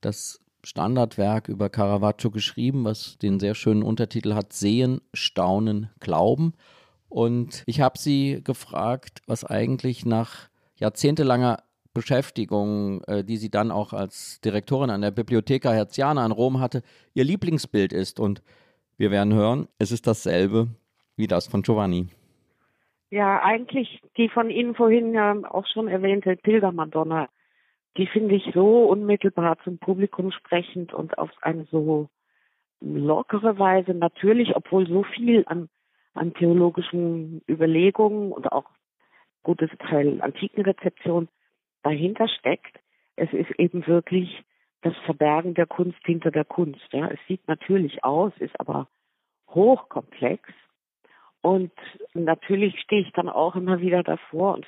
das 0.00 0.40
Standardwerk 0.62 1.48
über 1.48 1.70
Caravaggio 1.70 2.30
geschrieben, 2.30 2.84
was 2.84 3.18
den 3.18 3.38
sehr 3.38 3.54
schönen 3.54 3.82
Untertitel 3.82 4.34
hat 4.34 4.52
Sehen, 4.52 5.00
Staunen, 5.14 5.90
Glauben. 6.00 6.54
Und 7.08 7.62
ich 7.66 7.80
habe 7.80 7.98
sie 7.98 8.42
gefragt, 8.42 9.22
was 9.26 9.44
eigentlich 9.44 10.04
nach 10.04 10.48
jahrzehntelanger 10.76 11.62
Beschäftigung, 11.94 13.02
äh, 13.04 13.24
die 13.24 13.36
sie 13.36 13.50
dann 13.50 13.70
auch 13.70 13.92
als 13.92 14.40
Direktorin 14.42 14.90
an 14.90 15.00
der 15.00 15.12
Bibliotheca 15.12 15.72
Herziana 15.72 16.26
in 16.26 16.32
Rom 16.32 16.60
hatte, 16.60 16.82
ihr 17.14 17.24
Lieblingsbild 17.24 17.92
ist. 17.92 18.20
Und 18.20 18.42
wir 18.98 19.10
werden 19.10 19.32
hören, 19.32 19.68
es 19.78 19.92
ist 19.92 20.06
dasselbe 20.06 20.68
wie 21.16 21.26
das 21.26 21.46
von 21.46 21.62
Giovanni. 21.62 22.08
Ja, 23.10 23.42
eigentlich 23.42 24.00
die 24.16 24.28
von 24.28 24.50
Ihnen 24.50 24.74
vorhin 24.74 25.14
ähm, 25.14 25.44
auch 25.44 25.66
schon 25.66 25.88
erwähnte 25.88 26.36
Pilgermadonna, 26.36 27.28
die 27.96 28.06
finde 28.06 28.34
ich 28.34 28.44
so 28.52 28.84
unmittelbar 28.84 29.56
zum 29.64 29.78
Publikum 29.78 30.32
sprechend 30.32 30.92
und 30.92 31.16
auf 31.16 31.30
eine 31.40 31.64
so 31.70 32.08
lockere 32.80 33.58
Weise 33.58 33.94
natürlich, 33.94 34.54
obwohl 34.54 34.86
so 34.86 35.02
viel 35.02 35.44
an, 35.46 35.68
an 36.16 36.34
theologischen 36.34 37.42
Überlegungen 37.48 38.32
und 38.32 38.50
auch 38.52 38.66
gutes 39.42 39.70
Teil 39.78 40.20
Antikenrezeption 40.20 41.28
dahinter 41.82 42.28
steckt. 42.28 42.78
Es 43.16 43.32
ist 43.32 43.50
eben 43.58 43.86
wirklich 43.86 44.44
das 44.82 44.94
Verbergen 45.04 45.54
der 45.54 45.66
Kunst 45.66 45.98
hinter 46.04 46.30
der 46.30 46.44
Kunst. 46.44 46.86
Ja. 46.92 47.08
Es 47.08 47.18
sieht 47.26 47.46
natürlich 47.48 48.04
aus, 48.04 48.32
ist 48.38 48.58
aber 48.60 48.88
hochkomplex. 49.50 50.42
Und 51.40 51.72
natürlich 52.14 52.80
stehe 52.80 53.02
ich 53.02 53.12
dann 53.12 53.28
auch 53.28 53.54
immer 53.54 53.80
wieder 53.80 54.02
davor 54.02 54.54
und 54.54 54.66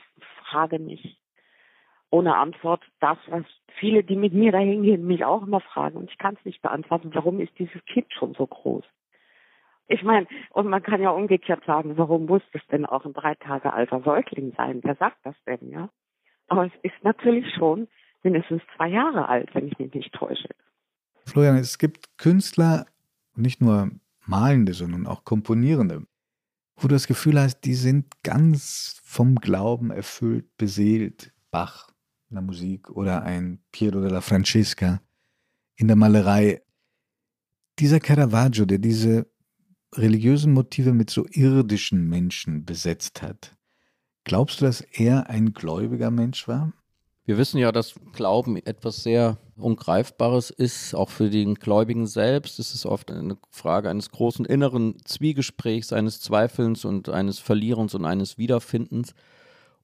frage 0.49 0.79
mich 0.79 1.19
ohne 2.11 2.37
Antwort 2.37 2.83
das, 3.01 3.19
was 3.27 3.45
viele, 3.79 4.03
die 4.03 4.17
mit 4.17 4.33
mir 4.33 4.53
dahin 4.53 4.83
gehen, 4.83 5.07
mich 5.07 5.25
auch 5.25 5.43
immer 5.43 5.61
fragen. 5.61 5.99
Und 5.99 6.11
ich 6.11 6.19
kann 6.19 6.37
es 6.39 6.45
nicht 6.45 6.63
beantworten. 6.63 7.11
Warum 7.13 7.41
ist 7.41 7.59
dieses 7.59 7.85
Kind 7.85 8.13
schon 8.13 8.35
so 8.35 8.47
groß? 8.47 8.85
Ich 9.89 10.03
meine, 10.03 10.27
und 10.51 10.69
man 10.69 10.83
kann 10.83 11.01
ja 11.01 11.11
umgekehrt 11.11 11.65
sagen, 11.65 11.97
warum 11.97 12.27
muss 12.27 12.43
das 12.53 12.63
denn 12.71 12.85
auch 12.85 13.07
ein 13.07 13.15
drei 13.15 13.35
Tage 13.35 13.73
alter 13.73 14.03
Säugling 14.03 14.53
sein? 14.55 14.81
Wer 14.83 14.97
sagt 14.97 15.19
das 15.25 15.35
denn, 15.47 15.71
ja? 15.71 15.89
Aber 16.47 16.67
es 16.67 16.73
ist 16.83 17.03
natürlich 17.03 17.47
schon 17.55 17.89
mindestens 18.23 18.63
zwei 18.77 18.89
Jahre 18.89 19.29
alt, 19.29 19.55
wenn 19.55 19.67
ich 19.67 19.79
mich 19.79 19.93
nicht 19.95 20.13
täusche. 20.13 20.49
Florian, 21.25 21.57
es 21.57 21.79
gibt 21.79 22.19
Künstler, 22.19 22.87
nicht 23.35 23.63
nur 23.63 23.91
Malende, 24.27 24.75
sondern 24.75 25.07
auch 25.07 25.25
Komponierende, 25.25 26.07
wo 26.77 26.83
du 26.83 26.95
das 26.95 27.07
Gefühl 27.07 27.41
hast, 27.41 27.61
die 27.61 27.75
sind 27.75 28.23
ganz 28.23 29.01
vom 29.05 29.37
Glauben 29.37 29.91
erfüllt, 29.91 30.57
beseelt. 30.59 31.33
Bach 31.51 31.89
in 32.29 32.35
der 32.35 32.43
Musik 32.43 32.91
oder 32.91 33.23
ein 33.23 33.61
Piero 33.73 34.03
della 34.03 34.21
Francesca 34.21 35.01
in 35.77 35.87
der 35.87 35.97
Malerei. 35.97 36.61
Dieser 37.79 38.01
Caravaggio, 38.01 38.67
der 38.67 38.77
diese 38.77 39.27
religiösen 39.95 40.53
Motive 40.53 40.93
mit 40.93 41.11
so 41.11 41.27
irdischen 41.31 42.09
Menschen 42.09 42.65
besetzt 42.65 43.23
hat, 43.23 43.57
glaubst 44.25 44.61
du, 44.61 44.67
dass 44.67 44.81
er 44.81 45.29
ein 45.31 45.53
gläubiger 45.53 46.11
Mensch 46.11 46.49
war? 46.49 46.73
Wir 47.25 47.37
wissen 47.37 47.59
ja, 47.59 47.73
dass 47.73 47.95
Glauben 48.13 48.57
etwas 48.57 49.03
sehr 49.03 49.37
Ungreifbares 49.57 50.49
ist, 50.49 50.95
auch 50.95 51.11
für 51.11 51.29
den 51.29 51.57
Gläubigen 51.57 52.07
selbst. 52.07 52.59
Es 52.59 52.75
ist 52.75 52.87
oft 52.87 53.11
eine 53.11 53.37
Frage 53.51 53.91
eines 53.91 54.11
großen 54.11 54.47
inneren 54.47 54.97
Zwiegesprächs, 55.05 55.93
eines 55.93 56.23
Zweifelns 56.23 56.87
und 56.87 57.11
eines 57.11 57.39
Verlierens 57.39 57.95
und 57.95 58.07
eines 58.07 58.39
Wiederfindens. 58.39 59.13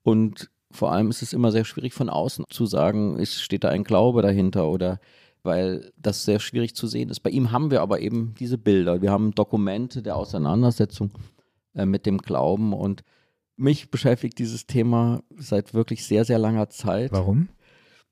Und 0.03 0.51
vor 0.71 0.93
allem 0.93 1.11
ist 1.11 1.21
es 1.21 1.35
immer 1.35 1.53
sehr 1.53 1.67
schwierig 1.67 1.93
von 1.93 2.09
außen 2.09 2.47
zu 2.49 2.65
sagen, 2.65 3.19
ist, 3.19 3.43
steht 3.43 3.65
da 3.65 3.69
ein 3.69 3.85
Glaube 3.85 4.23
dahinter 4.23 4.67
oder 4.69 4.99
weil 5.45 5.93
das 5.97 6.25
sehr 6.25 6.41
schwierig 6.41 6.75
zu 6.75 6.87
sehen 6.87 7.11
ist. 7.11 7.21
Bei 7.21 7.31
ihm 7.31 7.53
haben 7.53 7.71
wir 7.71 7.83
aber 7.83 8.01
eben 8.01 8.35
diese 8.41 8.59
Bilder. 8.59 9.03
Wir 9.03 9.13
haben 9.13 9.35
Dokumente 9.35 10.03
der 10.03 10.17
Auseinandersetzung 10.17 11.11
äh, 11.75 11.87
mit 11.87 12.07
dem 12.07 12.19
Glauben 12.19 12.73
und 12.73 13.05
mich 13.57 13.91
beschäftigt 13.91 14.39
dieses 14.39 14.67
Thema 14.67 15.23
seit 15.37 15.75
wirklich 15.75 16.05
sehr, 16.05 16.25
sehr 16.25 16.39
langer 16.39 16.71
Zeit. 16.71 17.13
Warum? 17.13 17.49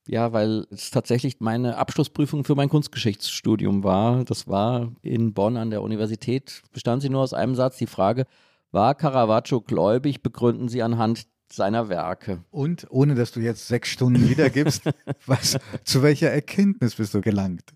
Ja, 0.06 0.32
weil 0.32 0.66
es 0.70 0.90
tatsächlich 0.90 1.40
meine 1.40 1.76
Abschlussprüfung 1.78 2.44
für 2.44 2.54
mein 2.54 2.68
Kunstgeschichtsstudium 2.68 3.82
war. 3.82 4.24
Das 4.24 4.48
war 4.48 4.92
in 5.00 5.32
Bonn 5.32 5.56
an 5.56 5.70
der 5.70 5.82
Universität. 5.82 6.62
Bestand 6.72 7.02
sie 7.02 7.08
nur 7.08 7.22
aus 7.22 7.34
einem 7.34 7.54
Satz. 7.54 7.78
Die 7.78 7.86
Frage, 7.86 8.26
war 8.72 8.94
Caravaggio 8.94 9.60
gläubig? 9.60 10.22
Begründen 10.22 10.68
Sie 10.68 10.82
anhand 10.82 11.26
seiner 11.54 11.88
Werke. 11.88 12.44
Und 12.50 12.86
ohne 12.90 13.14
dass 13.14 13.32
du 13.32 13.40
jetzt 13.40 13.68
sechs 13.68 13.90
Stunden 13.90 14.28
wiedergibst, 14.28 14.82
was, 15.26 15.58
zu 15.84 16.02
welcher 16.02 16.30
Erkenntnis 16.30 16.96
bist 16.96 17.14
du 17.14 17.20
gelangt? 17.20 17.72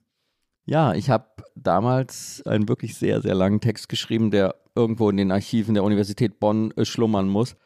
Ja, 0.64 0.94
ich 0.94 1.10
habe 1.10 1.26
damals 1.54 2.42
einen 2.44 2.68
wirklich 2.68 2.96
sehr, 2.96 3.22
sehr 3.22 3.34
langen 3.34 3.60
Text 3.60 3.88
geschrieben, 3.88 4.30
der 4.30 4.56
irgendwo 4.74 5.08
in 5.10 5.16
den 5.16 5.30
Archiven 5.30 5.74
der 5.74 5.84
Universität 5.84 6.40
Bonn 6.40 6.72
äh, 6.72 6.84
schlummern 6.84 7.28
muss. 7.28 7.56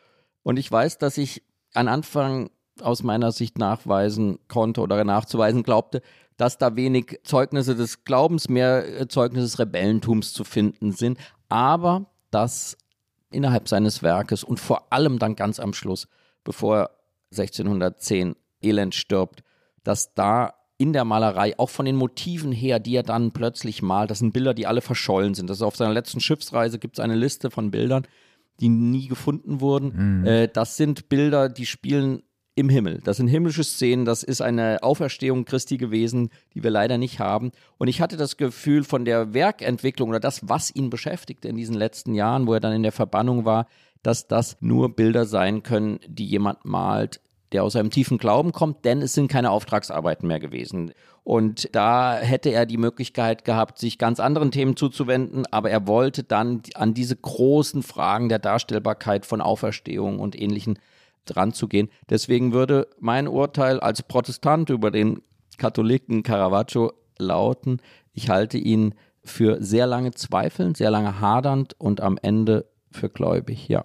Und 0.42 0.58
ich 0.58 0.70
weiß, 0.70 0.98
dass 0.98 1.16
ich 1.18 1.42
an 1.74 1.88
Anfang 1.88 2.50
aus 2.80 3.02
meiner 3.02 3.32
Sicht 3.32 3.58
nachweisen 3.58 4.38
konnte 4.48 4.80
oder 4.80 5.02
nachzuweisen 5.04 5.62
glaubte, 5.62 6.02
dass 6.36 6.58
da 6.58 6.76
wenig 6.76 7.20
Zeugnisse 7.24 7.74
des 7.74 8.04
Glaubens, 8.04 8.48
mehr 8.48 9.00
äh, 9.00 9.08
Zeugnisse 9.08 9.46
des 9.46 9.58
Rebellentums 9.58 10.32
zu 10.32 10.44
finden 10.44 10.92
sind, 10.92 11.18
aber 11.48 12.06
dass 12.30 12.76
innerhalb 13.30 13.68
seines 13.68 14.02
Werkes 14.02 14.44
und 14.44 14.60
vor 14.60 14.92
allem 14.92 15.18
dann 15.18 15.36
ganz 15.36 15.60
am 15.60 15.72
Schluss, 15.72 16.08
bevor 16.44 16.76
er 16.76 16.90
1610 17.32 18.36
elend 18.62 18.94
stirbt, 18.94 19.42
dass 19.84 20.14
da 20.14 20.54
in 20.78 20.92
der 20.94 21.04
Malerei, 21.04 21.58
auch 21.58 21.68
von 21.68 21.84
den 21.84 21.96
Motiven 21.96 22.52
her, 22.52 22.78
die 22.78 22.94
er 22.94 23.02
dann 23.02 23.32
plötzlich 23.32 23.82
malt, 23.82 24.10
das 24.10 24.20
sind 24.20 24.32
Bilder, 24.32 24.54
die 24.54 24.66
alle 24.66 24.80
verschollen 24.80 25.34
sind. 25.34 25.50
Das 25.50 25.58
ist 25.58 25.62
auf 25.62 25.76
seiner 25.76 25.92
letzten 25.92 26.20
Schiffsreise 26.20 26.78
gibt 26.78 26.98
es 26.98 27.04
eine 27.04 27.16
Liste 27.16 27.50
von 27.50 27.70
Bildern, 27.70 28.06
die 28.60 28.70
nie 28.70 29.06
gefunden 29.06 29.60
wurden. 29.60 30.20
Mhm. 30.20 30.26
Äh, 30.26 30.48
das 30.48 30.78
sind 30.78 31.10
Bilder, 31.10 31.50
die 31.50 31.66
spielen 31.66 32.22
im 32.54 32.68
Himmel. 32.68 33.00
Das 33.04 33.16
sind 33.16 33.28
himmlische 33.28 33.64
Szenen, 33.64 34.04
das 34.04 34.22
ist 34.22 34.40
eine 34.40 34.82
Auferstehung 34.82 35.44
Christi 35.44 35.76
gewesen, 35.76 36.30
die 36.54 36.62
wir 36.62 36.70
leider 36.70 36.98
nicht 36.98 37.18
haben. 37.18 37.52
Und 37.78 37.88
ich 37.88 38.00
hatte 38.00 38.16
das 38.16 38.36
Gefühl 38.36 38.84
von 38.84 39.04
der 39.04 39.32
Werkentwicklung 39.34 40.10
oder 40.10 40.20
das, 40.20 40.48
was 40.48 40.74
ihn 40.74 40.90
beschäftigte 40.90 41.48
in 41.48 41.56
diesen 41.56 41.74
letzten 41.74 42.14
Jahren, 42.14 42.46
wo 42.46 42.54
er 42.54 42.60
dann 42.60 42.72
in 42.72 42.82
der 42.82 42.92
Verbannung 42.92 43.44
war, 43.44 43.66
dass 44.02 44.26
das 44.26 44.56
nur 44.60 44.94
Bilder 44.94 45.26
sein 45.26 45.62
können, 45.62 46.00
die 46.06 46.26
jemand 46.26 46.64
malt, 46.64 47.20
der 47.52 47.64
aus 47.64 47.76
einem 47.76 47.90
tiefen 47.90 48.18
Glauben 48.18 48.52
kommt, 48.52 48.84
denn 48.84 49.02
es 49.02 49.14
sind 49.14 49.28
keine 49.28 49.50
Auftragsarbeiten 49.50 50.26
mehr 50.26 50.40
gewesen. 50.40 50.92
Und 51.24 51.68
da 51.72 52.16
hätte 52.16 52.50
er 52.50 52.64
die 52.64 52.78
Möglichkeit 52.78 53.44
gehabt, 53.44 53.78
sich 53.78 53.98
ganz 53.98 54.20
anderen 54.20 54.50
Themen 54.50 54.76
zuzuwenden, 54.76 55.44
aber 55.50 55.70
er 55.70 55.86
wollte 55.86 56.22
dann 56.22 56.62
an 56.74 56.94
diese 56.94 57.16
großen 57.16 57.82
Fragen 57.82 58.28
der 58.28 58.38
Darstellbarkeit 58.38 59.26
von 59.26 59.40
Auferstehung 59.40 60.18
und 60.18 60.40
ähnlichen 60.40 60.78
dran 61.32 61.52
zu 61.52 61.68
gehen. 61.68 61.88
Deswegen 62.08 62.52
würde 62.52 62.88
mein 62.98 63.28
Urteil 63.28 63.80
als 63.80 64.02
Protestant 64.02 64.70
über 64.70 64.90
den 64.90 65.22
Katholiken 65.58 66.22
Caravaggio 66.22 66.92
lauten, 67.18 67.80
ich 68.12 68.28
halte 68.28 68.58
ihn 68.58 68.94
für 69.22 69.62
sehr 69.62 69.86
lange 69.86 70.12
zweifelnd, 70.12 70.76
sehr 70.76 70.90
lange 70.90 71.20
hadernd 71.20 71.74
und 71.78 72.00
am 72.00 72.18
Ende 72.20 72.70
für 72.90 73.08
gläubig, 73.08 73.68
ja. 73.68 73.84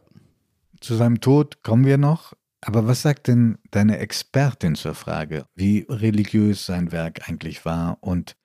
Zu 0.80 0.96
seinem 0.96 1.22
Tod 1.22 1.64
kommen 1.64 1.86
wir 1.86 1.98
noch. 1.98 2.34
Aber 2.62 2.88
was 2.88 3.04
sagt 3.04 3.28
denn 3.28 3.60
deine 3.70 4.00
Expertin 4.00 4.74
zur 4.74 4.96
Frage, 4.96 5.46
wie 5.54 5.86
religiös 5.88 6.66
sein 6.66 6.92
Werk 6.92 7.30
eigentlich 7.30 7.64
war 7.64 8.00
und 8.02 8.36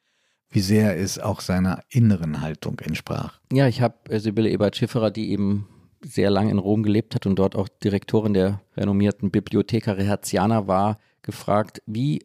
wie 0.50 0.60
sehr 0.60 0.98
es 0.98 1.18
auch 1.18 1.40
seiner 1.40 1.80
inneren 1.88 2.42
Haltung 2.42 2.78
entsprach? 2.80 3.40
Ja, 3.50 3.66
ich 3.66 3.80
habe 3.80 4.20
Sibylle 4.20 4.50
Ebert-Schifferer, 4.50 5.10
die 5.10 5.30
eben 5.30 5.68
sehr 6.02 6.30
lange 6.30 6.50
in 6.50 6.58
Rom 6.58 6.82
gelebt 6.82 7.14
hat 7.14 7.26
und 7.26 7.38
dort 7.38 7.56
auch 7.56 7.68
Direktorin 7.68 8.34
der 8.34 8.60
renommierten 8.76 9.30
Bibliotheca 9.30 9.94
Herziana 9.94 10.66
war, 10.66 10.98
gefragt, 11.22 11.82
wie 11.86 12.20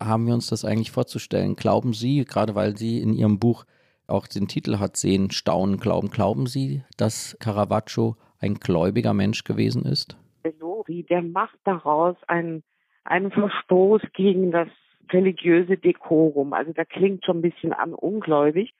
haben 0.00 0.26
wir 0.26 0.34
uns 0.34 0.48
das 0.48 0.64
eigentlich 0.64 0.90
vorzustellen? 0.90 1.56
Glauben 1.56 1.92
Sie, 1.92 2.24
gerade 2.24 2.54
weil 2.54 2.76
Sie 2.76 3.00
in 3.00 3.14
Ihrem 3.14 3.38
Buch 3.38 3.64
auch 4.06 4.26
den 4.26 4.48
Titel 4.48 4.78
hat, 4.78 4.96
Sehen, 4.96 5.30
Staunen, 5.30 5.78
Glauben, 5.78 6.10
glauben 6.10 6.46
Sie, 6.46 6.82
dass 6.96 7.36
Caravaggio 7.40 8.16
ein 8.38 8.54
gläubiger 8.54 9.14
Mensch 9.14 9.44
gewesen 9.44 9.84
ist? 9.86 10.18
Lori, 10.60 11.04
der 11.04 11.22
macht 11.22 11.58
daraus 11.64 12.16
einen, 12.26 12.62
einen 13.04 13.30
Verstoß 13.30 14.02
gegen 14.12 14.50
das 14.50 14.68
religiöse 15.10 15.76
Dekorum. 15.76 16.52
Also 16.52 16.72
da 16.72 16.84
klingt 16.84 17.24
schon 17.24 17.38
ein 17.38 17.42
bisschen 17.42 17.72
an 17.72 17.94
ungläubig. 17.94 18.74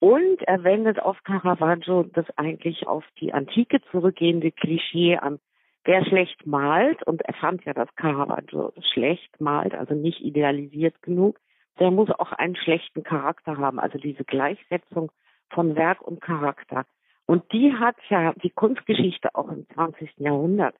Und 0.00 0.42
er 0.42 0.62
wendet 0.62 1.00
auf 1.00 1.22
Caravaggio 1.24 2.04
das 2.04 2.26
eigentlich 2.36 2.86
auf 2.86 3.04
die 3.20 3.32
Antike 3.32 3.80
zurückgehende 3.90 4.52
Klischee 4.52 5.16
an. 5.16 5.40
Wer 5.84 6.04
schlecht 6.04 6.46
malt, 6.46 7.02
und 7.04 7.22
er 7.22 7.34
fand 7.34 7.64
ja, 7.64 7.72
dass 7.72 7.92
Caravaggio 7.96 8.72
schlecht 8.92 9.40
malt, 9.40 9.74
also 9.74 9.94
nicht 9.94 10.20
idealisiert 10.20 11.02
genug, 11.02 11.40
der 11.80 11.90
muss 11.90 12.10
auch 12.10 12.32
einen 12.32 12.56
schlechten 12.56 13.02
Charakter 13.02 13.56
haben. 13.56 13.78
Also 13.80 13.98
diese 13.98 14.24
Gleichsetzung 14.24 15.10
von 15.50 15.76
Werk 15.76 16.00
und 16.02 16.20
Charakter. 16.20 16.84
Und 17.26 17.52
die 17.52 17.74
hat 17.74 17.96
ja 18.08 18.32
die 18.34 18.50
Kunstgeschichte 18.50 19.34
auch 19.34 19.48
im 19.48 19.66
20. 19.74 20.10
Jahrhundert 20.18 20.74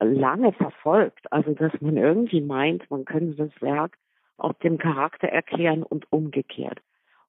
lange 0.00 0.52
verfolgt. 0.52 1.32
Also 1.32 1.54
dass 1.54 1.72
man 1.80 1.96
irgendwie 1.96 2.40
meint, 2.40 2.90
man 2.90 3.04
könnte 3.04 3.36
das 3.36 3.62
Werk 3.62 3.96
auch 4.36 4.52
dem 4.54 4.78
Charakter 4.78 5.28
erklären 5.28 5.82
und 5.82 6.10
umgekehrt. 6.10 6.80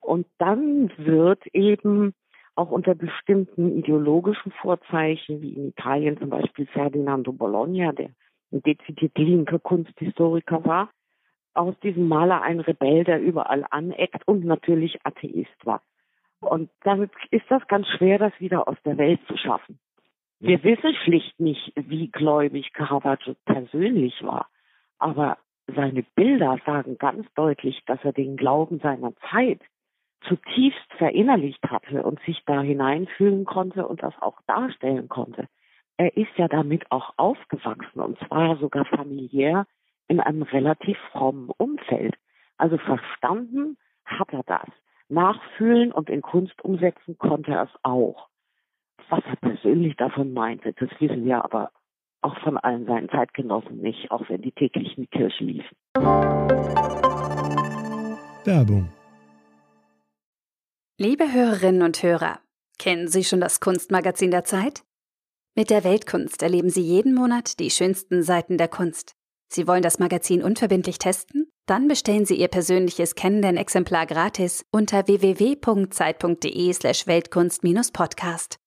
Und 0.03 0.27
dann 0.37 0.91
wird 0.97 1.45
eben 1.53 2.13
auch 2.55 2.69
unter 2.69 2.93
bestimmten 2.93 3.77
ideologischen 3.77 4.51
Vorzeichen, 4.51 5.41
wie 5.41 5.53
in 5.53 5.69
Italien 5.69 6.17
zum 6.19 6.29
Beispiel 6.29 6.67
Ferdinando 6.67 7.31
Bologna, 7.31 7.93
der 7.93 8.09
ein 8.51 8.61
dezidiert 8.61 9.17
linker 9.17 9.59
Kunsthistoriker 9.59 10.63
war, 10.65 10.89
aus 11.55 11.79
diesem 11.79 12.07
Maler 12.07 12.41
ein 12.41 12.59
Rebell, 12.59 13.05
der 13.05 13.21
überall 13.21 13.65
aneckt 13.69 14.27
und 14.27 14.45
natürlich 14.45 14.99
Atheist 15.03 15.65
war. 15.65 15.81
Und 16.41 16.69
damit 16.81 17.11
ist 17.31 17.45
das 17.49 17.65
ganz 17.67 17.87
schwer, 17.87 18.19
das 18.19 18.33
wieder 18.39 18.67
aus 18.67 18.77
der 18.85 18.97
Welt 18.97 19.21
zu 19.27 19.37
schaffen. 19.37 19.79
Wir 20.39 20.61
wissen 20.63 20.93
schlicht 21.03 21.39
nicht, 21.39 21.71
wie 21.75 22.09
gläubig 22.09 22.73
Caravaggio 22.73 23.35
persönlich 23.45 24.21
war, 24.21 24.49
aber 24.99 25.37
seine 25.73 26.03
Bilder 26.03 26.59
sagen 26.65 26.97
ganz 26.97 27.25
deutlich, 27.35 27.81
dass 27.85 28.03
er 28.03 28.11
den 28.11 28.35
Glauben 28.35 28.79
seiner 28.79 29.13
Zeit 29.31 29.61
zutiefst 30.27 30.93
verinnerlicht 30.97 31.63
hatte 31.69 32.03
und 32.03 32.19
sich 32.21 32.43
da 32.45 32.61
hineinfühlen 32.61 33.45
konnte 33.45 33.87
und 33.87 34.03
das 34.03 34.13
auch 34.21 34.39
darstellen 34.47 35.09
konnte. 35.09 35.47
Er 35.97 36.17
ist 36.17 36.35
ja 36.37 36.47
damit 36.47 36.91
auch 36.91 37.13
aufgewachsen 37.17 37.99
und 37.99 38.17
zwar 38.27 38.57
sogar 38.57 38.85
familiär 38.85 39.65
in 40.07 40.19
einem 40.19 40.43
relativ 40.43 40.97
frommen 41.11 41.49
Umfeld. 41.49 42.15
Also 42.57 42.77
verstanden 42.77 43.77
hat 44.05 44.31
er 44.31 44.43
das. 44.43 44.67
Nachfühlen 45.09 45.91
und 45.91 46.09
in 46.09 46.21
Kunst 46.21 46.63
umsetzen 46.63 47.17
konnte 47.17 47.51
er 47.51 47.63
es 47.63 47.79
auch. 47.83 48.29
Was 49.09 49.23
er 49.25 49.35
persönlich 49.35 49.95
davon 49.97 50.33
meinte, 50.33 50.73
das 50.73 50.89
wissen 50.99 51.25
wir 51.25 51.43
aber 51.43 51.71
auch 52.21 52.37
von 52.39 52.57
allen 52.57 52.85
seinen 52.85 53.09
Zeitgenossen 53.09 53.81
nicht, 53.81 54.09
auch 54.11 54.27
wenn 54.29 54.41
die 54.41 54.51
täglich 54.51 54.97
in 54.97 55.03
die 55.03 55.09
Kirche 55.09 55.43
liefen. 55.43 55.77
Werbung. 58.45 58.89
Liebe 60.99 61.33
Hörerinnen 61.33 61.81
und 61.81 62.03
Hörer, 62.03 62.39
kennen 62.77 63.07
Sie 63.07 63.23
schon 63.23 63.41
das 63.41 63.59
Kunstmagazin 63.59 64.29
der 64.29 64.43
Zeit? 64.43 64.83
Mit 65.55 65.71
der 65.71 65.83
Weltkunst 65.83 66.43
erleben 66.43 66.69
Sie 66.69 66.83
jeden 66.83 67.15
Monat 67.15 67.59
die 67.59 67.71
schönsten 67.71 68.21
Seiten 68.21 68.59
der 68.59 68.67
Kunst. 68.67 69.15
Sie 69.51 69.65
wollen 69.65 69.81
das 69.81 69.97
Magazin 69.97 70.43
unverbindlich 70.43 70.99
testen? 70.99 71.51
Dann 71.65 71.87
bestellen 71.87 72.27
Sie 72.27 72.35
Ihr 72.35 72.47
persönliches 72.47 73.15
Kennenden-Exemplar 73.15 74.05
gratis 74.05 74.67
unter 74.69 75.07
www.zeit.de/slash 75.07 77.07
Weltkunst-Podcast. 77.07 78.59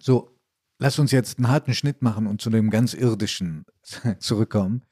So, 0.00 0.30
lass 0.78 0.98
uns 0.98 1.10
jetzt 1.10 1.36
einen 1.36 1.48
harten 1.48 1.74
Schnitt 1.74 2.00
machen 2.00 2.26
und 2.26 2.40
zu 2.40 2.48
dem 2.48 2.70
ganz 2.70 2.94
Irdischen 2.94 3.66
zurückkommen. 4.20 4.86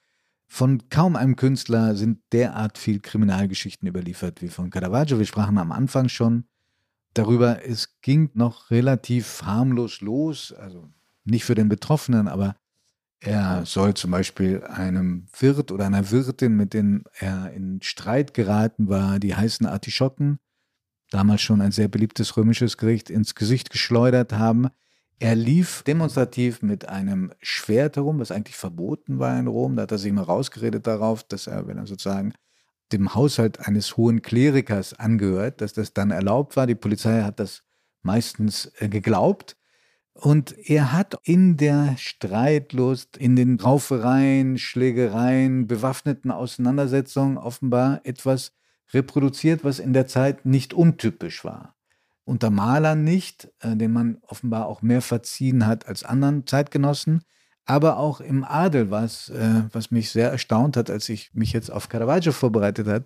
Von 0.53 0.89
kaum 0.91 1.15
einem 1.15 1.37
Künstler 1.37 1.95
sind 1.95 2.19
derart 2.33 2.77
viel 2.77 2.99
Kriminalgeschichten 2.99 3.87
überliefert 3.87 4.43
wie 4.43 4.49
von 4.49 4.69
Caravaggio. 4.69 5.21
Wir 5.21 5.25
sprachen 5.25 5.57
am 5.59 5.71
Anfang 5.71 6.09
schon 6.09 6.45
darüber, 7.15 7.65
es 7.65 8.01
ging 8.03 8.31
noch 8.35 8.73
relativ 8.73 9.43
harmlos 9.45 10.01
los, 10.01 10.53
also 10.53 10.91
nicht 11.25 11.45
für 11.45 11.55
den 11.55 11.69
Betroffenen, 11.69 12.27
aber 12.27 12.57
er 13.21 13.65
soll 13.65 13.95
zum 13.95 14.11
Beispiel 14.11 14.65
einem 14.65 15.29
Wirt 15.39 15.71
oder 15.71 15.87
einer 15.87 16.11
Wirtin, 16.11 16.57
mit 16.57 16.75
denen 16.75 17.05
er 17.13 17.53
in 17.53 17.81
Streit 17.81 18.35
geraten 18.35 18.89
war, 18.89 19.21
die 19.21 19.37
heißen 19.37 19.67
Artischocken, 19.67 20.41
damals 21.11 21.43
schon 21.43 21.61
ein 21.61 21.73
sehr 21.73 21.89
beliebtes 21.89 22.37
römisches 22.37 22.77
Gericht, 22.77 23.09
ins 23.09 23.37
Gesicht 23.37 23.71
geschleudert 23.71 24.33
haben. 24.33 24.67
Er 25.23 25.35
lief 25.35 25.83
demonstrativ 25.83 26.63
mit 26.63 26.89
einem 26.89 27.31
Schwert 27.43 27.97
herum, 27.97 28.21
was 28.21 28.31
eigentlich 28.31 28.57
verboten 28.57 29.19
war 29.19 29.39
in 29.39 29.49
Rom. 29.49 29.77
Da 29.77 29.83
hat 29.83 29.93
er 29.93 29.99
sich 29.99 30.11
mal 30.13 30.23
rausgeredet 30.23 30.87
darauf, 30.87 31.23
dass 31.25 31.47
er, 31.47 31.67
wenn 31.67 31.77
er 31.77 31.87
sozusagen 31.87 32.33
dem 32.91 33.15
Haushalt 33.15 33.61
eines 33.61 33.99
hohen 33.99 34.23
Klerikers 34.23 34.95
angehört, 34.95 35.61
dass 35.61 35.75
das 35.75 35.93
dann 35.93 36.11
erlaubt 36.11 36.57
war. 36.57 36.67
Die 36.67 36.75
Polizei 36.75 37.21
hat 37.21 37.39
das 37.39 37.63
meistens 38.03 38.73
äh, 38.79 38.89
geglaubt. 38.89 39.59
Und 40.15 40.57
er 40.57 40.91
hat 40.91 41.19
in 41.23 41.59
der 41.59 41.97
Streitlust, 41.99 43.19
in 43.19 43.37
den 43.37 43.61
Raufereien, 43.61 44.57
Schlägereien, 44.57 45.67
bewaffneten 45.67 46.31
Auseinandersetzungen 46.31 47.37
offenbar 47.37 48.01
etwas 48.05 48.53
reproduziert, 48.95 49.65
was 49.65 49.81
in 49.81 49.93
der 49.93 50.07
Zeit 50.07 50.47
nicht 50.47 50.73
untypisch 50.73 51.45
war 51.45 51.77
unter 52.31 52.51
Malern 52.51 53.03
nicht, 53.03 53.51
äh, 53.59 53.77
den 53.77 53.93
man 53.93 54.19
offenbar 54.23 54.67
auch 54.67 54.83
mehr 54.83 55.03
verziehen 55.03 55.67
hat 55.67 55.89
als 55.89 56.05
anderen 56.05 56.47
Zeitgenossen, 56.47 57.25
aber 57.65 57.99
auch 57.99 58.21
im 58.21 58.45
Adel, 58.45 58.93
was, 58.93 59.31
äh, 59.31 59.65
was 59.73 59.91
mich 59.91 60.11
sehr 60.11 60.31
erstaunt 60.31 60.77
hat, 60.77 60.91
als 60.91 61.09
ich 61.09 61.35
mich 61.35 61.53
jetzt 61.53 61.73
auf 61.73 61.89
Caravaggio 61.89 62.31
vorbereitet 62.31 62.87
hat, 62.87 63.05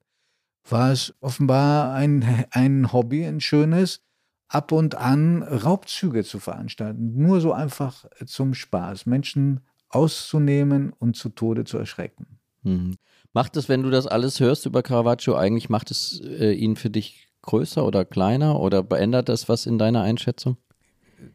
war 0.69 0.93
es 0.93 1.15
offenbar 1.21 1.95
ein, 1.95 2.47
ein 2.51 2.93
Hobby, 2.93 3.25
ein 3.25 3.41
schönes, 3.41 4.03
ab 4.49 4.73
und 4.73 4.95
an 4.95 5.43
Raubzüge 5.43 6.23
zu 6.23 6.39
veranstalten. 6.39 7.17
Nur 7.17 7.41
so 7.41 7.55
einfach 7.55 8.05
zum 8.27 8.53
Spaß, 8.53 9.07
Menschen 9.07 9.61
auszunehmen 9.89 10.93
und 10.93 11.17
zu 11.17 11.31
Tode 11.31 11.65
zu 11.65 11.79
erschrecken. 11.79 12.39
Mhm. 12.63 12.97
Macht 13.33 13.57
es, 13.57 13.71
wenn 13.71 13.83
du 13.83 13.89
das 13.89 14.07
alles 14.07 14.39
hörst 14.39 14.67
über 14.67 14.83
Caravaggio, 14.83 15.35
eigentlich 15.35 15.71
macht 15.71 15.91
es 15.91 16.21
äh, 16.21 16.53
ihn 16.53 16.77
für 16.77 16.91
dich 16.91 17.29
größer 17.45 17.85
oder 17.85 18.05
kleiner 18.05 18.61
oder 18.61 18.85
verändert 18.85 19.29
das 19.29 19.49
was 19.49 19.67
in 19.67 19.79
deiner 19.79 20.03
Einschätzung? 20.03 20.57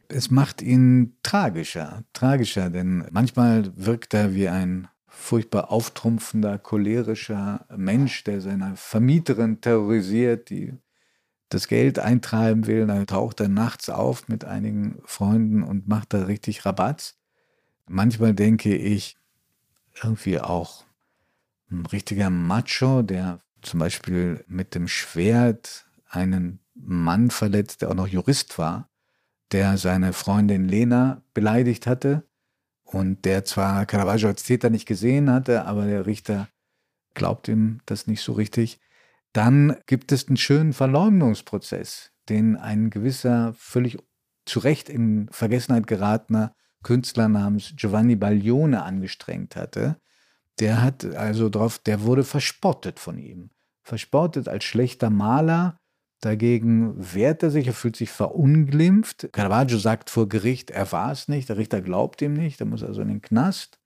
Es 0.08 0.30
macht 0.30 0.62
ihn 0.62 1.16
tragischer, 1.22 2.04
tragischer, 2.12 2.70
denn 2.70 3.06
manchmal 3.10 3.72
wirkt 3.76 4.14
er 4.14 4.34
wie 4.34 4.48
ein 4.48 4.88
furchtbar 5.06 5.70
auftrumpfender, 5.70 6.58
cholerischer 6.58 7.66
Mensch, 7.76 8.24
der 8.24 8.40
seine 8.40 8.72
Vermieterin 8.76 9.60
terrorisiert, 9.60 10.50
die 10.50 10.74
das 11.48 11.68
Geld 11.68 11.98
eintreiben 11.98 12.66
will. 12.66 12.86
Dann 12.86 13.06
taucht 13.06 13.40
er 13.40 13.48
nachts 13.48 13.90
auf 13.90 14.28
mit 14.28 14.44
einigen 14.44 15.00
Freunden 15.04 15.62
und 15.62 15.88
macht 15.88 16.14
da 16.14 16.24
richtig 16.24 16.64
Rabatz. 16.64 17.18
Manchmal 17.86 18.34
denke 18.34 18.74
ich 18.74 19.16
irgendwie 20.02 20.40
auch 20.40 20.84
ein 21.70 21.86
richtiger 21.86 22.30
Macho, 22.30 23.02
der 23.02 23.40
zum 23.62 23.80
Beispiel 23.80 24.44
mit 24.48 24.74
dem 24.74 24.88
Schwert 24.88 25.86
einen 26.10 26.60
Mann 26.74 27.30
verletzt, 27.30 27.82
der 27.82 27.90
auch 27.90 27.94
noch 27.94 28.08
Jurist 28.08 28.58
war, 28.58 28.90
der 29.52 29.78
seine 29.78 30.12
Freundin 30.12 30.68
Lena 30.68 31.22
beleidigt 31.32 31.86
hatte 31.86 32.28
und 32.82 33.24
der 33.24 33.44
zwar 33.44 33.86
Caravaggio 33.86 34.28
als 34.28 34.42
Täter 34.42 34.70
nicht 34.70 34.86
gesehen 34.86 35.30
hatte, 35.30 35.64
aber 35.64 35.86
der 35.86 36.06
Richter 36.06 36.48
glaubt 37.14 37.48
ihm 37.48 37.80
das 37.86 38.06
nicht 38.06 38.22
so 38.22 38.32
richtig. 38.32 38.80
Dann 39.32 39.76
gibt 39.86 40.10
es 40.12 40.26
einen 40.26 40.36
schönen 40.36 40.72
Verleumdungsprozess, 40.72 42.10
den 42.28 42.56
ein 42.56 42.90
gewisser, 42.90 43.54
völlig 43.56 43.98
zu 44.44 44.58
Recht 44.58 44.88
in 44.88 45.28
Vergessenheit 45.30 45.86
geratener 45.86 46.54
Künstler 46.82 47.28
namens 47.28 47.74
Giovanni 47.76 48.16
Baglione 48.16 48.82
angestrengt 48.82 49.54
hatte. 49.54 50.00
Der 50.58 50.82
hat 50.82 51.04
also 51.04 51.48
drauf, 51.48 51.78
der 51.78 52.02
wurde 52.02 52.24
verspottet 52.24 52.98
von 52.98 53.18
ihm. 53.18 53.50
Verspottet 53.82 54.48
als 54.48 54.64
schlechter 54.64 55.10
Maler, 55.10 55.79
Dagegen 56.20 56.94
wehrt 57.14 57.42
er 57.42 57.50
sich, 57.50 57.66
er 57.66 57.72
fühlt 57.72 57.96
sich 57.96 58.10
verunglimpft. 58.10 59.30
Caravaggio 59.32 59.78
sagt 59.78 60.10
vor 60.10 60.28
Gericht, 60.28 60.70
er 60.70 60.90
war 60.92 61.12
es 61.12 61.28
nicht, 61.28 61.48
der 61.48 61.56
Richter 61.56 61.80
glaubt 61.80 62.20
ihm 62.22 62.34
nicht, 62.34 62.60
er 62.60 62.66
muss 62.66 62.82
also 62.82 63.00
in 63.00 63.08
den 63.08 63.22
Knast. 63.22 63.78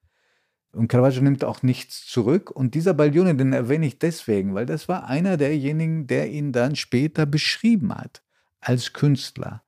Und 0.73 0.89
Caravaggio 0.89 1.23
nimmt 1.23 1.45
auch 1.45 1.63
nichts 1.63 2.07
zurück. 2.07 2.51
Und 2.51 2.75
dieser 2.75 2.95
Baglione, 2.95 3.37
den 3.37 3.53
erwähne 3.53 3.87
ich 3.87 4.01
deswegen, 4.01 4.55
weil 4.55 4.67
das 4.67 4.89
war 4.89 5.07
einer 5.09 5.37
derjenigen, 5.37 6.09
der 6.09 6.31
ihn 6.31 6.53
dann 6.53 6.75
später 6.75 7.27
beschrieben 7.27 7.95
hat 7.95 8.23
als 8.61 8.93
Künstler. 8.93 9.63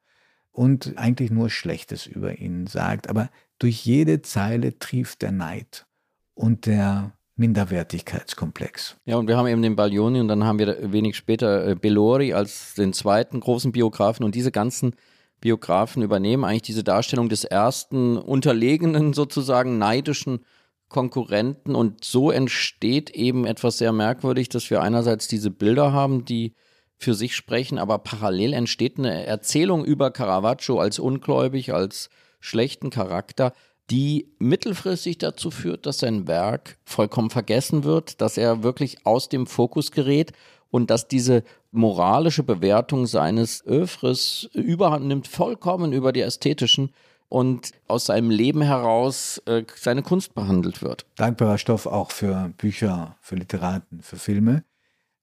und 0.56 0.96
eigentlich 0.96 1.30
nur 1.30 1.50
Schlechtes 1.50 2.06
über 2.06 2.38
ihn 2.38 2.66
sagt. 2.66 3.08
Aber 3.10 3.30
durch 3.58 3.84
jede 3.84 4.22
Zeile 4.22 4.78
trieft 4.78 5.20
der 5.22 5.32
Neid 5.32 5.86
und 6.34 6.66
der 6.66 7.12
Minderwertigkeitskomplex. 7.36 8.96
Ja, 9.04 9.16
und 9.16 9.28
wir 9.28 9.36
haben 9.36 9.46
eben 9.46 9.62
den 9.62 9.76
Baglioni 9.76 10.20
und 10.20 10.28
dann 10.28 10.44
haben 10.44 10.58
wir 10.58 10.92
wenig 10.92 11.16
später 11.16 11.68
äh, 11.68 11.74
Bellori 11.74 12.32
als 12.32 12.74
den 12.74 12.92
zweiten 12.92 13.40
großen 13.40 13.72
Biografen. 13.72 14.24
Und 14.24 14.34
diese 14.34 14.50
ganzen 14.50 14.94
Biografen 15.40 16.02
übernehmen 16.02 16.44
eigentlich 16.44 16.62
diese 16.62 16.84
Darstellung 16.84 17.28
des 17.28 17.44
ersten 17.44 18.16
unterlegenen, 18.16 19.12
sozusagen 19.12 19.78
neidischen 19.78 20.44
Konkurrenten. 20.88 21.74
Und 21.74 22.04
so 22.04 22.30
entsteht 22.30 23.10
eben 23.10 23.44
etwas 23.44 23.78
sehr 23.78 23.92
merkwürdig, 23.92 24.48
dass 24.48 24.70
wir 24.70 24.80
einerseits 24.80 25.28
diese 25.28 25.50
Bilder 25.50 25.92
haben, 25.92 26.24
die 26.24 26.54
für 26.98 27.14
sich 27.14 27.36
sprechen, 27.36 27.78
aber 27.78 27.98
parallel 27.98 28.54
entsteht 28.54 28.98
eine 28.98 29.26
Erzählung 29.26 29.84
über 29.84 30.10
Caravaggio 30.10 30.78
als 30.78 30.98
ungläubig, 30.98 31.74
als 31.74 32.08
schlechten 32.40 32.88
Charakter, 32.88 33.52
die 33.90 34.28
mittelfristig 34.38 35.18
dazu 35.18 35.50
führt, 35.50 35.86
dass 35.86 35.98
sein 35.98 36.26
Werk 36.26 36.78
vollkommen 36.84 37.30
vergessen 37.30 37.84
wird, 37.84 38.20
dass 38.20 38.36
er 38.36 38.62
wirklich 38.62 39.06
aus 39.06 39.28
dem 39.28 39.46
Fokus 39.46 39.92
gerät 39.92 40.32
und 40.70 40.90
dass 40.90 41.08
diese 41.08 41.44
moralische 41.70 42.42
Bewertung 42.42 43.06
seines 43.06 43.64
Övres 43.64 44.48
überhand 44.52 45.06
nimmt, 45.06 45.28
vollkommen 45.28 45.92
über 45.92 46.12
die 46.12 46.22
ästhetischen 46.22 46.90
und 47.28 47.72
aus 47.86 48.06
seinem 48.06 48.30
Leben 48.30 48.62
heraus 48.62 49.38
äh, 49.46 49.64
seine 49.76 50.02
Kunst 50.02 50.34
behandelt 50.34 50.82
wird. 50.82 51.06
Dankbarer 51.16 51.58
Stoff 51.58 51.86
auch 51.86 52.10
für 52.10 52.52
Bücher, 52.56 53.16
für 53.20 53.36
Literaten, 53.36 54.00
für 54.02 54.16
Filme. 54.16 54.64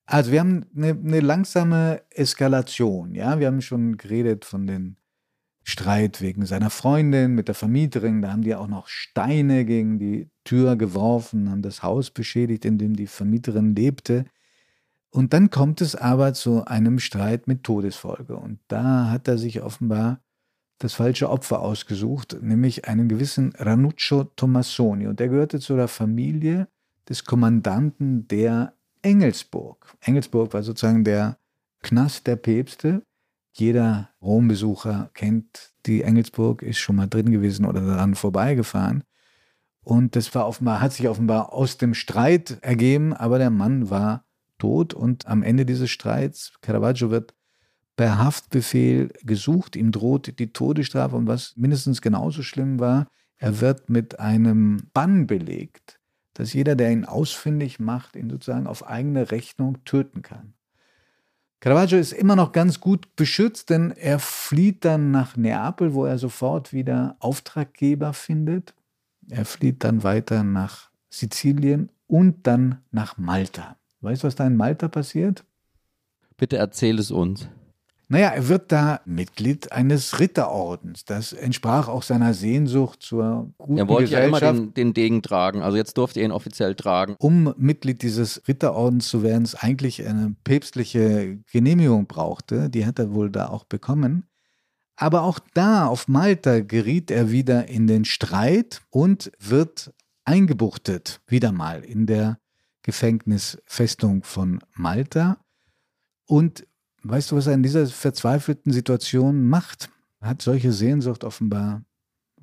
Also 0.06 0.32
wir 0.32 0.42
haben 0.42 0.66
eine, 0.76 0.90
eine 0.90 1.22
langsame 1.22 2.02
Eskalation, 2.10 3.16
ja. 3.16 3.40
Wir 3.40 3.48
haben 3.48 3.62
schon 3.62 3.98
geredet 3.98 4.44
von 4.44 4.68
den 4.68 4.98
Streit 5.64 6.22
wegen 6.22 6.46
seiner 6.46 6.70
Freundin 6.70 7.36
mit 7.36 7.48
der 7.48 7.56
Vermieterin. 7.56 8.22
Da 8.22 8.32
haben 8.32 8.42
die 8.42 8.56
auch 8.56 8.68
noch 8.68 8.88
Steine 8.88 9.66
gegen 9.66 9.98
die 9.98 10.30
Tür 10.44 10.76
geworfen, 10.76 11.50
haben 11.50 11.62
das 11.62 11.84
Haus 11.84 12.12
beschädigt, 12.12 12.66
in 12.66 12.78
dem 12.78 12.96
die 12.96 13.08
Vermieterin 13.08 13.76
lebte. 13.76 14.26
Und 15.10 15.34
dann 15.34 15.50
kommt 15.50 15.80
es 15.80 15.96
aber 15.96 16.34
zu 16.34 16.66
einem 16.66 17.00
Streit 17.00 17.48
mit 17.48 17.64
Todesfolge. 17.64 18.36
Und 18.36 18.60
da 18.68 19.10
hat 19.10 19.28
er 19.28 19.38
sich 19.38 19.62
offenbar 19.62 20.22
das 20.80 20.94
falsche 20.94 21.30
Opfer 21.30 21.62
ausgesucht, 21.62 22.38
nämlich 22.42 22.88
einen 22.88 23.08
gewissen 23.08 23.54
Ranuccio 23.58 24.26
Tommasoni. 24.36 25.08
Und 25.08 25.20
der 25.20 25.30
gehörte 25.30 25.60
zu 25.60 25.76
der 25.76 25.88
Familie 25.88 26.68
des 27.08 27.24
Kommandanten 27.24 28.28
der 28.28 28.74
Engelsburg. 29.02 29.96
Engelsburg 30.02 30.54
war 30.54 30.64
sozusagen 30.64 31.04
der 31.04 31.38
Knast 31.82 32.28
der 32.28 32.38
Päpste. 32.38 33.04
Jeder 33.54 34.10
Rombesucher 34.22 35.12
kennt 35.14 35.74
die 35.86 36.02
Engelsburg, 36.02 36.64
ist 36.64 36.80
schon 36.80 36.96
mal 36.96 37.08
drin 37.08 37.32
gewesen 37.32 37.66
oder 37.66 37.82
daran 37.82 38.16
vorbeigefahren. 38.16 39.04
Und 39.84 40.16
das 40.16 40.34
war 40.34 40.48
offenbar, 40.48 40.82
hat 40.82 40.94
sich 40.94 41.08
offenbar 41.08 41.54
aus 41.54 41.78
dem 41.78 41.94
Streit 41.94 42.58
ergeben, 42.62 43.14
aber 43.14 43.38
der 43.38 43.52
Mann 43.52 43.90
war 43.90 44.26
tot 44.58 44.94
und 44.94 45.28
am 45.28 45.44
Ende 45.44 45.66
dieses 45.66 45.92
Streits, 45.92 46.54
Caravaggio 46.62 47.12
wird 47.12 47.36
per 47.96 48.18
Haftbefehl 48.18 49.10
gesucht, 49.22 49.76
ihm 49.76 49.92
droht 49.92 50.40
die 50.40 50.52
Todesstrafe 50.52 51.16
und 51.16 51.28
was 51.28 51.54
mindestens 51.56 52.02
genauso 52.02 52.42
schlimm 52.42 52.80
war, 52.80 53.08
er 53.38 53.62
wird 53.62 53.90
mit 53.90 54.20
einem 54.20 54.90
Bann 54.94 55.28
belegt, 55.28 56.00
dass 56.34 56.54
jeder, 56.54 56.76
der 56.76 56.92
ihn 56.92 57.06
ausfindig 57.06 57.80
macht, 57.80 58.16
ihn 58.16 58.30
sozusagen 58.30 58.68
auf 58.68 58.88
eigene 58.88 59.32
Rechnung 59.32 59.84
töten 59.84 60.22
kann. 60.22 60.54
Caravaggio 61.64 61.98
ist 61.98 62.12
immer 62.12 62.36
noch 62.36 62.52
ganz 62.52 62.82
gut 62.82 63.16
beschützt, 63.16 63.70
denn 63.70 63.92
er 63.92 64.20
flieht 64.20 64.84
dann 64.84 65.12
nach 65.12 65.38
Neapel, 65.38 65.94
wo 65.94 66.04
er 66.04 66.18
sofort 66.18 66.74
wieder 66.74 67.16
Auftraggeber 67.20 68.12
findet. 68.12 68.74
Er 69.30 69.46
flieht 69.46 69.86
dann 69.86 70.04
weiter 70.04 70.44
nach 70.44 70.90
Sizilien 71.10 71.90
und 72.06 72.48
dann 72.48 72.82
nach 72.92 73.18
Malta. 73.18 73.78
Weißt 74.02 74.24
du, 74.24 74.28
was 74.28 74.36
da 74.36 74.46
in 74.46 74.58
Malta 74.58 74.90
passiert? 74.90 75.46
Bitte 76.36 76.58
erzähl 76.58 77.00
es 77.00 77.12
uns. 77.12 77.48
Naja, 78.14 78.28
er 78.28 78.48
wird 78.48 78.72
da 78.72 79.02
Mitglied 79.06 79.72
eines 79.72 80.20
Ritterordens. 80.20 81.04
Das 81.04 81.34
entsprach 81.34 81.88
auch 81.88 82.04
seiner 82.04 82.36
Sehnsucht 82.36 83.02
zur 83.02 83.52
guten 83.58 83.80
Er 83.80 83.88
wollte 83.88 84.04
Gesellschaft. 84.04 84.44
ja 84.44 84.50
immer 84.52 84.60
den, 84.60 84.74
den 84.76 84.94
Degen 84.94 85.24
tragen, 85.24 85.64
also 85.64 85.78
jetzt 85.78 85.98
durfte 85.98 86.20
er 86.20 86.26
ihn 86.26 86.32
offiziell 86.32 86.76
tragen. 86.76 87.16
um 87.18 87.56
Mitglied 87.58 88.04
dieses 88.04 88.48
Ritterordens 88.48 89.08
zu 89.08 89.24
werden, 89.24 89.42
es 89.42 89.56
eigentlich 89.56 90.06
eine 90.06 90.36
päpstliche 90.44 91.40
Genehmigung 91.52 92.06
brauchte. 92.06 92.70
Die 92.70 92.86
hat 92.86 93.00
er 93.00 93.16
wohl 93.16 93.32
da 93.32 93.48
auch 93.48 93.64
bekommen. 93.64 94.28
Aber 94.96 95.24
auch 95.24 95.40
da 95.56 95.88
auf 95.88 96.08
Malta 96.08 96.60
geriet 96.60 97.10
er 97.10 97.32
wieder 97.32 97.68
in 97.68 97.88
den 97.88 98.06
Streit 98.06 98.84
und 98.92 99.32
wird 99.40 99.92
eingebuchtet, 100.24 101.20
wieder 101.26 101.52
mal 101.52 101.84
in 101.84 102.06
der 102.06 102.38
Gefängnisfestung 102.84 104.22
von 104.22 104.60
Malta. 104.76 105.38
Und 106.28 106.68
weißt 107.04 107.32
du, 107.32 107.36
was 107.36 107.48
er 107.48 107.54
in 107.54 107.64
dieser 107.64 107.86
verzweifelten 107.88 108.72
Situation 108.72 109.48
macht? 109.48 109.90
Er 110.20 110.30
hat 110.30 110.42
solche 110.42 110.72
Sehnsucht 110.72 111.24
offenbar, 111.24 111.84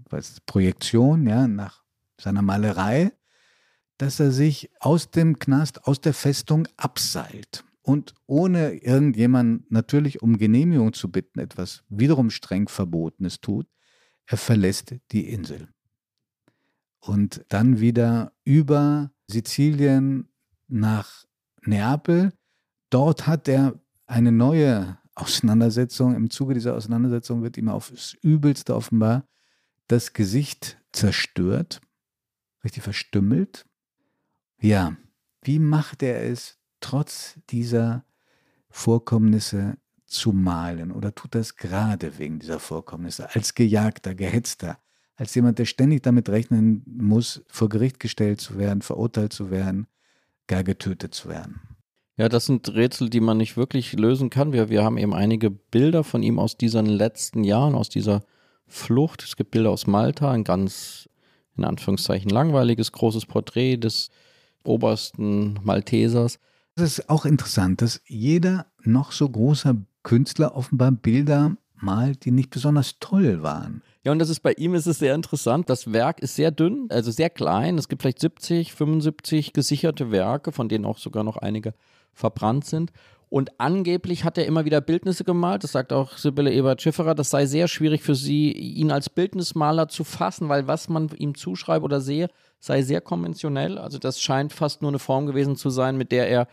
was 0.09 0.41
Projektion, 0.41 1.27
ja, 1.27 1.49
nach 1.49 1.83
seiner 2.21 2.43
Malerei, 2.43 3.13
dass 3.99 4.21
er 4.21 4.31
sich 4.31 4.71
aus 4.81 5.11
dem 5.11 5.39
Knast, 5.39 5.85
aus 5.87 6.01
der 6.01 6.15
Festung 6.15 6.69
abseilt 6.77 7.65
und 7.83 8.15
ohne 8.27 8.75
irgendjemand 8.75 9.71
natürlich 9.71 10.23
um 10.23 10.39
Genehmigung 10.39 10.93
zu 10.93 11.11
bitten, 11.11 11.39
etwas 11.39 11.83
wiederum 11.89 12.31
streng 12.31 12.69
Verbotenes 12.69 13.41
tut, 13.41 13.67
er 14.27 14.37
verlässt 14.37 14.95
die 15.13 15.29
Insel. 15.29 15.69
Und 17.01 17.45
dann 17.49 17.81
wieder 17.81 18.33
über 18.45 19.11
Sizilien 19.27 20.29
nach 20.69 21.25
Neapel. 21.63 22.33
Dort 22.91 23.27
hat 23.27 23.49
er 23.49 23.81
eine 24.11 24.33
neue 24.33 24.99
Auseinandersetzung. 25.15 26.15
Im 26.15 26.31
Zuge 26.31 26.55
dieser 26.55 26.75
Auseinandersetzung 26.75 27.43
wird 27.43 27.57
ihm 27.57 27.69
aufs 27.69 28.15
Übelste 28.23 28.75
offenbar 28.75 29.25
das 29.87 30.13
Gesicht 30.13 30.79
zerstört, 30.93 31.81
richtig 32.65 32.83
verstümmelt. 32.83 33.67
Ja, 34.61 34.97
wie 35.43 35.59
macht 35.59 36.03
er 36.03 36.25
es, 36.25 36.59
trotz 36.81 37.39
dieser 37.51 38.05
Vorkommnisse 38.69 39.79
zu 40.07 40.33
malen? 40.33 40.93
Oder 40.93 41.15
tut 41.15 41.35
das 41.35 41.57
gerade 41.57 42.19
wegen 42.19 42.41
dieser 42.41 42.61
Vorkommnisse, 42.61 43.35
als 43.35 43.55
Gejagter, 43.55 44.15
Gehetzter, 44.15 44.79
als 45.17 45.35
jemand, 45.35 45.59
der 45.59 45.67
ständig 45.67 46.03
damit 46.03 46.29
rechnen 46.29 46.83
muss, 46.87 47.45
vor 47.49 47.69
Gericht 47.69 48.01
gestellt 48.01 48.41
zu 48.41 48.59
werden, 48.59 48.83
verurteilt 48.83 49.33
zu 49.33 49.51
werden, 49.51 49.87
gar 50.47 50.65
getötet 50.65 51.15
zu 51.15 51.29
werden? 51.29 51.70
Ja, 52.21 52.29
das 52.29 52.45
sind 52.45 52.75
Rätsel, 52.75 53.09
die 53.09 53.21
man 53.21 53.39
nicht 53.39 53.57
wirklich 53.57 53.95
lösen 53.95 54.29
kann. 54.29 54.53
Wir, 54.53 54.69
wir 54.69 54.85
haben 54.85 54.99
eben 54.99 55.15
einige 55.15 55.49
Bilder 55.49 56.05
von 56.05 56.23
ihm 56.23 56.39
aus 56.39 56.59
diesen 56.59 56.85
letzten 56.85 57.45
Jahren, 57.45 57.75
aus 57.75 57.89
dieser 57.89 58.21
Flucht. 58.67 59.23
Es 59.23 59.37
gibt 59.37 59.53
Bilder 59.53 59.71
aus 59.71 59.87
Malta, 59.87 60.31
ein 60.31 60.45
ganz, 60.45 61.09
in 61.57 61.65
Anführungszeichen, 61.65 62.29
langweiliges, 62.29 62.93
großes 62.93 63.25
Porträt 63.25 63.79
des 63.79 64.11
obersten 64.65 65.61
Maltesers. 65.63 66.39
Das 66.75 66.99
ist 66.99 67.09
auch 67.09 67.25
interessant, 67.25 67.81
dass 67.81 68.03
jeder 68.07 68.67
noch 68.83 69.13
so 69.13 69.27
großer 69.27 69.77
Künstler 70.03 70.55
offenbar 70.55 70.93
Bilder 70.93 71.57
malt, 71.77 72.27
die 72.27 72.33
nicht 72.33 72.51
besonders 72.51 72.99
toll 73.01 73.43
waren. 73.43 73.83
Ja, 74.05 74.13
und 74.13 74.19
das 74.19 74.29
ist 74.29 74.41
bei 74.41 74.53
ihm 74.53 74.75
ist 74.75 74.87
es 74.87 74.99
sehr 74.99 75.15
interessant. 75.15 75.71
Das 75.71 75.95
Werk 75.95 76.21
ist 76.21 76.37
sehr 76.37 76.51
dünn, 76.51 76.87
also 76.91 77.11
sehr 77.11 77.31
klein. 77.31 77.79
Es 77.79 77.89
gibt 77.89 78.03
vielleicht 78.03 78.21
70, 78.21 78.75
75 78.75 79.55
gesicherte 79.55 80.11
Werke, 80.11 80.53
von 80.53 80.69
denen 80.69 80.85
auch 80.85 80.99
sogar 80.99 81.25
noch 81.25 81.39
einige 81.39 81.73
verbrannt 82.13 82.65
sind. 82.65 82.93
Und 83.31 83.61
angeblich 83.61 84.25
hat 84.25 84.37
er 84.39 84.47
immer 84.47 84.65
wieder 84.65 84.81
Bildnisse 84.81 85.23
gemalt. 85.23 85.63
Das 85.63 85.73
sagt 85.73 85.93
auch 85.93 86.19
Sibylle 86.19 86.53
Ebert-Schifferer. 86.53 87.15
Das 87.15 87.31
sei 87.31 87.47
sehr 87.47 87.69
schwierig 87.69 88.03
für 88.03 88.17
sie, 88.17 88.51
ihn 88.51 88.91
als 88.91 89.09
Bildnismaler 89.09 89.87
zu 89.89 90.03
fassen, 90.03 90.49
weil 90.49 90.67
was 90.67 90.89
man 90.89 91.11
ihm 91.17 91.37
zuschreibe 91.37 91.85
oder 91.85 92.01
sehe, 92.01 92.29
sei 92.59 92.83
sehr 92.83 93.01
konventionell. 93.01 93.79
Also 93.79 93.99
das 93.99 94.21
scheint 94.21 94.53
fast 94.53 94.83
nur 94.83 94.91
eine 94.91 94.99
Form 94.99 95.27
gewesen 95.27 95.55
zu 95.55 95.71
sein, 95.71 95.97
mit 95.97 96.11
der 96.11 96.29
er 96.29 96.49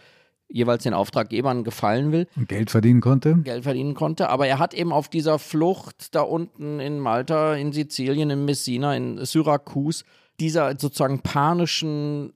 jeweils 0.49 0.83
den 0.83 0.93
Auftraggebern 0.93 1.63
gefallen 1.63 2.11
will. 2.11 2.27
Und 2.35 2.47
Geld 2.47 2.69
verdienen 2.69 3.01
konnte? 3.01 3.35
Geld 3.37 3.63
verdienen 3.63 3.95
konnte. 3.95 4.29
Aber 4.29 4.47
er 4.47 4.59
hat 4.59 4.75
eben 4.75 4.93
auf 4.93 5.09
dieser 5.09 5.39
Flucht 5.39 6.13
da 6.13 6.21
unten 6.21 6.79
in 6.79 6.99
Malta, 6.99 7.55
in 7.55 7.73
Sizilien, 7.73 8.29
in 8.29 8.45
Messina, 8.45 8.95
in 8.95 9.25
Syrakus, 9.25 10.05
dieser 10.39 10.77
sozusagen 10.77 11.21
panischen 11.21 12.33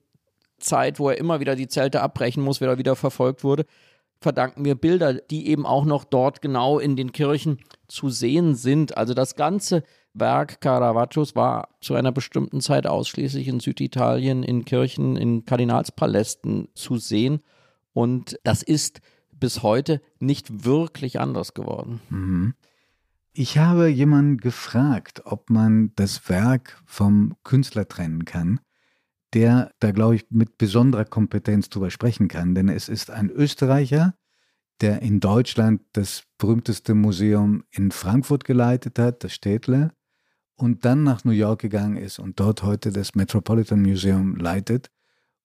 Zeit, 0.61 0.99
wo 0.99 1.09
er 1.09 1.17
immer 1.17 1.39
wieder 1.39 1.55
die 1.55 1.67
Zelte 1.67 2.01
abbrechen 2.01 2.43
muss, 2.43 2.61
weil 2.61 2.69
er 2.69 2.77
wieder 2.77 2.95
verfolgt 2.95 3.43
wurde, 3.43 3.65
verdanken 4.21 4.63
wir 4.63 4.75
Bilder, 4.75 5.15
die 5.15 5.47
eben 5.47 5.65
auch 5.65 5.83
noch 5.83 6.03
dort 6.03 6.41
genau 6.41 6.79
in 6.79 6.95
den 6.95 7.11
Kirchen 7.11 7.57
zu 7.87 8.09
sehen 8.09 8.55
sind. 8.55 8.95
Also 8.97 9.13
das 9.13 9.35
ganze 9.35 9.83
Werk 10.13 10.61
Caravaggios 10.61 11.35
war 11.35 11.69
zu 11.81 11.95
einer 11.95 12.11
bestimmten 12.11 12.61
Zeit 12.61 12.85
ausschließlich 12.85 13.47
in 13.47 13.59
Süditalien, 13.59 14.43
in 14.43 14.63
Kirchen, 14.65 15.15
in 15.15 15.45
Kardinalspalästen 15.45 16.67
zu 16.75 16.97
sehen. 16.97 17.41
Und 17.93 18.39
das 18.43 18.61
ist 18.61 19.01
bis 19.31 19.63
heute 19.63 20.01
nicht 20.19 20.65
wirklich 20.65 21.19
anders 21.19 21.53
geworden. 21.53 21.99
Mhm. 22.09 22.53
Ich 23.33 23.57
habe 23.57 23.87
jemanden 23.87 24.37
gefragt, 24.37 25.21
ob 25.25 25.49
man 25.49 25.93
das 25.95 26.27
Werk 26.27 26.81
vom 26.85 27.35
Künstler 27.43 27.87
trennen 27.87 28.25
kann, 28.25 28.59
der 29.33 29.71
da, 29.79 29.91
glaube 29.91 30.15
ich, 30.15 30.25
mit 30.29 30.57
besonderer 30.57 31.05
Kompetenz 31.05 31.69
drüber 31.69 31.89
sprechen 31.89 32.27
kann. 32.27 32.55
Denn 32.55 32.69
es 32.69 32.89
ist 32.89 33.11
ein 33.11 33.29
Österreicher, 33.29 34.13
der 34.81 35.01
in 35.01 35.19
Deutschland 35.19 35.81
das 35.93 36.23
berühmteste 36.37 36.95
Museum 36.95 37.63
in 37.71 37.91
Frankfurt 37.91 38.43
geleitet 38.43 38.99
hat, 38.99 39.23
das 39.23 39.33
Städtle, 39.33 39.91
und 40.55 40.85
dann 40.85 41.03
nach 41.03 41.23
New 41.23 41.31
York 41.31 41.61
gegangen 41.61 41.97
ist 41.97 42.19
und 42.19 42.39
dort 42.39 42.61
heute 42.61 42.91
das 42.91 43.15
Metropolitan 43.15 43.81
Museum 43.81 44.35
leitet. 44.35 44.91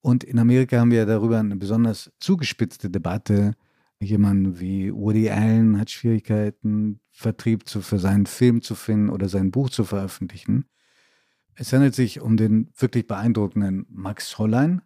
Und 0.03 0.24
in 0.24 0.39
Amerika 0.39 0.78
haben 0.78 0.91
wir 0.91 1.07
darüber 1.07 1.39
eine 1.39 1.57
besonders 1.57 2.12
zugespitzte 2.20 2.91
Debatte. 2.91 3.55
Jemand 3.99 4.61
wie 4.61 4.93
Woody 4.93 5.30
Allen 5.30 5.78
hat 5.78 5.91
Schwierigkeiten, 5.91 7.01
Vertrieb 7.11 7.66
zu, 7.66 7.80
für 7.80 7.99
seinen 7.99 8.26
Film 8.26 8.61
zu 8.61 8.74
finden 8.74 9.09
oder 9.09 9.28
sein 9.28 9.51
Buch 9.51 9.70
zu 9.70 9.84
veröffentlichen. 9.84 10.66
Es 11.59 11.73
handelt 11.73 11.95
sich 11.95 12.21
um 12.21 12.37
den 12.37 12.69
wirklich 12.77 13.07
beeindruckenden 13.07 13.87
Max 13.89 14.39
Hollein. 14.39 14.83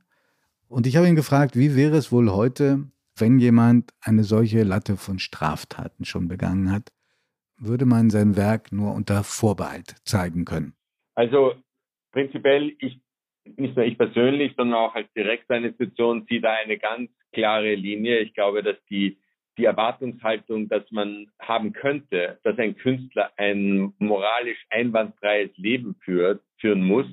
Und 0.68 0.86
ich 0.86 0.96
habe 0.96 1.08
ihn 1.08 1.16
gefragt, 1.16 1.56
wie 1.56 1.74
wäre 1.74 1.96
es 1.96 2.12
wohl 2.12 2.30
heute, 2.30 2.84
wenn 3.18 3.40
jemand 3.40 3.90
eine 4.00 4.22
solche 4.22 4.62
Latte 4.62 4.96
von 4.96 5.18
Straftaten 5.18 6.04
schon 6.04 6.28
begangen 6.28 6.70
hat? 6.70 6.92
Würde 7.58 7.86
man 7.86 8.08
sein 8.08 8.36
Werk 8.36 8.70
nur 8.70 8.94
unter 8.94 9.24
Vorbehalt 9.24 9.96
zeigen 10.04 10.44
können? 10.44 10.74
Also 11.16 11.54
prinzipiell, 12.12 12.72
ich, 12.78 13.00
nicht 13.56 13.76
nur 13.76 13.84
ich 13.84 13.98
persönlich, 13.98 14.54
sondern 14.56 14.78
auch 14.78 14.94
als 14.94 15.12
Direktor 15.12 15.58
ziehe 16.28 16.40
da 16.40 16.52
eine 16.52 16.78
ganz 16.78 17.10
klare 17.32 17.74
Linie. 17.74 18.20
Ich 18.20 18.32
glaube, 18.32 18.62
dass 18.62 18.76
die 18.88 19.18
die 19.58 19.64
Erwartungshaltung, 19.66 20.68
dass 20.68 20.90
man 20.90 21.26
haben 21.38 21.72
könnte, 21.72 22.38
dass 22.44 22.58
ein 22.58 22.76
Künstler 22.76 23.30
ein 23.36 23.92
moralisch 23.98 24.64
einwandfreies 24.70 25.50
Leben 25.56 25.96
führt, 26.02 26.40
führen 26.60 26.82
muss, 26.82 27.06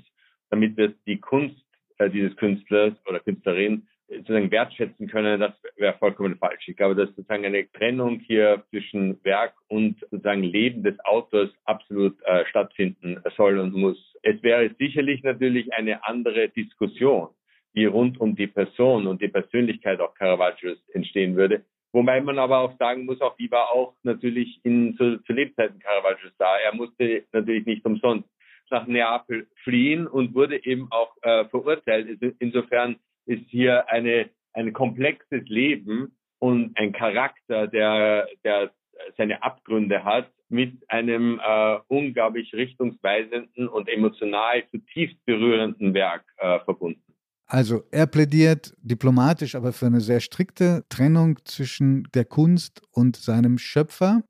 damit 0.49 0.77
wir 0.77 0.93
die 1.05 1.19
Kunst 1.19 1.61
äh, 1.97 2.09
dieses 2.09 2.35
Künstlers 2.37 2.93
oder 3.07 3.19
Künstlerin 3.19 3.87
sozusagen 4.09 4.51
wertschätzen 4.51 5.07
können, 5.07 5.39
das 5.39 5.53
wäre 5.75 5.97
vollkommen 5.97 6.37
falsch. 6.37 6.67
Ich 6.67 6.77
glaube, 6.77 6.95
dass 6.95 7.09
sozusagen 7.09 7.45
eine 7.45 7.69
Trennung 7.73 8.19
hier 8.19 8.63
zwischen 8.69 9.21
Werk 9.25 9.53
und 9.67 9.99
sozusagen 9.99 10.43
Leben 10.43 10.83
des 10.83 10.97
Autors 11.03 11.49
absolut 11.65 12.17
äh, 12.23 12.45
stattfinden 12.45 13.21
soll 13.35 13.59
und 13.59 13.73
muss. 13.73 13.97
Es 14.23 14.41
wäre 14.43 14.73
sicherlich 14.79 15.23
natürlich 15.23 15.73
eine 15.73 16.05
andere 16.07 16.47
Diskussion, 16.49 17.29
die 17.75 17.85
rund 17.85 18.19
um 18.21 18.35
die 18.35 18.47
Person 18.47 19.07
und 19.07 19.21
die 19.21 19.27
Persönlichkeit 19.27 19.99
auch 19.99 20.13
Caravaggios 20.15 20.77
entstehen 20.93 21.35
würde, 21.35 21.65
Wobei 21.93 22.21
man 22.21 22.37
aber 22.37 22.59
auch 22.59 22.77
sagen 22.77 23.05
muss, 23.05 23.21
auch 23.21 23.35
die 23.37 23.49
war 23.49 23.71
auch 23.71 23.95
natürlich 24.03 24.59
in, 24.63 24.95
zu, 24.97 25.17
zu 25.23 25.33
Lebzeiten 25.33 25.79
Caravaggios 25.79 26.33
da. 26.37 26.57
Er 26.57 26.75
musste 26.75 27.23
natürlich 27.31 27.65
nicht 27.65 27.85
umsonst 27.85 28.29
nach 28.71 28.87
Neapel 28.87 29.47
fliehen 29.63 30.07
und 30.07 30.33
wurde 30.35 30.63
eben 30.65 30.87
auch 30.91 31.15
äh, 31.21 31.45
verurteilt. 31.45 32.21
Insofern 32.39 32.97
ist 33.25 33.43
hier 33.49 33.89
eine, 33.89 34.29
ein 34.53 34.73
komplexes 34.73 35.47
Leben 35.47 36.17
und 36.39 36.77
ein 36.77 36.91
Charakter, 36.93 37.67
der, 37.67 38.27
der 38.43 38.71
seine 39.17 39.41
Abgründe 39.43 40.03
hat, 40.03 40.31
mit 40.49 40.81
einem 40.89 41.39
äh, 41.43 41.77
unglaublich 41.87 42.53
richtungsweisenden 42.53 43.67
und 43.67 43.89
emotional 43.89 44.63
zutiefst 44.71 45.17
berührenden 45.25 45.93
Werk 45.93 46.23
äh, 46.37 46.59
verbunden. 46.61 47.01
Also 47.47 47.83
er 47.91 48.07
plädiert 48.07 48.73
diplomatisch, 48.81 49.55
aber 49.55 49.71
für 49.71 49.85
eine 49.85 50.01
sehr 50.01 50.19
strikte 50.19 50.83
Trennung 50.89 51.39
zwischen 51.45 52.07
der 52.13 52.25
Kunst 52.25 52.81
und 52.91 53.15
seinem 53.15 53.57
Schöpfer 53.57 54.23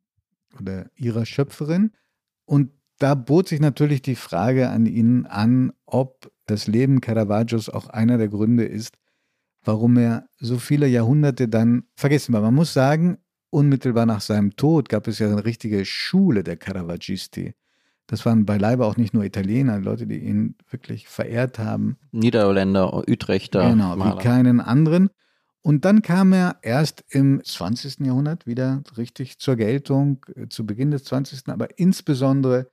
oder 0.59 0.89
ihrer 0.95 1.25
Schöpferin. 1.25 1.91
Und 2.45 2.71
da 2.99 3.15
bot 3.15 3.47
sich 3.47 3.59
natürlich 3.59 4.01
die 4.01 4.15
Frage 4.15 4.69
an 4.69 4.85
ihn 4.85 5.25
an, 5.25 5.73
ob 5.85 6.31
das 6.45 6.67
Leben 6.67 7.01
Caravaggios 7.01 7.69
auch 7.69 7.87
einer 7.87 8.17
der 8.17 8.29
Gründe 8.29 8.65
ist, 8.65 8.95
warum 9.63 9.97
er 9.97 10.27
so 10.39 10.57
viele 10.57 10.87
Jahrhunderte 10.87 11.47
dann 11.47 11.83
vergessen 11.95 12.33
war. 12.33 12.41
Man 12.41 12.55
muss 12.55 12.73
sagen, 12.73 13.17
unmittelbar 13.49 14.05
nach 14.05 14.21
seinem 14.21 14.55
Tod 14.55 14.89
gab 14.89 15.07
es 15.07 15.19
ja 15.19 15.27
eine 15.27 15.45
richtige 15.45 15.85
Schule 15.85 16.43
der 16.43 16.57
Caravaggisti. 16.57 17.53
Das 18.07 18.25
waren 18.25 18.45
beileibe 18.45 18.85
auch 18.85 18.95
nicht 18.95 19.13
nur 19.13 19.25
Italiener, 19.25 19.79
Leute, 19.79 20.07
die 20.07 20.19
ihn 20.19 20.55
wirklich 20.69 21.09
verehrt 21.09 21.59
haben. 21.59 21.97
Niederländer, 22.11 23.05
Utrechter. 23.07 23.69
Genau, 23.69 23.97
Maler. 23.97 24.15
wie 24.15 24.23
keinen 24.23 24.61
anderen. 24.61 25.09
Und 25.61 25.83
dann 25.83 26.01
kam 26.01 26.31
er 26.31 26.59
erst 26.61 27.03
im 27.09 27.43
20. 27.43 28.05
Jahrhundert 28.05 28.47
wieder 28.47 28.83
richtig 28.95 29.39
zur 29.39 29.57
Geltung, 29.57 30.25
äh, 30.33 30.47
zu 30.47 30.65
Beginn 30.65 30.91
des 30.91 31.03
20., 31.03 31.49
aber 31.49 31.77
insbesondere 31.77 32.69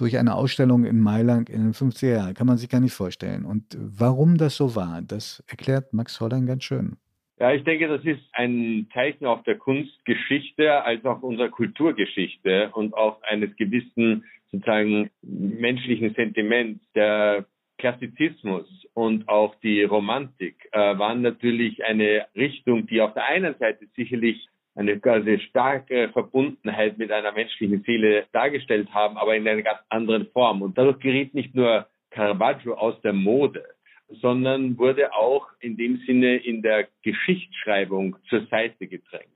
durch 0.00 0.18
eine 0.18 0.34
Ausstellung 0.34 0.84
in 0.84 1.00
Mailand 1.00 1.50
in 1.50 1.62
den 1.62 1.72
50er 1.72 2.14
Jahren. 2.14 2.34
Kann 2.34 2.46
man 2.46 2.56
sich 2.56 2.68
gar 2.68 2.80
nicht 2.80 2.94
vorstellen. 2.94 3.44
Und 3.44 3.76
warum 3.78 4.38
das 4.38 4.56
so 4.56 4.74
war, 4.74 5.02
das 5.02 5.44
erklärt 5.48 5.92
Max 5.92 6.20
Hollein 6.20 6.46
ganz 6.46 6.64
schön. 6.64 6.96
Ja, 7.38 7.52
ich 7.52 7.64
denke, 7.64 7.88
das 7.88 8.04
ist 8.04 8.20
ein 8.32 8.88
Zeichen 8.92 9.24
auch 9.24 9.42
der 9.44 9.56
Kunstgeschichte 9.56 10.84
als 10.84 11.04
auch 11.06 11.22
unserer 11.22 11.48
Kulturgeschichte 11.48 12.70
und 12.74 12.92
auch 12.94 13.22
eines 13.22 13.56
gewissen 13.56 14.24
sozusagen 14.50 15.10
menschlichen 15.22 16.14
Sentiments. 16.14 16.84
Der 16.94 17.46
Klassizismus 17.78 18.66
und 18.92 19.26
auch 19.28 19.54
die 19.62 19.82
Romantik 19.84 20.68
äh, 20.72 20.78
waren 20.98 21.22
natürlich 21.22 21.82
eine 21.86 22.26
Richtung, 22.36 22.86
die 22.86 23.00
auf 23.00 23.14
der 23.14 23.24
einen 23.24 23.54
Seite 23.58 23.86
sicherlich 23.96 24.49
eine 24.74 24.98
quasi 24.98 25.38
starke 25.40 26.10
Verbundenheit 26.12 26.98
mit 26.98 27.10
einer 27.10 27.32
menschlichen 27.32 27.82
Seele 27.82 28.26
dargestellt 28.32 28.88
haben, 28.92 29.16
aber 29.16 29.36
in 29.36 29.46
einer 29.46 29.62
ganz 29.62 29.80
anderen 29.88 30.26
Form. 30.28 30.62
Und 30.62 30.78
dadurch 30.78 30.98
geriet 31.00 31.34
nicht 31.34 31.54
nur 31.54 31.86
Caravaggio 32.10 32.74
aus 32.74 33.00
der 33.02 33.12
Mode, 33.12 33.64
sondern 34.08 34.78
wurde 34.78 35.12
auch 35.12 35.48
in 35.60 35.76
dem 35.76 35.98
Sinne 36.06 36.36
in 36.36 36.62
der 36.62 36.88
Geschichtsschreibung 37.02 38.16
zur 38.28 38.46
Seite 38.46 38.86
gedrängt. 38.86 39.26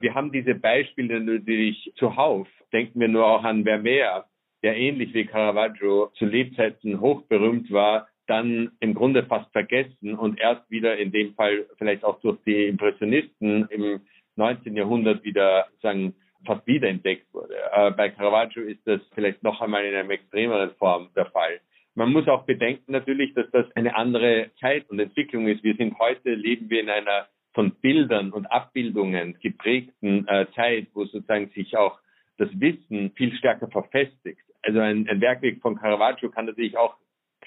Wir 0.00 0.14
haben 0.14 0.32
diese 0.32 0.54
Beispiele 0.54 1.20
natürlich 1.20 1.92
zuhauf. 1.96 2.48
Denken 2.72 3.00
wir 3.00 3.08
nur 3.08 3.26
auch 3.26 3.44
an 3.44 3.64
Vermeer, 3.64 4.26
der 4.62 4.76
ähnlich 4.76 5.12
wie 5.14 5.26
Caravaggio 5.26 6.10
zu 6.14 6.24
Lebzeiten 6.24 7.00
hochberühmt 7.00 7.70
war, 7.70 8.08
dann 8.26 8.72
im 8.80 8.94
Grunde 8.94 9.24
fast 9.24 9.50
vergessen 9.52 10.14
und 10.14 10.40
erst 10.40 10.68
wieder 10.70 10.96
in 10.96 11.12
dem 11.12 11.34
Fall 11.34 11.66
vielleicht 11.76 12.04
auch 12.04 12.20
durch 12.20 12.38
die 12.46 12.66
Impressionisten 12.66 13.66
im 13.70 14.00
19. 14.42 14.76
Jahrhundert 14.76 15.22
wieder 15.22 15.66
sagen 15.80 16.14
fast 16.44 16.66
wiederentdeckt 16.66 17.32
wurde. 17.32 17.54
Äh, 17.72 17.92
bei 17.92 18.10
Caravaggio 18.10 18.64
ist 18.64 18.84
das 18.84 19.00
vielleicht 19.14 19.44
noch 19.44 19.60
einmal 19.60 19.84
in 19.84 19.94
einer 19.94 20.10
extremeren 20.10 20.72
Form 20.72 21.10
der 21.14 21.26
Fall. 21.26 21.60
Man 21.94 22.10
muss 22.10 22.26
auch 22.26 22.44
bedenken 22.44 22.90
natürlich, 22.90 23.34
dass 23.34 23.48
das 23.52 23.66
eine 23.76 23.94
andere 23.94 24.50
Zeit 24.58 24.90
und 24.90 24.98
Entwicklung 24.98 25.46
ist. 25.46 25.62
Wir 25.62 25.76
sind 25.76 25.96
heute, 25.98 26.34
leben 26.34 26.68
wir 26.70 26.80
in 26.80 26.90
einer 26.90 27.28
von 27.54 27.70
Bildern 27.82 28.32
und 28.32 28.46
Abbildungen 28.46 29.38
geprägten 29.40 30.26
äh, 30.26 30.46
Zeit, 30.56 30.88
wo 30.94 31.04
sozusagen 31.04 31.50
sich 31.50 31.76
auch 31.76 32.00
das 32.38 32.48
Wissen 32.58 33.12
viel 33.14 33.32
stärker 33.36 33.68
verfestigt. 33.68 34.42
Also 34.62 34.80
ein, 34.80 35.06
ein 35.08 35.20
Werkwerk 35.20 35.60
von 35.60 35.76
Caravaggio 35.76 36.30
kann 36.30 36.46
natürlich 36.46 36.76
auch 36.76 36.96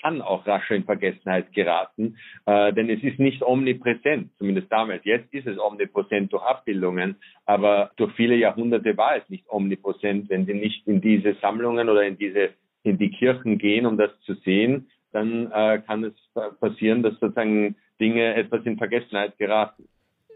kann 0.06 0.22
auch 0.22 0.46
rascher 0.46 0.76
in 0.76 0.84
Vergessenheit 0.84 1.52
geraten, 1.52 2.18
äh, 2.46 2.72
denn 2.74 2.92
es 2.92 3.02
ist 3.02 3.18
nicht 3.18 3.42
omnipräsent, 3.42 4.30
zumindest 4.38 4.72
damals. 4.72 5.04
Jetzt 5.04 5.34
ist 5.34 5.48
es 5.48 5.58
omnipräsent 5.58 6.32
durch 6.32 6.44
Abbildungen, 6.44 7.16
aber 7.48 7.90
durch 7.98 8.14
viele 8.14 8.36
Jahrhunderte 8.36 8.96
war 8.98 9.18
es 9.18 9.28
nicht 9.30 9.46
omnipräsent. 9.50 10.30
Wenn 10.30 10.46
Sie 10.46 10.54
nicht 10.54 10.86
in 10.86 11.02
diese 11.02 11.34
Sammlungen 11.42 11.90
oder 11.90 12.04
in 12.04 12.20
diese 12.20 12.50
in 12.84 13.00
die 13.00 13.10
Kirchen 13.10 13.58
gehen, 13.58 13.88
um 13.88 13.98
das 13.98 14.12
zu 14.28 14.36
sehen, 14.46 14.92
dann 15.12 15.52
äh, 15.52 15.82
kann 15.88 16.04
es 16.04 16.14
passieren, 16.60 17.02
dass 17.02 17.14
sozusagen 17.20 17.76
Dinge 18.00 18.36
etwas 18.36 18.64
in 18.66 18.78
Vergessenheit 18.78 19.40
geraten. 19.40 19.88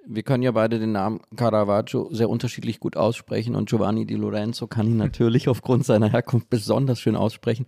Wir 0.07 0.24
können 0.24 0.41
ja 0.41 0.51
beide 0.51 0.80
den 0.80 0.93
Namen 0.93 1.20
Caravaggio 1.36 2.09
sehr 2.11 2.28
unterschiedlich 2.28 2.80
gut 2.80 2.97
aussprechen 2.97 3.53
und 3.53 3.70
Giovanni 3.70 4.07
di 4.07 4.15
Lorenzo 4.15 4.65
kann 4.65 4.88
ihn 4.88 4.97
natürlich 4.97 5.47
aufgrund 5.53 5.86
seiner 5.86 6.09
Herkunft 6.09 6.49
besonders 6.49 6.99
schön 6.99 7.15
aussprechen. 7.15 7.67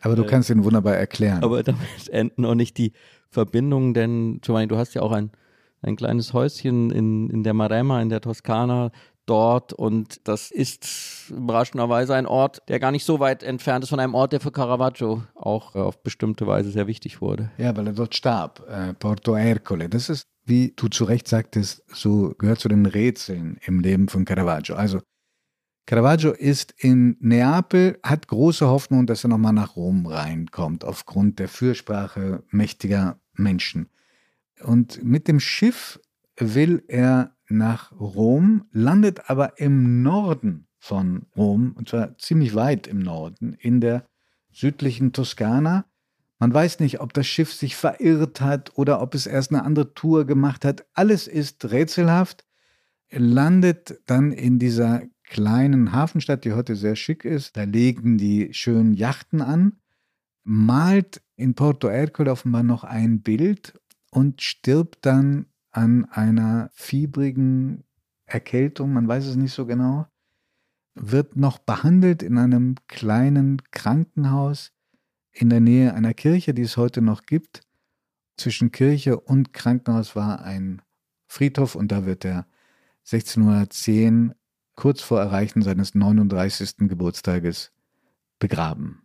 Aber 0.00 0.16
du 0.16 0.24
äh, 0.24 0.26
kannst 0.26 0.50
ihn 0.50 0.64
wunderbar 0.64 0.96
erklären. 0.96 1.42
Aber 1.42 1.62
damit 1.62 1.80
enden 2.10 2.44
auch 2.44 2.54
nicht 2.54 2.78
die 2.78 2.92
Verbindungen, 3.30 3.94
denn 3.94 4.40
Giovanni, 4.40 4.68
du 4.68 4.76
hast 4.76 4.94
ja 4.94 5.02
auch 5.02 5.12
ein, 5.12 5.30
ein 5.82 5.96
kleines 5.96 6.32
Häuschen 6.32 6.90
in, 6.90 7.30
in 7.30 7.42
der 7.42 7.54
Maremma, 7.54 8.02
in 8.02 8.08
der 8.08 8.20
Toskana 8.20 8.90
dort 9.30 9.72
und 9.72 10.26
das 10.26 10.50
ist 10.50 11.30
überraschenderweise 11.30 12.14
ein 12.14 12.26
Ort, 12.26 12.62
der 12.68 12.80
gar 12.80 12.90
nicht 12.90 13.04
so 13.04 13.20
weit 13.20 13.44
entfernt 13.44 13.84
ist 13.84 13.90
von 13.90 14.00
einem 14.00 14.14
Ort, 14.14 14.32
der 14.32 14.40
für 14.40 14.50
Caravaggio 14.50 15.22
auch 15.36 15.76
auf 15.76 16.02
bestimmte 16.02 16.48
Weise 16.48 16.70
sehr 16.70 16.88
wichtig 16.88 17.20
wurde. 17.20 17.50
Ja, 17.56 17.76
weil 17.76 17.86
er 17.86 17.92
dort 17.92 18.16
starb, 18.16 18.66
äh, 18.68 18.92
Porto 18.94 19.34
Ercole. 19.34 19.88
Das 19.88 20.08
ist, 20.08 20.26
wie 20.44 20.72
du 20.74 20.88
zu 20.88 21.04
Recht 21.04 21.28
sagtest, 21.28 21.84
so 21.94 22.34
gehört 22.38 22.58
zu 22.58 22.68
den 22.68 22.86
Rätseln 22.86 23.58
im 23.64 23.78
Leben 23.78 24.08
von 24.08 24.24
Caravaggio. 24.24 24.74
Also 24.74 25.00
Caravaggio 25.90 26.30
ist 26.30 26.72
in 26.78 27.16
Neapel, 27.18 27.98
hat 28.04 28.28
große 28.28 28.64
Hoffnung, 28.68 29.08
dass 29.08 29.24
er 29.24 29.28
nochmal 29.28 29.52
nach 29.52 29.74
Rom 29.74 30.06
reinkommt, 30.06 30.84
aufgrund 30.84 31.40
der 31.40 31.48
Fürsprache 31.48 32.44
mächtiger 32.50 33.18
Menschen. 33.32 33.88
Und 34.62 35.02
mit 35.02 35.26
dem 35.26 35.40
Schiff 35.40 35.98
will 36.36 36.84
er 36.86 37.34
nach 37.48 37.90
Rom, 37.98 38.66
landet 38.70 39.28
aber 39.28 39.58
im 39.58 40.04
Norden 40.04 40.68
von 40.78 41.26
Rom, 41.34 41.72
und 41.76 41.88
zwar 41.88 42.16
ziemlich 42.18 42.54
weit 42.54 42.86
im 42.86 43.00
Norden, 43.00 43.54
in 43.54 43.80
der 43.80 44.06
südlichen 44.52 45.12
Toskana. 45.12 45.86
Man 46.38 46.54
weiß 46.54 46.78
nicht, 46.78 47.00
ob 47.00 47.14
das 47.14 47.26
Schiff 47.26 47.52
sich 47.52 47.74
verirrt 47.74 48.40
hat 48.40 48.78
oder 48.78 49.02
ob 49.02 49.16
es 49.16 49.26
erst 49.26 49.50
eine 49.50 49.64
andere 49.64 49.92
Tour 49.92 50.24
gemacht 50.24 50.64
hat. 50.64 50.86
Alles 50.94 51.26
ist 51.26 51.72
rätselhaft. 51.72 52.46
Landet 53.10 54.00
dann 54.06 54.30
in 54.30 54.60
dieser 54.60 55.02
kleinen 55.30 55.92
Hafenstadt, 55.92 56.44
die 56.44 56.52
heute 56.52 56.74
sehr 56.74 56.96
schick 56.96 57.24
ist. 57.24 57.56
Da 57.56 57.62
legen 57.62 58.18
die 58.18 58.52
schönen 58.52 58.92
Yachten 58.92 59.40
an, 59.40 59.78
malt 60.42 61.22
in 61.36 61.54
Porto 61.54 61.86
Ercole 61.86 62.32
offenbar 62.32 62.64
noch 62.64 62.82
ein 62.82 63.22
Bild 63.22 63.80
und 64.10 64.42
stirbt 64.42 65.06
dann 65.06 65.46
an 65.70 66.04
einer 66.06 66.68
fiebrigen 66.74 67.84
Erkältung, 68.26 68.92
man 68.92 69.06
weiß 69.06 69.26
es 69.26 69.36
nicht 69.36 69.52
so 69.52 69.66
genau, 69.66 70.06
wird 70.94 71.36
noch 71.36 71.58
behandelt 71.58 72.24
in 72.24 72.36
einem 72.36 72.74
kleinen 72.88 73.62
Krankenhaus 73.70 74.72
in 75.30 75.48
der 75.48 75.60
Nähe 75.60 75.94
einer 75.94 76.12
Kirche, 76.12 76.54
die 76.54 76.62
es 76.62 76.76
heute 76.76 77.02
noch 77.02 77.22
gibt. 77.22 77.60
Zwischen 78.36 78.72
Kirche 78.72 79.20
und 79.20 79.52
Krankenhaus 79.52 80.16
war 80.16 80.42
ein 80.42 80.82
Friedhof 81.28 81.76
und 81.76 81.92
da 81.92 82.04
wird 82.04 82.24
er 82.24 82.46
1610 83.04 84.34
kurz 84.80 85.02
vor 85.02 85.20
Erreichen 85.20 85.60
seines 85.60 85.94
39. 85.94 86.88
Geburtstages 86.88 87.70
begraben. 88.38 89.02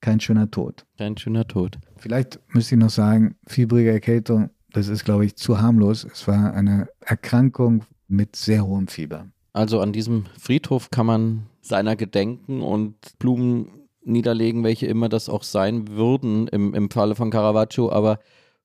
Kein 0.00 0.18
schöner 0.18 0.50
Tod. 0.50 0.84
Kein 0.98 1.16
schöner 1.16 1.46
Tod. 1.46 1.78
Vielleicht 1.96 2.40
müsste 2.48 2.74
ich 2.74 2.80
noch 2.80 2.90
sagen, 2.90 3.36
fiebrige 3.46 3.92
Erkältung, 3.92 4.50
das 4.72 4.88
ist, 4.88 5.04
glaube 5.04 5.26
ich, 5.26 5.36
zu 5.36 5.60
harmlos. 5.60 6.02
Es 6.02 6.26
war 6.26 6.52
eine 6.54 6.88
Erkrankung 7.00 7.84
mit 8.08 8.34
sehr 8.34 8.66
hohem 8.66 8.88
Fieber. 8.88 9.28
Also 9.52 9.80
an 9.80 9.92
diesem 9.92 10.24
Friedhof 10.40 10.90
kann 10.90 11.06
man 11.06 11.46
seiner 11.62 11.94
gedenken 11.94 12.60
und 12.60 12.96
Blumen 13.20 13.68
niederlegen, 14.02 14.64
welche 14.64 14.86
immer 14.86 15.08
das 15.08 15.28
auch 15.28 15.44
sein 15.44 15.86
würden 15.86 16.48
im, 16.48 16.74
im 16.74 16.90
Falle 16.90 17.14
von 17.14 17.30
Caravaggio. 17.30 17.92
Aber 17.92 18.18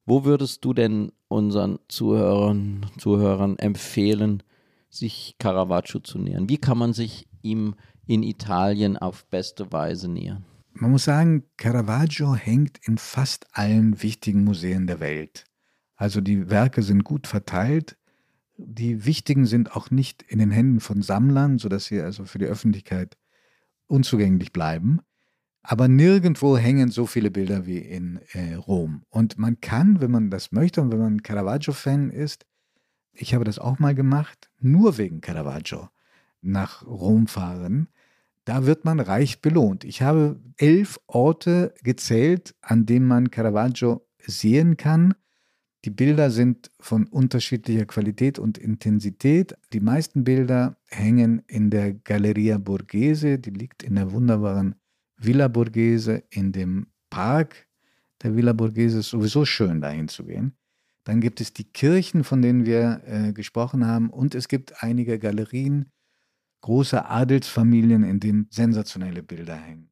wo 0.08 0.26
würdest 0.26 0.66
du 0.66 0.74
denn 0.74 1.12
unseren 1.28 1.78
Zuhörern, 1.88 2.88
Zuhörern 2.98 3.60
empfehlen, 3.60 4.42
sich 4.90 5.36
Caravaggio 5.40 6.00
zu 6.00 6.20
nähern? 6.20 6.50
Wie 6.50 6.58
kann 6.58 6.78
man 6.78 6.94
sich 6.94 7.28
ihm 7.42 7.76
in 8.06 8.24
Italien 8.24 8.98
auf 8.98 9.26
beste 9.28 9.72
Weise 9.72 10.10
nähern? 10.10 10.46
Man 10.74 10.92
muss 10.92 11.04
sagen, 11.04 11.44
Caravaggio 11.58 12.36
hängt 12.36 12.80
in 12.86 12.98
fast 12.98 13.48
allen 13.52 14.02
wichtigen 14.02 14.44
Museen 14.44 14.88
der 14.88 15.00
Welt. 15.00 15.46
Also 15.96 16.22
die 16.22 16.50
Werke 16.50 16.82
sind 16.82 17.04
gut 17.04 17.28
verteilt. 17.28 17.98
Die 18.58 19.06
wichtigen 19.06 19.46
sind 19.46 19.76
auch 19.76 19.92
nicht 19.92 20.24
in 20.24 20.40
den 20.40 20.52
Händen 20.52 20.80
von 20.80 21.02
Sammlern, 21.02 21.58
sodass 21.58 21.86
sie 21.86 22.00
also 22.00 22.26
für 22.26 22.40
die 22.40 22.46
Öffentlichkeit 22.46 23.18
unzugänglich 23.88 24.54
bleiben. 24.54 25.02
Aber 25.62 25.88
nirgendwo 25.88 26.58
hängen 26.58 26.90
so 26.90 27.06
viele 27.06 27.32
Bilder 27.32 27.66
wie 27.66 27.80
in 27.80 28.20
äh, 28.32 28.54
Rom. 28.56 29.04
Und 29.10 29.38
man 29.38 29.60
kann, 29.60 30.00
wenn 30.00 30.12
man 30.12 30.30
das 30.30 30.52
möchte 30.52 30.82
und 30.82 30.92
wenn 30.92 31.00
man 31.00 31.22
Caravaggio-Fan 31.22 32.10
ist, 32.10 32.46
ich 33.20 33.34
habe 33.34 33.44
das 33.44 33.60
auch 33.60 33.80
mal 33.80 33.94
gemacht, 33.94 34.50
nur 34.60 34.98
wegen 34.98 35.22
Caravaggio 35.22 35.90
nach 36.42 36.86
Rom 36.86 37.28
fahren. 37.28 37.90
Da 38.46 38.66
wird 38.66 38.86
man 38.86 39.00
reich 39.00 39.42
belohnt. 39.42 39.84
Ich 39.84 40.02
habe 40.02 40.40
elf 40.58 41.00
Orte 41.08 41.74
gezählt, 41.84 42.56
an 42.62 42.86
denen 42.86 43.06
man 43.08 43.30
Caravaggio 43.30 44.08
sehen 44.26 44.78
kann. 44.78 45.14
Die 45.86 45.90
Bilder 45.90 46.32
sind 46.32 46.72
von 46.80 47.08
unterschiedlicher 47.08 47.86
Qualität 47.86 48.40
und 48.40 48.58
Intensität. 48.58 49.56
Die 49.72 49.80
meisten 49.80 50.24
Bilder 50.24 50.78
hängen 50.88 51.42
in 51.48 51.70
der 51.70 51.94
Galleria 51.94 52.58
Borghese, 52.58 53.38
die 53.38 53.52
liegt 53.52 53.84
in 53.84 53.96
der 53.96 54.12
wunderbaren 54.12 54.76
Villa 55.18 55.48
Borghese 55.48 56.24
in 56.30 56.52
dem 56.52 56.88
Park 57.10 57.68
der 58.24 58.36
Villa 58.36 58.54
Borghese. 58.54 59.00
Ist 59.00 59.10
sowieso 59.10 59.46
schön, 59.46 59.82
dahin 59.82 60.08
zu 60.08 60.26
gehen. 60.26 60.54
Dann 61.10 61.22
gibt 61.22 61.42
es 61.42 61.54
die 61.54 61.64
Kirchen, 61.64 62.24
von 62.24 62.44
denen 62.44 62.68
wir 62.68 63.02
äh, 63.08 63.34
gesprochen 63.34 63.88
haben, 63.88 64.12
und 64.12 64.36
es 64.36 64.48
gibt 64.48 64.84
einige 64.84 65.18
Galerien 65.18 65.92
großer 66.62 67.10
Adelsfamilien, 67.10 68.04
in 68.04 68.20
denen 68.20 68.48
sensationelle 68.52 69.24
Bilder 69.24 69.56
hängen. 69.56 69.90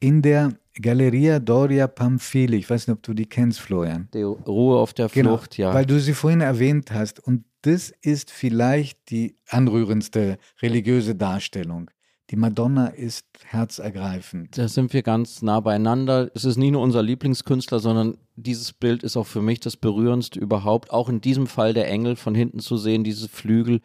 In 0.00 0.20
der 0.20 0.54
Galleria 0.74 1.38
Doria 1.38 1.86
Pamphili, 1.86 2.56
ich 2.56 2.68
weiß 2.68 2.88
nicht, 2.88 2.96
ob 2.96 3.04
du 3.04 3.14
die 3.14 3.26
kennst, 3.26 3.60
Florian. 3.60 4.08
Die 4.12 4.22
Ruhe 4.22 4.80
auf 4.80 4.94
der 4.94 5.08
Genau, 5.10 5.36
Flucht, 5.36 5.58
ja. 5.58 5.72
Weil 5.72 5.86
du 5.86 6.00
sie 6.00 6.12
vorhin 6.12 6.40
erwähnt 6.40 6.90
hast. 6.90 7.20
Und 7.20 7.44
das 7.62 7.92
ist 8.02 8.32
vielleicht 8.32 9.10
die 9.10 9.36
anrührendste 9.48 10.38
religiöse 10.60 11.14
Darstellung. 11.14 11.88
Die 12.30 12.36
Madonna 12.36 12.88
ist 12.88 13.24
herzergreifend. 13.44 14.58
Da 14.58 14.68
sind 14.68 14.92
wir 14.92 15.02
ganz 15.02 15.40
nah 15.40 15.60
beieinander. 15.60 16.30
Es 16.34 16.44
ist 16.44 16.58
nicht 16.58 16.72
nur 16.72 16.82
unser 16.82 17.02
Lieblingskünstler, 17.02 17.78
sondern 17.78 18.18
dieses 18.36 18.74
Bild 18.74 19.02
ist 19.02 19.16
auch 19.16 19.26
für 19.26 19.40
mich 19.40 19.60
das 19.60 19.78
berührendste 19.78 20.38
überhaupt. 20.38 20.90
Auch 20.90 21.08
in 21.08 21.22
diesem 21.22 21.46
Fall 21.46 21.72
der 21.72 21.88
Engel 21.88 22.16
von 22.16 22.34
hinten 22.34 22.60
zu 22.60 22.76
sehen, 22.76 23.02
diese 23.02 23.30
Flügel, 23.30 23.80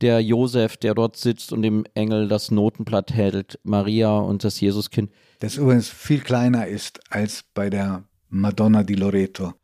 der 0.00 0.20
Josef, 0.20 0.76
der 0.76 0.94
dort 0.94 1.16
sitzt 1.16 1.52
und 1.52 1.62
dem 1.62 1.84
Engel 1.94 2.28
das 2.28 2.52
Notenblatt 2.52 3.12
hält, 3.12 3.58
Maria 3.64 4.16
und 4.16 4.44
das 4.44 4.60
Jesuskind. 4.60 5.10
Das 5.40 5.56
übrigens 5.56 5.88
viel 5.88 6.20
kleiner 6.20 6.68
ist 6.68 7.00
als 7.10 7.44
bei 7.54 7.68
der 7.68 8.04
Madonna 8.28 8.84
di 8.84 8.94
Loreto 8.94 9.54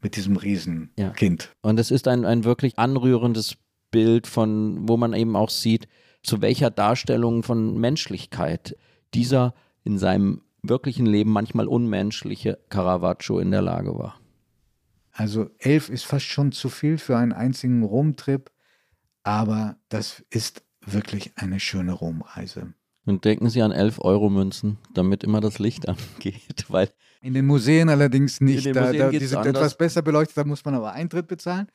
mit 0.00 0.14
diesem 0.14 0.36
Riesenkind. 0.36 1.52
Und 1.62 1.80
es 1.80 1.90
ist 1.90 2.06
ein, 2.06 2.24
ein 2.24 2.44
wirklich 2.44 2.78
anrührendes 2.78 3.56
Bild 3.90 4.28
von, 4.28 4.88
wo 4.88 4.96
man 4.96 5.14
eben 5.14 5.34
auch 5.34 5.50
sieht, 5.50 5.88
zu 6.26 6.42
welcher 6.42 6.70
Darstellung 6.70 7.42
von 7.42 7.78
Menschlichkeit 7.78 8.76
dieser 9.14 9.54
in 9.84 9.98
seinem 9.98 10.42
wirklichen 10.62 11.06
Leben 11.06 11.30
manchmal 11.30 11.68
unmenschliche 11.68 12.58
Caravaggio 12.68 13.38
in 13.38 13.52
der 13.52 13.62
Lage 13.62 13.96
war. 13.96 14.20
Also 15.12 15.48
elf 15.58 15.88
ist 15.88 16.04
fast 16.04 16.26
schon 16.26 16.52
zu 16.52 16.68
viel 16.68 16.98
für 16.98 17.16
einen 17.16 17.32
einzigen 17.32 17.82
Romtrip, 17.84 18.50
aber 19.22 19.76
das 19.88 20.24
ist 20.28 20.62
wirklich 20.84 21.32
eine 21.36 21.60
schöne 21.60 21.92
Romreise. 21.92 22.74
Und 23.06 23.24
denken 23.24 23.48
Sie 23.48 23.62
an 23.62 23.72
11-Euro-Münzen, 23.72 24.78
damit 24.92 25.22
immer 25.22 25.40
das 25.40 25.60
Licht 25.60 25.88
angeht, 25.88 26.66
weil 26.68 26.90
In 27.22 27.34
den 27.34 27.46
Museen 27.46 27.88
allerdings 27.88 28.40
nicht. 28.40 28.66
Da, 28.74 28.86
Museen 28.86 28.98
da, 28.98 29.10
die 29.10 29.18
sind 29.24 29.38
anders. 29.38 29.56
etwas 29.56 29.78
besser 29.78 30.02
beleuchtet, 30.02 30.36
da 30.36 30.44
muss 30.44 30.64
man 30.64 30.74
aber 30.74 30.92
Eintritt 30.92 31.28
bezahlen. 31.28 31.68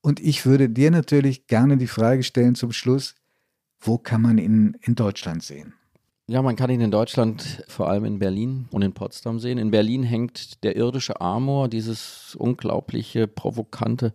Und 0.00 0.18
ich 0.18 0.44
würde 0.44 0.68
dir 0.68 0.90
natürlich 0.90 1.46
gerne 1.46 1.76
die 1.76 1.86
Frage 1.86 2.24
stellen 2.24 2.56
zum 2.56 2.72
Schluss, 2.72 3.14
wo 3.82 3.98
kann 3.98 4.22
man 4.22 4.38
ihn 4.38 4.76
in 4.82 4.94
Deutschland 4.94 5.42
sehen? 5.42 5.74
Ja, 6.28 6.40
man 6.40 6.56
kann 6.56 6.70
ihn 6.70 6.80
in 6.80 6.92
Deutschland, 6.92 7.64
vor 7.68 7.88
allem 7.88 8.04
in 8.04 8.18
Berlin 8.20 8.68
und 8.70 8.82
in 8.82 8.92
Potsdam 8.92 9.40
sehen. 9.40 9.58
In 9.58 9.72
Berlin 9.72 10.04
hängt 10.04 10.62
der 10.62 10.76
irdische 10.76 11.20
Amor, 11.20 11.68
dieses 11.68 12.36
unglaubliche, 12.38 13.26
provokante 13.26 14.14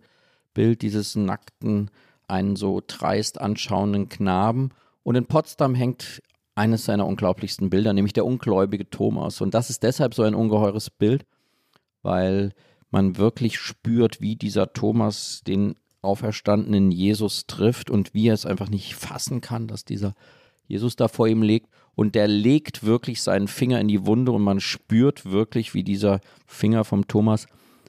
Bild 0.54 0.80
dieses 0.82 1.14
nackten, 1.16 1.90
einen 2.26 2.56
so 2.56 2.82
dreist 2.84 3.40
anschauenden 3.40 4.08
Knaben. 4.08 4.70
Und 5.02 5.16
in 5.16 5.26
Potsdam 5.26 5.74
hängt 5.74 6.22
eines 6.54 6.86
seiner 6.86 7.06
unglaublichsten 7.06 7.70
Bilder, 7.70 7.92
nämlich 7.92 8.14
der 8.14 8.24
ungläubige 8.26 8.88
Thomas. 8.88 9.40
Und 9.42 9.54
das 9.54 9.70
ist 9.70 9.82
deshalb 9.82 10.14
so 10.14 10.22
ein 10.22 10.34
ungeheures 10.34 10.90
Bild, 10.90 11.26
weil 12.02 12.52
man 12.90 13.18
wirklich 13.18 13.58
spürt, 13.58 14.20
wie 14.22 14.34
dieser 14.34 14.72
Thomas 14.72 15.42
den 15.46 15.76
auferstandenen 16.08 16.90
Jesus 16.90 17.46
trifft 17.46 17.90
und 17.90 18.14
wie 18.14 18.28
er 18.28 18.34
es 18.34 18.46
einfach 18.46 18.68
nicht 18.68 18.94
fassen 18.94 19.40
kann, 19.40 19.68
dass 19.68 19.84
dieser 19.84 20.14
Jesus 20.66 20.96
da 20.96 21.08
vor 21.08 21.28
ihm 21.28 21.42
liegt. 21.42 21.68
Und 21.94 22.14
der 22.14 22.28
legt 22.28 22.84
wirklich 22.84 23.22
seinen 23.22 23.48
Finger 23.48 23.80
in 23.80 23.88
die 23.88 24.06
Wunde 24.06 24.32
und 24.32 24.42
man 24.42 24.60
spürt 24.60 25.24
wirklich, 25.30 25.74
wie 25.74 25.82
dieser 25.82 26.20
Finger 26.46 26.84
vom 26.84 27.08
Thomas 27.08 27.46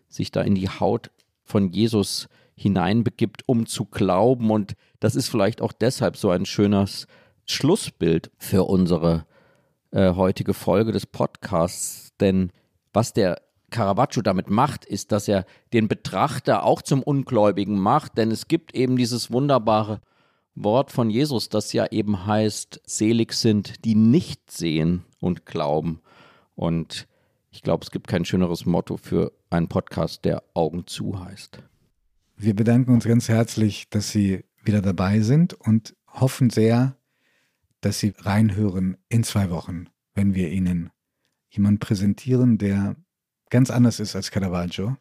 sich 0.08 0.32
da 0.32 0.42
in 0.42 0.56
die 0.56 0.70
Haut 0.70 1.12
von 1.44 1.72
Jesus 1.72 2.28
hineinbegibt, 2.56 3.44
um 3.46 3.66
zu 3.66 3.86
glauben. 3.86 4.50
Und 4.50 4.76
das 5.00 5.16
ist 5.16 5.30
vielleicht 5.30 5.62
auch 5.62 5.72
deshalb 5.72 6.18
so 6.18 6.30
ein 6.32 6.46
schönes 6.46 7.08
Schlussbild 7.46 8.32
für 8.38 8.64
unsere 8.64 9.26
äh, 9.92 10.14
heutige 10.14 10.54
Folge 10.54 10.92
des 10.92 11.06
Podcasts. 11.06 12.12
Denn 12.20 12.52
was 12.94 13.14
der 13.14 13.42
Caravaggio 13.70 14.22
damit 14.22 14.50
macht, 14.50 14.86
ist, 14.86 15.12
dass 15.12 15.28
er 15.28 15.46
den 15.74 15.88
Betrachter 15.88 16.64
auch 16.64 16.82
zum 16.82 17.04
Ungläubigen 17.04 17.80
macht, 17.80 18.18
denn 18.18 18.32
es 18.32 18.48
gibt 18.48 18.74
eben 18.76 18.98
dieses 18.98 19.32
wunderbare 19.32 20.02
Wort 20.56 20.92
von 20.92 21.10
Jesus, 21.10 21.50
das 21.50 21.74
ja 21.74 21.86
eben 21.92 22.26
heißt, 22.26 22.82
selig 22.86 23.34
sind, 23.34 23.86
die 23.86 23.96
nicht 23.96 24.52
sehen 24.52 25.06
und 25.20 25.46
glauben. 25.46 26.02
Und 26.56 27.08
ich 27.52 27.62
glaube, 27.62 27.84
es 27.84 27.92
gibt 27.92 28.08
kein 28.08 28.26
schöneres 28.26 28.66
Motto 28.66 28.98
für 28.98 29.32
einen 29.50 29.68
Podcast, 29.68 30.26
der 30.26 30.44
Augen 30.54 30.86
zu 30.86 31.24
heißt. 31.24 31.64
Wir 32.36 32.56
bedanken 32.56 32.94
uns 32.94 33.06
ganz 33.06 33.30
herzlich, 33.30 33.90
dass 33.90 34.12
Sie 34.12 34.44
wieder 34.64 34.82
dabei 34.82 35.22
sind 35.22 35.54
und 35.54 35.96
hoffen 36.08 36.50
sehr, 36.50 36.98
dass 37.82 38.00
Sie 38.00 38.14
reinhören 38.18 38.98
in 39.08 39.24
zwei 39.24 39.50
Wochen, 39.50 39.88
wenn 40.14 40.36
wir 40.36 40.50
Ihnen 40.52 40.92
jemanden 41.50 41.80
präsentieren, 41.80 42.58
der 42.58 42.96
ganz 43.50 43.70
anders 43.70 44.00
ist 44.00 44.16
als 44.16 44.32
Caravaggio, 44.32 44.96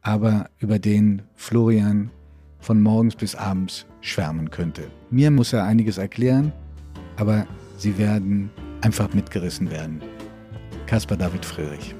aber 0.00 0.48
über 0.58 0.78
den 0.78 1.22
Florian 1.34 2.10
von 2.58 2.80
morgens 2.80 3.16
bis 3.16 3.34
abends 3.34 3.86
schwärmen 4.00 4.50
könnte. 4.50 4.90
Mir 5.10 5.30
muss 5.30 5.52
er 5.52 5.64
einiges 5.64 5.98
erklären, 5.98 6.52
aber 7.16 7.46
sie 7.76 7.98
werden 7.98 8.50
einfach 8.80 9.12
mitgerissen 9.12 9.70
werden. 9.70 10.02
Caspar 10.86 11.16
David 11.16 11.44
Friedrich. 11.44 11.94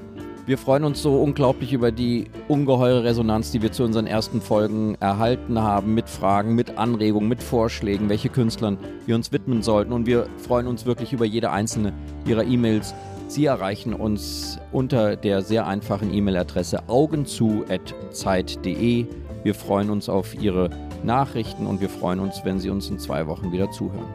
Wir 0.47 0.57
freuen 0.57 0.83
uns 0.83 1.01
so 1.01 1.21
unglaublich 1.21 1.71
über 1.71 1.91
die 1.91 2.25
ungeheure 2.47 3.03
Resonanz, 3.03 3.51
die 3.51 3.61
wir 3.61 3.71
zu 3.71 3.83
unseren 3.83 4.07
ersten 4.07 4.41
Folgen 4.41 4.95
erhalten 4.95 5.59
haben, 5.59 5.93
mit 5.93 6.09
Fragen, 6.09 6.55
mit 6.55 6.79
Anregungen, 6.79 7.29
mit 7.29 7.43
Vorschlägen, 7.43 8.09
welche 8.09 8.29
Künstlern 8.29 8.79
wir 9.05 9.15
uns 9.15 9.31
widmen 9.31 9.61
sollten. 9.61 9.93
Und 9.93 10.07
wir 10.07 10.27
freuen 10.37 10.65
uns 10.65 10.87
wirklich 10.87 11.13
über 11.13 11.25
jede 11.25 11.51
einzelne 11.51 11.93
Ihrer 12.25 12.43
E-Mails. 12.43 12.95
Sie 13.31 13.45
erreichen 13.45 13.93
uns 13.93 14.59
unter 14.73 15.15
der 15.15 15.41
sehr 15.41 15.65
einfachen 15.65 16.13
E-Mail-Adresse 16.13 16.89
augenzu.zeit.de. 16.89 19.05
Wir 19.43 19.55
freuen 19.55 19.89
uns 19.89 20.09
auf 20.09 20.35
Ihre 20.35 20.69
Nachrichten 21.05 21.65
und 21.65 21.79
wir 21.79 21.87
freuen 21.87 22.19
uns, 22.19 22.41
wenn 22.43 22.59
Sie 22.59 22.69
uns 22.69 22.89
in 22.89 22.99
zwei 22.99 23.27
Wochen 23.27 23.53
wieder 23.53 23.71
zuhören. 23.71 24.11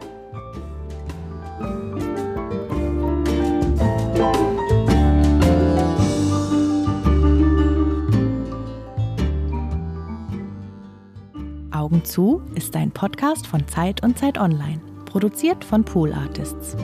Augen 11.71 12.05
zu 12.05 12.43
ist 12.53 12.75
ein 12.75 12.91
Podcast 12.91 13.47
von 13.47 13.67
Zeit 13.67 14.03
und 14.03 14.19
Zeit 14.19 14.37
Online, 14.37 14.79
produziert 15.05 15.65
von 15.65 15.83
Pool 15.83 16.13
Artists. 16.13 16.77